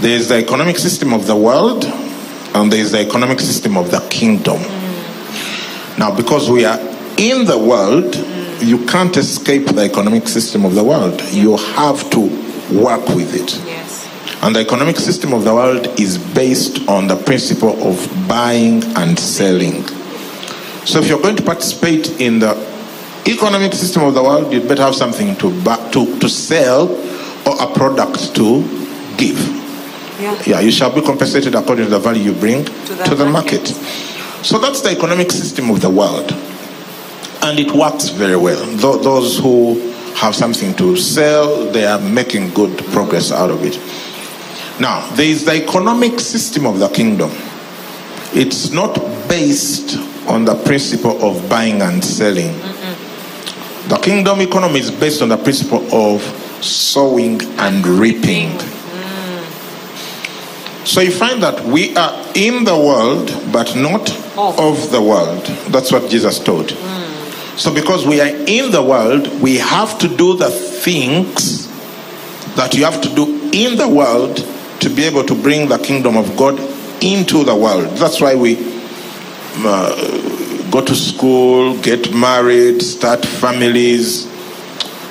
There 0.00 0.14
is 0.14 0.28
the 0.28 0.36
economic 0.36 0.76
system 0.76 1.14
of 1.14 1.26
the 1.26 1.36
world, 1.36 1.86
and 1.86 2.70
there 2.70 2.80
is 2.80 2.92
the 2.92 3.00
economic 3.00 3.40
system 3.40 3.78
of 3.78 3.90
the 3.90 4.00
kingdom. 4.10 4.60
Now, 5.98 6.14
because 6.14 6.50
we 6.50 6.64
are 6.64 6.78
in 7.18 7.44
the 7.46 7.58
world, 7.58 8.16
you 8.60 8.84
can't 8.86 9.16
escape 9.16 9.66
the 9.66 9.82
economic 9.82 10.26
system 10.26 10.64
of 10.64 10.74
the 10.74 10.82
world. 10.82 11.20
You 11.32 11.56
have 11.56 12.10
to 12.10 12.20
work 12.72 13.06
with 13.08 13.34
it. 13.34 13.54
Yes. 13.66 14.08
And 14.42 14.56
the 14.56 14.60
economic 14.60 14.96
system 14.96 15.32
of 15.32 15.44
the 15.44 15.54
world 15.54 15.86
is 16.00 16.18
based 16.18 16.88
on 16.88 17.06
the 17.06 17.16
principle 17.16 17.80
of 17.86 18.28
buying 18.28 18.82
and 18.96 19.18
selling. 19.18 19.84
So 20.84 20.98
if 20.98 21.08
you're 21.08 21.22
going 21.22 21.36
to 21.36 21.42
participate 21.42 22.20
in 22.20 22.40
the 22.40 22.52
economic 23.26 23.72
system 23.72 24.02
of 24.02 24.14
the 24.14 24.22
world, 24.22 24.52
you'd 24.52 24.68
better 24.68 24.82
have 24.82 24.94
something 24.94 25.36
to, 25.36 25.64
buy, 25.64 25.76
to, 25.92 26.18
to 26.18 26.28
sell 26.28 26.90
or 27.46 27.62
a 27.62 27.72
product 27.74 28.34
to 28.36 28.62
give. 29.16 29.38
Yeah. 30.20 30.42
Yeah, 30.46 30.60
you 30.60 30.70
shall 30.70 30.94
be 30.94 31.00
compensated 31.00 31.54
according 31.54 31.86
to 31.86 31.90
the 31.90 31.98
value 31.98 32.32
you 32.32 32.38
bring 32.38 32.64
to 32.64 32.72
the 32.72 33.14
the, 33.14 33.26
market. 33.26 33.70
market. 33.70 34.13
So 34.44 34.58
that's 34.58 34.82
the 34.82 34.90
economic 34.90 35.32
system 35.32 35.70
of 35.70 35.80
the 35.80 35.90
world. 35.90 36.30
And 37.42 37.58
it 37.58 37.72
works 37.72 38.08
very 38.10 38.36
well. 38.36 38.62
Tho- 38.76 38.98
Those 38.98 39.38
who 39.38 39.78
have 40.16 40.34
something 40.34 40.74
to 40.76 40.96
sell, 40.96 41.64
they 41.72 41.84
are 41.86 41.98
making 42.00 42.50
good 42.54 42.76
progress 42.92 43.32
out 43.32 43.50
of 43.50 43.64
it. 43.64 43.78
Now, 44.80 45.08
there 45.14 45.26
is 45.26 45.44
the 45.44 45.54
economic 45.62 46.20
system 46.20 46.66
of 46.66 46.78
the 46.78 46.88
kingdom. 46.88 47.30
It's 48.34 48.70
not 48.70 48.94
based 49.28 49.96
on 50.28 50.44
the 50.44 50.54
principle 50.64 51.22
of 51.22 51.48
buying 51.48 51.80
and 51.82 52.04
selling. 52.04 52.52
The 53.88 53.98
kingdom 54.02 54.40
economy 54.40 54.80
is 54.80 54.90
based 54.90 55.22
on 55.22 55.28
the 55.28 55.36
principle 55.36 55.84
of 55.94 56.22
sowing 56.62 57.40
and 57.58 57.86
reaping. 57.86 58.50
So 60.84 61.00
you 61.00 61.10
find 61.10 61.42
that 61.42 61.64
we 61.64 61.96
are 61.96 62.12
in 62.34 62.64
the 62.64 62.76
world, 62.76 63.32
but 63.52 63.74
not 63.74 64.10
Of. 64.36 64.58
of 64.58 64.90
the 64.90 65.00
world. 65.00 65.44
That's 65.72 65.90
what 65.90 66.10
Jesus 66.10 66.38
taught. 66.38 66.70
So 67.56 67.72
because 67.72 68.06
we 68.06 68.20
are 68.20 68.26
in 68.28 68.70
the 68.70 68.82
world, 68.82 69.28
we 69.40 69.56
have 69.58 69.98
to 70.00 70.08
do 70.08 70.36
the 70.36 70.50
things 70.50 71.68
that 72.56 72.74
you 72.74 72.84
have 72.84 73.00
to 73.02 73.08
do 73.14 73.50
in 73.52 73.76
the 73.78 73.88
world 73.88 74.36
to 74.80 74.90
be 74.90 75.04
able 75.04 75.24
to 75.24 75.34
bring 75.34 75.68
the 75.68 75.78
kingdom 75.78 76.16
of 76.16 76.36
God 76.36 76.58
into 77.02 77.44
the 77.44 77.54
world. 77.54 77.96
That's 77.96 78.20
why 78.20 78.34
we 78.34 78.56
uh, 79.58 80.70
go 80.70 80.80
to 80.84 80.94
school, 80.94 81.78
get 81.80 82.12
married, 82.14 82.82
start 82.82 83.24
families, 83.24 84.26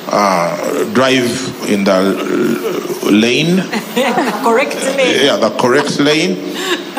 uh, 0.08 0.94
drive 0.94 1.70
in 1.70 1.84
the 1.84 1.94
uh, 1.94 3.12
lane 3.12 3.58
Correct 4.44 4.76
lane. 4.98 5.26
yeah, 5.26 5.38
the 5.38 5.50
correct 5.60 6.00
lane. 6.00 6.38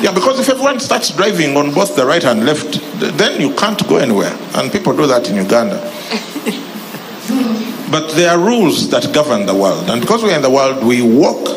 Yeah, 0.03 0.13
because 0.13 0.41
if 0.41 0.49
everyone 0.49 0.81
starts 0.81 1.11
driving 1.11 1.57
on 1.57 1.73
both 1.73 1.97
the 1.97 2.05
right 2.07 2.25
and 2.25 2.45
left, 2.45 2.81
then 3.19 3.41
you 3.41 3.55
can't 3.55 3.87
go 3.89 3.97
anywhere. 3.97 4.37
And 4.55 4.71
people 4.71 4.95
do 4.97 5.07
that 5.07 5.29
in 5.29 5.37
Uganda. 5.37 5.77
but 7.91 8.13
there 8.15 8.31
are 8.31 8.39
rules 8.39 8.91
that 8.91 9.13
govern 9.15 9.47
the 9.47 9.55
world. 9.55 9.89
And 9.91 10.01
because 10.01 10.23
we're 10.23 10.35
in 10.37 10.43
the 10.43 10.51
world, 10.51 10.85
we 10.85 11.03
walk 11.03 11.49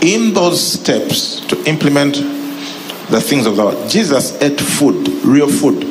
in 0.00 0.34
those 0.34 0.60
steps 0.60 1.40
to 1.46 1.62
implement 1.68 2.14
the 3.10 3.20
things 3.20 3.46
of 3.46 3.56
the 3.56 3.64
world. 3.64 3.90
Jesus 3.90 4.40
ate 4.40 4.60
food, 4.60 5.08
real 5.24 5.48
food. 5.48 5.82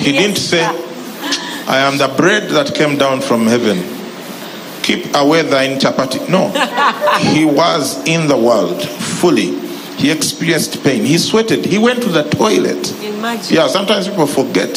He 0.00 0.12
didn't 0.18 0.36
say, 0.36 0.64
I 0.64 1.78
am 1.78 1.98
the 1.98 2.08
bread 2.16 2.50
that 2.50 2.74
came 2.74 2.98
down 2.98 3.20
from 3.20 3.46
heaven. 3.46 3.78
Keep 4.82 5.14
away 5.14 5.42
thine 5.42 5.78
chapati. 5.78 6.28
No. 6.28 6.48
he 7.32 7.44
was 7.44 8.04
in 8.06 8.26
the 8.28 8.36
world 8.36 8.82
fully. 8.82 9.58
He 9.96 10.10
experienced 10.10 10.82
pain. 10.82 11.04
He 11.04 11.18
sweated. 11.18 11.64
He 11.64 11.78
went 11.78 12.02
to 12.02 12.08
the 12.08 12.24
toilet. 12.24 12.92
Imagine. 13.02 13.54
Yeah, 13.54 13.68
sometimes 13.68 14.08
people 14.08 14.26
forget 14.26 14.74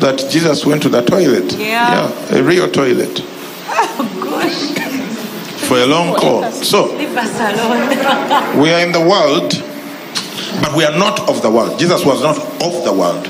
that 0.00 0.24
Jesus 0.30 0.64
went 0.64 0.82
to 0.82 0.88
the 0.88 1.02
toilet. 1.02 1.52
Yeah. 1.58 2.08
Yeah, 2.30 2.38
a 2.38 2.42
real 2.42 2.70
toilet. 2.70 3.20
Oh, 3.66 4.20
gosh. 4.24 5.68
For 5.68 5.78
a 5.78 5.86
long 5.86 6.14
call. 6.16 6.50
So, 6.52 6.94
Leave 6.96 7.16
us 7.16 7.34
alone. 7.40 8.60
we 8.62 8.70
are 8.72 8.80
in 8.84 8.92
the 8.92 9.00
world, 9.00 9.50
but 10.62 10.74
we 10.76 10.84
are 10.84 10.96
not 10.98 11.28
of 11.28 11.42
the 11.42 11.50
world. 11.50 11.78
Jesus 11.78 12.04
was 12.04 12.22
not 12.22 12.38
of 12.62 12.84
the 12.84 12.92
world. 12.92 13.28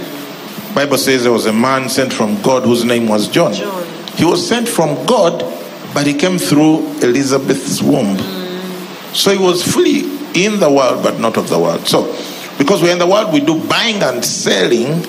Bible 0.75 0.99
says 0.99 1.22
there 1.22 1.33
was 1.33 1.47
a 1.47 1.53
man 1.53 1.89
sent 1.89 2.12
from 2.12 2.41
God 2.43 2.64
whose 2.64 2.85
name 2.85 3.07
was 3.09 3.29
John. 3.29 3.53
John. 3.53 3.87
He 4.16 4.25
was 4.25 4.47
sent 4.47 4.68
from 4.68 5.05
God, 5.07 5.43
but 5.95 6.07
he 6.07 6.14
came 6.14 6.38
through 6.38 6.80
Elizabeth's 7.01 7.80
womb. 7.80 8.18
So 9.14 9.30
he 9.30 9.38
was 9.38 9.62
fully 9.62 10.01
in 10.34 10.59
the 10.59 10.70
world, 10.70 11.03
but 11.05 11.20
not 11.20 11.36
of 11.36 11.49
the 11.49 11.59
world. 11.59 11.86
So, 11.86 12.05
because 12.59 12.82
we're 12.82 12.92
in 12.92 12.99
the 12.99 13.07
world, 13.07 13.32
we 13.32 13.40
do 13.40 13.64
buying 13.68 14.03
and 14.03 14.24
selling, 14.24 15.03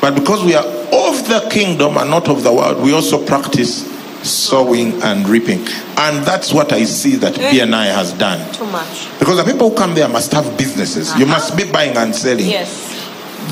but 0.00 0.14
because 0.14 0.42
we 0.42 0.54
are 0.54 0.64
of 0.64 1.28
the 1.28 1.46
kingdom 1.50 1.98
and 1.98 2.08
not 2.10 2.28
of 2.28 2.42
the 2.42 2.52
world, 2.52 2.82
we 2.82 2.92
also 2.92 3.24
practice 3.24 3.90
sowing 4.26 5.02
and 5.02 5.28
reaping. 5.28 5.60
And 5.98 6.24
that's 6.24 6.52
what 6.52 6.72
I 6.72 6.84
see 6.84 7.16
that 7.16 7.38
eh. 7.38 7.52
BNI 7.52 7.92
has 7.92 8.12
done. 8.14 8.52
Too 8.54 8.66
much. 8.66 9.08
Because 9.18 9.36
the 9.36 9.44
people 9.44 9.70
who 9.70 9.76
come 9.76 9.94
there 9.94 10.08
must 10.08 10.32
have 10.32 10.56
businesses. 10.56 11.08
You 11.16 11.24
uh-huh. 11.24 11.34
must 11.34 11.56
be 11.56 11.70
buying 11.70 11.96
and 11.96 12.14
selling. 12.14 12.46
Yes. 12.46 12.92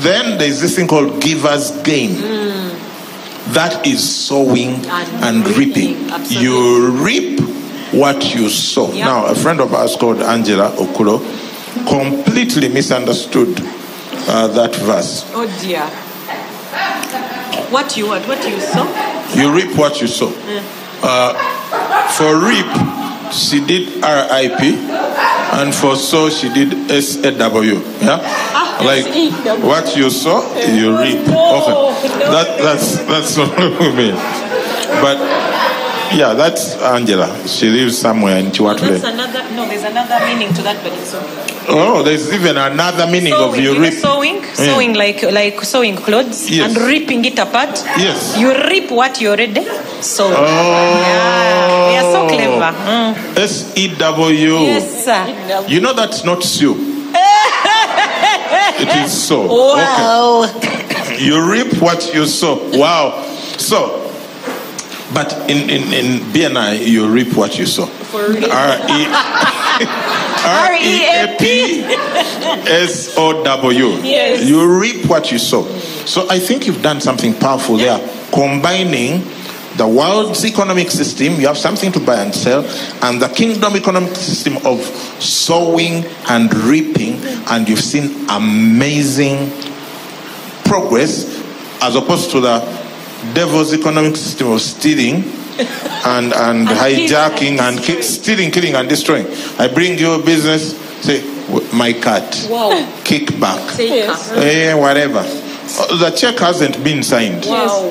Then 0.01 0.39
there's 0.39 0.59
this 0.59 0.75
thing 0.75 0.87
called 0.87 1.21
giver's 1.21 1.69
gain. 1.83 2.15
Mm. 2.15 2.72
That 3.53 3.85
is 3.85 4.01
sowing 4.27 4.85
And 4.87 5.23
and, 5.23 5.57
reaping, 5.57 6.09
absolutely. 6.09 6.43
You 6.43 6.91
reap 7.05 7.39
what 7.93 8.33
you 8.33 8.49
sow. 8.49 8.91
Now, 8.91 9.27
a 9.27 9.35
friend 9.35 9.61
of 9.61 9.73
ours 9.73 9.95
called 9.95 10.21
Angela 10.21 10.71
Okulo 10.77 11.19
completely 11.87 12.69
misunderstood 12.69 13.59
uh, 14.27 14.47
that 14.47 14.75
verse. 14.77 15.23
Oh 15.33 15.45
dear. 15.61 15.85
What 17.71 17.97
you 17.97 18.07
want? 18.07 18.27
What 18.27 18.47
you 18.47 18.59
saw? 18.59 18.85
You 19.35 19.53
reap 19.55 19.77
what 19.77 19.99
you 20.01 20.07
sow. 20.07 20.31
Uh, 21.01 21.33
for 22.13 22.37
reap, 22.39 22.69
she 23.33 23.59
did 23.65 23.87
RIP, 23.97 24.61
and 25.57 25.73
for 25.73 25.95
sow, 25.95 26.29
she 26.29 26.49
did 26.53 26.71
SAW. 27.03 27.61
Yeah? 28.01 28.62
Like 28.81 29.05
what 29.63 29.95
you 29.95 30.09
sow, 30.09 30.41
you 30.65 30.97
reap. 30.97 31.19
Okay. 31.27 32.09
That, 32.33 32.57
that's, 32.61 32.97
that's 33.05 33.37
what 33.37 33.57
we 33.59 33.91
mean. 33.93 34.15
But 35.03 35.17
yeah, 36.15 36.33
that's 36.33 36.75
Angela. 36.81 37.29
She 37.47 37.69
lives 37.69 37.97
somewhere 37.97 38.37
in 38.37 38.45
That's 38.45 38.57
Kiwatule. 38.57 39.03
another. 39.13 39.43
No, 39.55 39.67
there's 39.67 39.83
another 39.83 40.19
meaning 40.25 40.53
to 40.53 40.61
that, 40.63 40.81
but 40.83 40.93
it's 40.93 41.13
okay. 41.13 41.65
Oh, 41.69 42.01
there's 42.03 42.31
even 42.33 42.57
another 42.57 43.07
meaning 43.07 43.33
of 43.33 43.55
you 43.57 43.73
you 43.73 43.81
reap. 43.81 43.93
sewing, 43.93 44.43
sewing 44.53 44.93
like 44.95 45.21
like 45.31 45.61
sewing 45.61 45.95
clothes 45.95 46.49
Yes. 46.49 46.75
and 46.75 46.85
ripping 46.87 47.23
it 47.25 47.37
apart. 47.39 47.69
Yes. 47.97 48.37
You 48.37 48.51
rip 48.53 48.89
what 48.91 49.19
you 49.21 49.29
already 49.31 49.63
sewed. 50.01 50.33
Oh. 50.35 50.43
Yeah, 50.43 51.87
we 51.89 51.95
are 51.97 52.11
so 52.11 52.27
clever. 52.27 52.71
Mm. 52.77 53.37
S 53.37 53.73
E 53.77 53.95
W. 53.97 54.53
Yes, 54.59 55.05
sir. 55.05 55.65
You 55.67 55.81
know 55.81 55.93
that's 55.93 56.23
not 56.23 56.43
Sue. 56.43 56.92
It 58.79 59.05
is 59.05 59.27
so. 59.27 59.47
Wow. 59.47 60.51
Okay. 60.55 61.23
You 61.23 61.49
reap 61.51 61.81
what 61.81 62.13
you 62.13 62.25
sow. 62.25 62.69
Wow. 62.77 63.23
So, 63.57 63.99
but 65.13 65.33
in, 65.49 65.69
in, 65.69 65.93
in 65.93 66.21
BNI, 66.31 66.85
you 66.87 67.07
reap 67.09 67.35
what 67.35 67.57
you 67.57 67.65
sow. 67.65 67.89
R 68.13 68.33
E 68.33 69.07
R 70.45 70.73
E 70.73 71.05
A 71.05 71.35
P 71.39 71.83
S 72.69 73.17
O 73.17 73.43
W. 73.43 73.87
Yes. 74.01 74.47
You 74.47 74.79
reap 74.79 75.07
what 75.07 75.31
you 75.31 75.39
sow. 75.39 75.63
So 76.05 76.27
I 76.29 76.39
think 76.39 76.67
you've 76.67 76.81
done 76.81 77.01
something 77.01 77.33
powerful 77.33 77.77
there, 77.77 77.99
combining 78.31 79.23
the 79.77 79.87
world's 79.87 80.45
economic 80.45 80.91
system, 80.91 81.39
you 81.39 81.47
have 81.47 81.57
something 81.57 81.91
to 81.91 81.99
buy 81.99 82.21
and 82.21 82.33
sell, 82.33 82.63
and 83.03 83.21
the 83.21 83.27
kingdom 83.29 83.75
economic 83.75 84.15
system 84.15 84.57
of 84.65 84.79
sowing 85.21 86.05
and 86.29 86.53
reaping, 86.53 87.15
and 87.49 87.67
you've 87.67 87.79
seen 87.79 88.25
amazing 88.29 89.49
progress 90.65 91.25
as 91.81 91.95
opposed 91.95 92.31
to 92.31 92.39
the 92.39 92.59
devil's 93.33 93.73
economic 93.73 94.15
system 94.15 94.51
of 94.51 94.61
stealing 94.61 95.15
and, 96.05 96.33
and 96.33 96.67
hijacking 96.81 97.59
and 97.59 97.79
ki- 97.79 98.01
stealing, 98.01 98.51
killing, 98.51 98.75
and 98.75 98.87
destroying. 98.89 99.25
I 99.59 99.67
bring 99.73 99.97
you 99.97 100.13
a 100.13 100.23
business, 100.23 100.77
say, 101.03 101.21
my 101.73 101.93
cat, 101.93 102.47
Wow. 102.49 102.69
kickback, 103.03 103.75
Take 103.75 104.07
eh, 104.37 104.73
whatever. 104.73 105.19
Uh, 105.19 105.97
The 105.97 106.11
check 106.15 106.37
hasn't 106.39 106.83
been 106.83 107.03
signed. 107.03 107.45
Wow. 107.45 107.89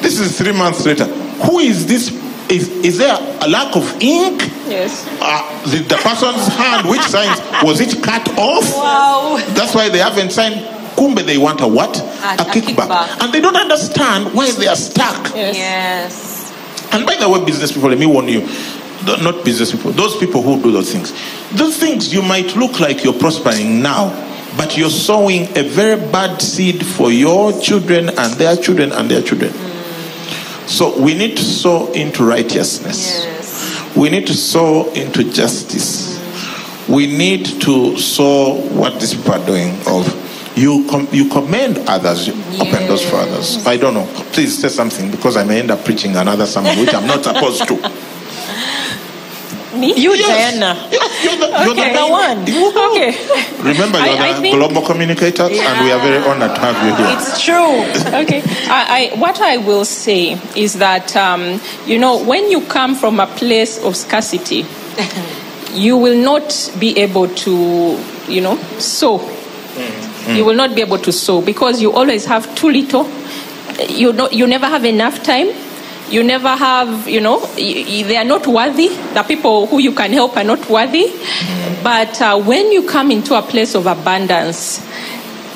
This 0.00 0.18
is 0.20 0.36
three 0.38 0.52
months 0.52 0.84
later. 0.84 1.06
Who 1.46 1.58
is 1.58 1.86
this? 1.86 2.10
Is, 2.50 2.68
is 2.84 2.98
there 2.98 3.16
a 3.40 3.48
lack 3.48 3.74
of 3.76 3.84
ink? 4.02 4.42
Yes. 4.68 5.06
Uh, 5.20 5.40
the, 5.70 5.78
the 5.78 5.96
person's 5.96 6.46
hand 6.48 6.86
which 6.88 7.00
signs, 7.00 7.40
was 7.62 7.80
it 7.80 8.02
cut 8.02 8.28
off? 8.36 8.64
Wow. 8.76 9.36
That's 9.54 9.74
why 9.74 9.88
they 9.88 9.98
haven't 9.98 10.30
signed. 10.32 10.56
Kumbe, 10.96 11.24
they 11.24 11.38
want 11.38 11.60
a 11.62 11.66
what? 11.66 11.96
A- 11.98 12.02
A, 12.02 12.34
a 12.34 12.36
kickback. 12.52 12.88
kickback. 12.88 13.22
And 13.24 13.32
they 13.32 13.40
don't 13.40 13.56
understand 13.56 14.34
why 14.34 14.50
they 14.52 14.66
are 14.66 14.76
stuck. 14.76 15.34
Yes. 15.34 15.56
yes. 15.56 16.92
And 16.92 17.06
by 17.06 17.16
the 17.16 17.28
way, 17.28 17.42
business 17.44 17.72
people, 17.72 17.88
let 17.88 17.98
me 17.98 18.04
warn 18.06 18.28
you. 18.28 18.40
not 19.06 19.44
business 19.44 19.72
people, 19.72 19.92
those 19.92 20.16
people 20.18 20.42
who 20.42 20.60
do 20.62 20.70
those 20.72 20.92
things. 20.92 21.12
Those 21.52 21.78
things 21.78 22.12
you 22.12 22.20
might 22.20 22.54
look 22.54 22.78
like 22.80 23.02
you're 23.02 23.14
prospering 23.18 23.80
now, 23.80 24.10
but 24.58 24.76
you're 24.76 24.90
sowing 24.90 25.44
a 25.56 25.62
very 25.62 25.96
bad 26.10 26.42
seed 26.42 26.84
for 26.84 27.10
your 27.10 27.58
children 27.60 28.10
and 28.10 28.34
their 28.34 28.56
children 28.56 28.92
and 28.92 29.10
their 29.10 29.22
children. 29.22 29.52
So 30.72 30.98
we 30.98 31.12
need 31.14 31.36
to 31.36 31.42
sow 31.44 31.92
into 31.92 32.24
righteousness. 32.24 33.26
We 33.94 34.08
need 34.08 34.26
to 34.28 34.34
sow 34.34 34.90
into 34.92 35.22
justice. 35.30 36.18
We 36.88 37.06
need 37.06 37.44
to 37.60 37.98
sow 37.98 38.54
what 38.72 38.98
these 38.98 39.12
people 39.14 39.32
are 39.34 39.46
doing 39.46 39.74
of 39.86 40.08
you 40.56 40.86
com- 40.88 41.08
you 41.12 41.28
commend 41.28 41.78
others, 41.88 42.26
you 42.26 42.32
open 42.58 42.86
doors 42.86 43.02
for 43.08 43.16
others. 43.16 43.66
I 43.66 43.76
don't 43.76 43.92
know. 43.94 44.06
Please 44.32 44.58
say 44.58 44.68
something 44.68 45.10
because 45.10 45.36
I 45.36 45.44
may 45.44 45.58
end 45.60 45.70
up 45.70 45.84
preaching 45.84 46.16
another 46.16 46.46
sermon 46.46 46.78
which 46.78 46.94
I'm 46.94 47.06
not 47.06 47.22
supposed 47.22 47.68
to. 47.68 47.74
Me? 49.74 49.94
You, 49.94 50.12
Yes. 50.14 50.54
Diana. 50.58 50.88
You're 50.90 51.36
the, 51.36 51.46
you're 51.48 51.70
Okay. 51.72 51.92
the 51.92 51.98
The 51.98 52.06
one. 52.06 52.38
Okay. 52.92 53.10
Remember, 53.62 53.98
you're 53.98 54.08
I- 54.18 54.28
I 54.28 54.32
the 54.34 54.40
think- 54.42 54.56
global 54.56 54.82
communicator, 54.82 55.44
and 55.44 55.84
we 55.84 55.90
are 55.92 56.00
very 56.00 56.18
honored 56.24 56.54
to 56.54 56.60
have 56.60 56.76
you 56.86 56.94
here. 56.94 57.16
It's 57.16 57.42
true. 57.42 57.80
okay. 58.22 58.42
I, 58.68 59.10
I, 59.14 59.18
what 59.18 59.40
I 59.40 59.56
will 59.58 59.84
say 59.84 60.38
is 60.56 60.74
that, 60.78 61.16
um, 61.16 61.60
you 61.86 61.98
know, 61.98 62.22
when 62.22 62.50
you 62.50 62.60
come 62.66 62.94
from 62.94 63.18
a 63.20 63.26
place 63.26 63.82
of 63.82 63.96
scarcity, 63.96 64.66
you 65.74 65.96
will 65.96 66.18
not 66.22 66.70
be 66.78 66.98
able 66.98 67.28
to, 67.28 67.98
you 68.28 68.40
know, 68.40 68.56
sow. 68.78 69.20
You 70.28 70.44
will 70.44 70.54
not 70.54 70.74
be 70.76 70.82
able 70.82 70.98
to 70.98 71.10
sow 71.12 71.40
because 71.42 71.82
you 71.82 71.92
always 71.92 72.26
have 72.26 72.54
too 72.54 72.68
little. 72.70 73.10
You, 73.88 74.12
know, 74.12 74.28
you 74.30 74.46
never 74.46 74.66
have 74.66 74.84
enough 74.84 75.22
time. 75.24 75.48
You 76.12 76.22
never 76.22 76.54
have, 76.54 77.08
you 77.08 77.22
know, 77.22 77.40
they 77.56 78.18
are 78.18 78.24
not 78.24 78.46
worthy. 78.46 78.88
The 79.14 79.22
people 79.26 79.66
who 79.66 79.78
you 79.78 79.92
can 79.92 80.12
help 80.12 80.36
are 80.36 80.44
not 80.44 80.68
worthy. 80.68 81.10
But 81.82 82.20
uh, 82.20 82.38
when 82.38 82.70
you 82.70 82.86
come 82.86 83.10
into 83.10 83.34
a 83.34 83.40
place 83.40 83.74
of 83.74 83.86
abundance, 83.86 84.86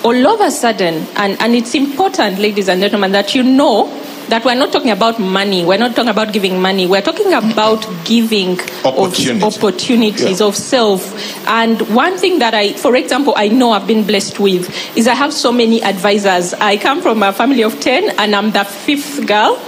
all 0.02 0.26
of 0.26 0.40
a 0.40 0.50
sudden, 0.50 1.06
and, 1.16 1.36
and 1.42 1.54
it's 1.54 1.74
important, 1.74 2.38
ladies 2.38 2.70
and 2.70 2.80
gentlemen, 2.80 3.12
that 3.12 3.34
you 3.34 3.42
know 3.42 3.86
that 4.28 4.44
we're 4.44 4.54
not 4.54 4.72
talking 4.72 4.90
about 4.90 5.18
money, 5.18 5.64
we're 5.64 5.78
not 5.78 5.94
talking 5.94 6.10
about 6.10 6.32
giving 6.32 6.60
money, 6.60 6.86
we're 6.86 7.02
talking 7.02 7.32
about 7.32 7.86
giving 8.04 8.58
Opportunity. 8.84 9.44
of 9.46 9.56
opportunities 9.56 10.40
Yeah. 10.40 10.46
of 10.46 10.56
self. 10.56 11.12
And 11.48 11.80
one 11.94 12.16
thing 12.18 12.38
that 12.40 12.54
I, 12.54 12.72
for 12.72 12.96
example, 12.96 13.34
I 13.36 13.48
know 13.48 13.72
I've 13.72 13.86
been 13.86 14.04
blessed 14.04 14.40
with 14.40 14.68
is 14.96 15.06
I 15.06 15.14
have 15.14 15.32
so 15.32 15.52
many 15.52 15.82
advisors. 15.82 16.54
I 16.54 16.76
come 16.76 17.00
from 17.02 17.22
a 17.22 17.32
family 17.32 17.62
of 17.62 17.78
10 17.80 18.10
and 18.18 18.34
I'm 18.34 18.50
the 18.52 18.64
fifth 18.64 19.26
girl. 19.26 19.58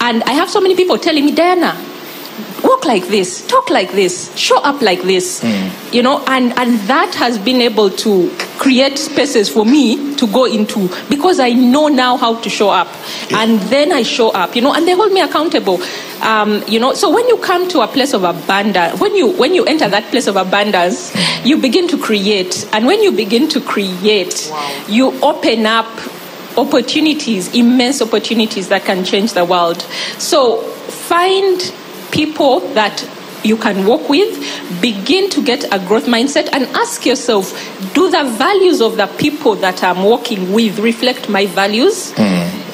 And 0.00 0.22
I 0.24 0.32
have 0.32 0.50
so 0.50 0.60
many 0.60 0.74
people 0.74 0.98
telling 0.98 1.24
me, 1.24 1.32
Diana, 1.32 1.76
walk 2.62 2.84
like 2.84 3.06
this, 3.08 3.46
talk 3.46 3.70
like 3.70 3.92
this, 3.92 4.34
show 4.36 4.58
up 4.62 4.82
like 4.82 5.02
this. 5.02 5.42
You 5.92 6.02
know, 6.02 6.22
and, 6.26 6.56
and 6.58 6.78
that 6.88 7.14
has 7.14 7.38
been 7.38 7.60
able 7.60 7.90
to 7.90 8.30
create 8.58 8.98
spaces 8.98 9.48
for 9.48 9.64
me 9.64 10.16
to 10.16 10.26
go 10.26 10.44
into 10.44 10.88
because 11.08 11.40
I 11.40 11.50
know 11.50 11.88
now 11.88 12.16
how 12.16 12.40
to 12.40 12.50
show 12.50 12.70
up. 12.70 12.88
And 13.32 13.60
then 13.70 13.92
I 13.92 14.02
show 14.02 14.30
up, 14.30 14.56
you 14.56 14.62
know, 14.62 14.74
and 14.74 14.86
they 14.86 14.92
hold 14.92 15.12
me 15.12 15.20
accountable. 15.20 15.80
Um, 16.22 16.62
you 16.66 16.80
know, 16.80 16.94
so 16.94 17.10
when 17.12 17.26
you 17.28 17.38
come 17.38 17.68
to 17.68 17.80
a 17.80 17.86
place 17.86 18.12
of 18.12 18.24
abundance, 18.24 19.00
when 19.00 19.14
you 19.14 19.28
when 19.36 19.54
you 19.54 19.64
enter 19.64 19.88
that 19.88 20.04
place 20.10 20.26
of 20.26 20.36
abundance, 20.36 21.14
you 21.44 21.58
begin 21.58 21.86
to 21.88 21.98
create. 21.98 22.68
And 22.72 22.86
when 22.86 23.02
you 23.02 23.12
begin 23.12 23.48
to 23.50 23.60
create, 23.60 24.52
you 24.88 25.12
open 25.22 25.66
up 25.66 25.86
opportunities, 26.56 27.54
immense 27.54 28.02
opportunities 28.02 28.68
that 28.68 28.84
can 28.84 29.04
change 29.04 29.32
the 29.32 29.44
world. 29.44 29.80
So 30.18 30.62
find 30.62 31.60
people 32.10 32.60
that 32.74 33.08
you 33.44 33.56
can 33.56 33.86
work 33.86 34.08
with, 34.08 34.80
begin 34.80 35.30
to 35.30 35.42
get 35.42 35.64
a 35.72 35.78
growth 35.86 36.06
mindset, 36.06 36.48
and 36.52 36.64
ask 36.76 37.06
yourself 37.06 37.52
do 37.94 38.10
the 38.10 38.24
values 38.36 38.80
of 38.80 38.96
the 38.96 39.06
people 39.18 39.54
that 39.56 39.82
I'm 39.82 40.04
working 40.04 40.52
with 40.52 40.78
reflect 40.78 41.28
my 41.28 41.46
values? 41.46 42.12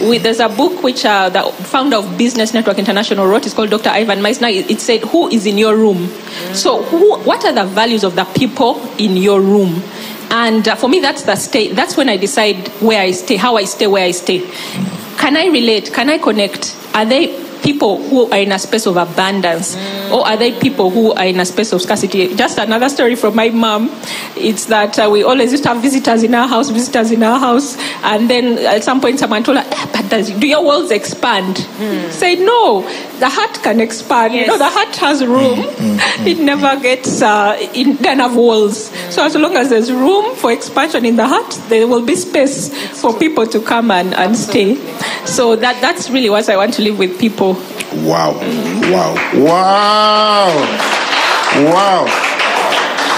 We, 0.00 0.18
there's 0.18 0.40
a 0.40 0.48
book 0.48 0.82
which 0.82 1.04
uh, 1.04 1.28
the 1.28 1.42
founder 1.64 1.96
of 1.96 2.18
Business 2.18 2.52
Network 2.52 2.78
International 2.78 3.26
wrote. 3.26 3.46
It's 3.46 3.54
called 3.54 3.70
Dr. 3.70 3.90
Ivan 3.90 4.18
Misner. 4.20 4.50
It, 4.52 4.70
it 4.70 4.80
said, 4.80 5.02
"Who 5.02 5.28
is 5.28 5.46
in 5.46 5.56
your 5.56 5.76
room?" 5.76 6.08
So, 6.52 6.82
who, 6.82 7.18
what 7.20 7.44
are 7.44 7.52
the 7.52 7.64
values 7.64 8.02
of 8.02 8.16
the 8.16 8.24
people 8.24 8.80
in 8.98 9.16
your 9.16 9.40
room? 9.40 9.82
And 10.30 10.66
uh, 10.66 10.74
for 10.74 10.88
me, 10.88 10.98
that's 10.98 11.22
the 11.22 11.36
stay. 11.36 11.72
That's 11.72 11.96
when 11.96 12.08
I 12.08 12.16
decide 12.16 12.68
where 12.80 13.00
I 13.00 13.12
stay, 13.12 13.36
how 13.36 13.56
I 13.56 13.64
stay, 13.64 13.86
where 13.86 14.04
I 14.04 14.10
stay. 14.10 14.40
Can 15.16 15.36
I 15.36 15.46
relate? 15.46 15.92
Can 15.92 16.10
I 16.10 16.18
connect? 16.18 16.76
Are 16.92 17.04
they 17.04 17.28
people 17.62 18.02
who 18.08 18.30
are 18.30 18.38
in 18.38 18.52
a 18.52 18.58
space 18.58 18.86
of 18.86 18.96
abundance, 18.96 19.76
or 20.12 20.26
are 20.26 20.36
they 20.36 20.52
people 20.58 20.90
who 20.90 21.12
are 21.12 21.24
in 21.26 21.40
a 21.40 21.44
space 21.44 21.72
of 21.72 21.80
scarcity? 21.82 22.34
Just 22.34 22.58
another 22.58 22.88
story 22.88 23.14
from 23.14 23.34
my 23.36 23.48
mom. 23.50 23.90
It's 24.36 24.66
that 24.66 24.98
uh, 24.98 25.08
we 25.10 25.22
always 25.22 25.52
used 25.52 25.62
to 25.64 25.70
have 25.70 25.82
visitors 25.82 26.22
in 26.22 26.34
our 26.34 26.48
house, 26.48 26.70
visitors 26.70 27.10
in 27.10 27.22
our 27.22 27.38
house, 27.38 27.76
and 28.02 28.28
then 28.28 28.58
at 28.58 28.82
some 28.84 29.00
point 29.00 29.18
someone 29.18 29.42
told 29.44 29.58
her, 29.58 29.64
eh, 29.66 29.86
"But 29.92 30.08
does, 30.10 30.30
do 30.30 30.46
your 30.46 30.62
walls 30.64 30.90
expand?" 30.90 31.58
Say 32.10 32.36
no. 32.36 32.82
The 33.20 33.28
heart 33.28 33.62
can 33.62 33.80
expand. 33.80 34.34
You 34.34 34.46
know, 34.46 34.58
the 34.58 34.68
heart 34.68 34.96
has 34.96 35.24
room. 35.24 35.64
It 36.26 36.38
never 36.40 36.76
gets 36.80 37.22
uh, 37.22 37.56
it 37.58 38.02
doesn't 38.02 38.18
have 38.20 38.36
walls. 38.36 38.90
So 39.14 39.24
as 39.24 39.34
long 39.36 39.56
as 39.56 39.70
there's 39.70 39.92
room 39.92 40.34
for 40.36 40.50
expansion 40.52 41.04
in 41.04 41.16
the 41.16 41.26
heart, 41.26 41.50
there 41.68 41.86
will 41.86 42.04
be 42.04 42.16
space 42.16 42.70
for 43.00 43.12
people 43.18 43.46
to 43.46 43.60
come 43.60 43.90
and, 43.90 44.14
and 44.14 44.36
stay. 44.36 44.76
So 45.24 45.56
that 45.56 45.80
that's 45.80 46.10
really 46.10 46.30
what 46.30 46.48
I 46.48 46.56
want 46.56 46.74
to 46.74 46.82
live 46.82 46.98
with 46.98 47.18
people. 47.18 47.53
Wow. 48.06 48.34
Wow. 48.90 49.14
Wow. 49.34 50.50
Wow. 51.72 52.06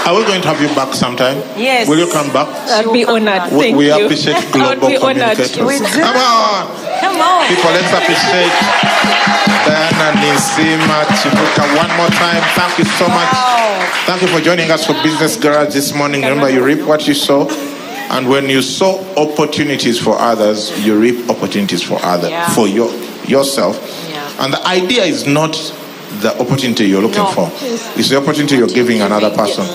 Are 0.07 0.15
we 0.15 0.23
going 0.23 0.41
to 0.41 0.47
have 0.47 0.61
you 0.61 0.69
back 0.73 0.93
sometime? 0.93 1.37
Yes. 1.59 1.87
Will 1.89 1.97
you 1.99 2.07
come 2.11 2.31
back? 2.31 2.47
I'd 2.71 2.93
be 2.93 3.03
honored. 3.03 3.51
We, 3.51 3.59
Thank 3.59 3.77
we 3.77 3.85
you. 3.87 4.05
appreciate 4.05 4.39
global 4.53 4.87
be 4.87 4.95
honored. 4.97 5.35
communicators. 5.35 5.59
We 5.59 5.77
do. 5.79 5.99
Come 5.99 6.15
on. 6.15 6.63
Come 7.03 7.19
on. 7.19 7.43
People, 7.51 7.71
let's 7.75 7.91
appreciate 7.91 8.53
Diana 9.67 10.15
Nisima 10.23 11.03
Chibuka 11.19 11.63
one 11.75 11.91
more 11.97 12.07
time. 12.15 12.41
Thank 12.55 12.79
you 12.79 12.85
so 12.95 13.07
much. 13.09 13.27
Thank 14.07 14.21
you 14.21 14.27
for 14.29 14.39
joining 14.39 14.71
us 14.71 14.85
for 14.85 14.93
Business 15.03 15.35
Garage 15.35 15.73
this 15.73 15.93
morning. 15.93 16.21
Remember, 16.21 16.49
you 16.49 16.63
reap 16.63 16.81
what 16.87 17.05
you 17.07 17.13
sow. 17.13 17.49
And 18.09 18.29
when 18.29 18.47
you 18.47 18.61
sow 18.61 19.03
opportunities 19.17 19.99
for 19.99 20.17
others, 20.17 20.71
you 20.85 20.97
reap 20.97 21.29
opportunities 21.29 21.83
for 21.83 21.99
others, 22.01 22.29
Yeah. 22.29 22.47
for 22.55 22.65
your, 22.65 22.89
yourself. 23.25 23.75
And 24.39 24.53
the 24.53 24.65
idea 24.67 25.03
is 25.03 25.25
not 25.25 25.53
the 26.21 26.39
opportunity 26.39 26.85
you're 26.85 27.01
looking 27.01 27.23
No. 27.23 27.31
for. 27.31 27.51
It's 27.99 28.09
the 28.09 28.17
opportunity 28.17 28.55
you're 28.57 28.67
giving 28.67 29.01
another 29.01 29.29
person. 29.31 29.65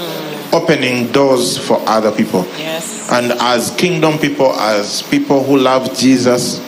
Opening 0.52 1.10
doors 1.12 1.56
for 1.58 1.80
other 1.86 2.10
people. 2.12 2.46
Yes. 2.58 3.08
And 3.10 3.32
as 3.32 3.70
kingdom 3.72 4.18
people, 4.18 4.52
as 4.52 5.02
people 5.02 5.42
who 5.42 5.56
love 5.58 5.96
Jesus, 5.96 6.60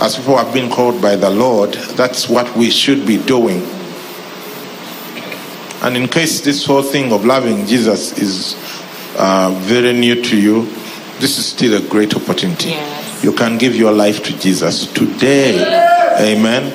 as 0.00 0.16
people 0.16 0.36
who 0.36 0.44
have 0.44 0.52
been 0.54 0.70
called 0.70 1.00
by 1.02 1.16
the 1.16 1.30
Lord, 1.30 1.72
that's 1.96 2.28
what 2.28 2.54
we 2.56 2.70
should 2.70 3.06
be 3.06 3.18
doing. 3.18 3.62
And 5.82 5.96
in 5.96 6.08
case 6.08 6.40
this 6.42 6.64
whole 6.66 6.82
thing 6.82 7.12
of 7.12 7.24
loving 7.24 7.66
Jesus 7.66 8.18
is 8.18 8.54
uh, 9.16 9.50
very 9.60 9.92
new 9.92 10.22
to 10.22 10.36
you, 10.36 10.64
this 11.20 11.38
is 11.38 11.46
still 11.46 11.74
a 11.82 11.88
great 11.88 12.14
opportunity. 12.14 12.70
Yes. 12.70 13.24
You 13.24 13.32
can 13.32 13.58
give 13.58 13.74
your 13.76 13.92
life 13.92 14.22
to 14.24 14.38
Jesus 14.38 14.86
today. 14.92 15.58
Amen. 16.18 16.72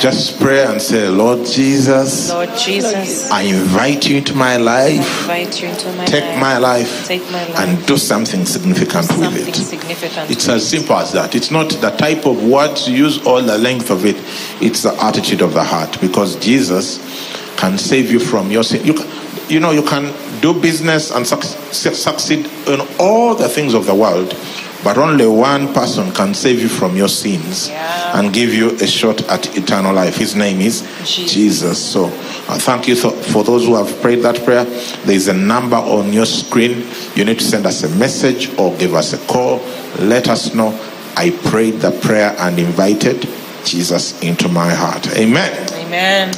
Just 0.00 0.38
pray 0.40 0.64
and 0.64 0.80
say, 0.80 1.08
Lord 1.08 1.46
Jesus, 1.46 2.30
Lord 2.30 2.50
Jesus, 2.58 3.30
I 3.30 3.42
invite 3.42 4.08
you 4.08 4.16
into 4.18 4.34
my 4.34 4.56
life. 4.56 4.98
invite 5.22 5.62
you 5.62 5.68
into 5.68 5.90
my 5.94 6.04
Take 6.04 6.24
life. 6.24 6.38
my 6.40 6.58
life 6.58 7.06
Take 7.06 7.22
my 7.30 7.44
life. 7.48 7.58
and 7.60 7.86
do 7.86 7.96
something 7.96 8.44
significant 8.44 9.08
with 9.12 9.20
Something 9.20 9.48
it. 9.48 9.54
significant. 9.54 10.30
It's 10.30 10.48
as 10.48 10.68
simple 10.68 10.96
as 10.96 11.12
that. 11.12 11.34
It's 11.34 11.50
not 11.50 11.70
the 11.70 11.90
type 11.90 12.26
of 12.26 12.44
words 12.44 12.88
you 12.88 12.96
use 12.96 13.24
or 13.26 13.40
the 13.40 13.56
length 13.56 13.90
of 13.90 14.04
it. 14.04 14.16
It's 14.62 14.82
the 14.82 14.94
attitude 15.02 15.40
of 15.40 15.54
the 15.54 15.64
heart. 15.64 15.98
Because 16.00 16.36
Jesus 16.36 16.98
can 17.56 17.78
save 17.78 18.10
you 18.10 18.18
from 18.18 18.50
your 18.50 18.64
sin. 18.64 18.84
You, 18.84 18.94
you 19.48 19.60
know, 19.60 19.70
you 19.70 19.82
can 19.82 20.12
do 20.40 20.52
business 20.60 21.10
and 21.10 21.26
succeed 21.26 22.46
in 22.66 22.80
all 22.98 23.34
the 23.34 23.48
things 23.48 23.72
of 23.74 23.86
the 23.86 23.94
world, 23.94 24.34
but 24.84 24.98
only 24.98 25.26
one 25.26 25.72
person 25.72 26.12
can 26.12 26.34
save 26.34 26.60
you 26.60 26.68
from 26.68 26.94
your 26.96 27.08
sins 27.08 27.68
Yeah. 27.70 28.18
and 28.20 28.32
give 28.32 28.52
you 28.52 28.70
a 28.72 28.86
shot 28.86 29.22
at 29.30 29.56
eternal 29.56 29.94
life. 29.94 30.16
His 30.16 30.36
name 30.36 30.60
is 30.60 30.82
Jesus. 31.04 31.32
Jesus. 31.32 31.78
So 31.92 32.04
uh, 32.04 32.58
thank 32.58 32.86
you 32.86 32.94
for 32.94 33.42
those 33.42 33.64
who 33.64 33.74
have 33.76 34.00
prayed 34.02 34.20
that 34.22 34.44
prayer. 34.44 34.64
There 34.64 35.16
is 35.16 35.28
a 35.28 35.34
number 35.34 35.76
on 35.76 36.12
your 36.12 36.26
screen. 36.26 36.86
You 37.14 37.24
need 37.24 37.38
to 37.38 37.44
send 37.44 37.64
us 37.66 37.82
a 37.82 37.88
message 37.96 38.56
or 38.58 38.76
give 38.76 38.94
us 38.94 39.12
a 39.14 39.18
call. 39.26 39.60
Let 39.98 40.28
us 40.28 40.54
know. 40.54 40.78
I 41.16 41.30
prayed 41.30 41.80
the 41.80 41.90
prayer 41.90 42.34
and 42.38 42.58
invited 42.58 43.26
Jesus 43.64 44.20
into 44.20 44.48
my 44.48 44.68
heart. 44.74 45.06
Amen. 45.16 45.52
Amen. 45.74 46.28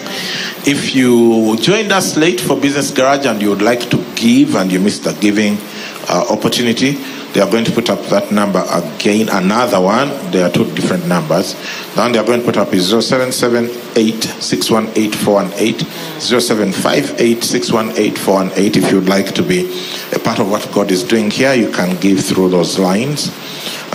If 0.64 0.94
you 0.94 1.56
joined 1.56 1.90
us 1.90 2.16
late 2.16 2.40
for 2.40 2.56
Business 2.56 2.90
Garage 2.92 3.26
and 3.26 3.40
you 3.42 3.48
would 3.50 3.62
like 3.62 3.88
to 3.90 3.96
give 4.14 4.54
and 4.54 4.70
you 4.70 4.78
missed 4.80 5.04
the 5.04 5.12
giving 5.14 5.58
uh, 6.08 6.26
opportunity, 6.30 6.98
They 7.36 7.42
are 7.42 7.50
going 7.50 7.66
to 7.66 7.72
put 7.72 7.90
up 7.90 8.00
that 8.06 8.32
number 8.32 8.64
again, 8.70 9.28
another 9.28 9.78
one. 9.78 10.08
There 10.30 10.46
are 10.46 10.50
two 10.50 10.64
different 10.72 11.06
numbers. 11.06 11.52
The 11.92 12.00
one 12.00 12.12
they 12.12 12.18
are 12.18 12.24
going 12.24 12.40
to 12.40 12.46
put 12.46 12.56
up 12.56 12.72
is 12.72 12.90
0778618418, 12.90 15.84
0758618418. 16.16 18.76
If 18.78 18.90
you'd 18.90 19.10
like 19.10 19.34
to 19.34 19.42
be 19.42 19.70
a 20.14 20.18
part 20.18 20.38
of 20.38 20.50
what 20.50 20.66
God 20.72 20.90
is 20.90 21.04
doing 21.04 21.30
here, 21.30 21.52
you 21.52 21.70
can 21.70 22.00
give 22.00 22.24
through 22.24 22.48
those 22.48 22.78
lines 22.78 23.30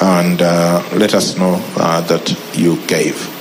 and 0.04 0.39
uh, 0.39 0.84
let 0.94 1.16
us 1.16 1.36
know 1.36 1.60
uh, 1.78 2.02
that 2.02 2.38
you 2.56 2.78
gave. 2.86 3.41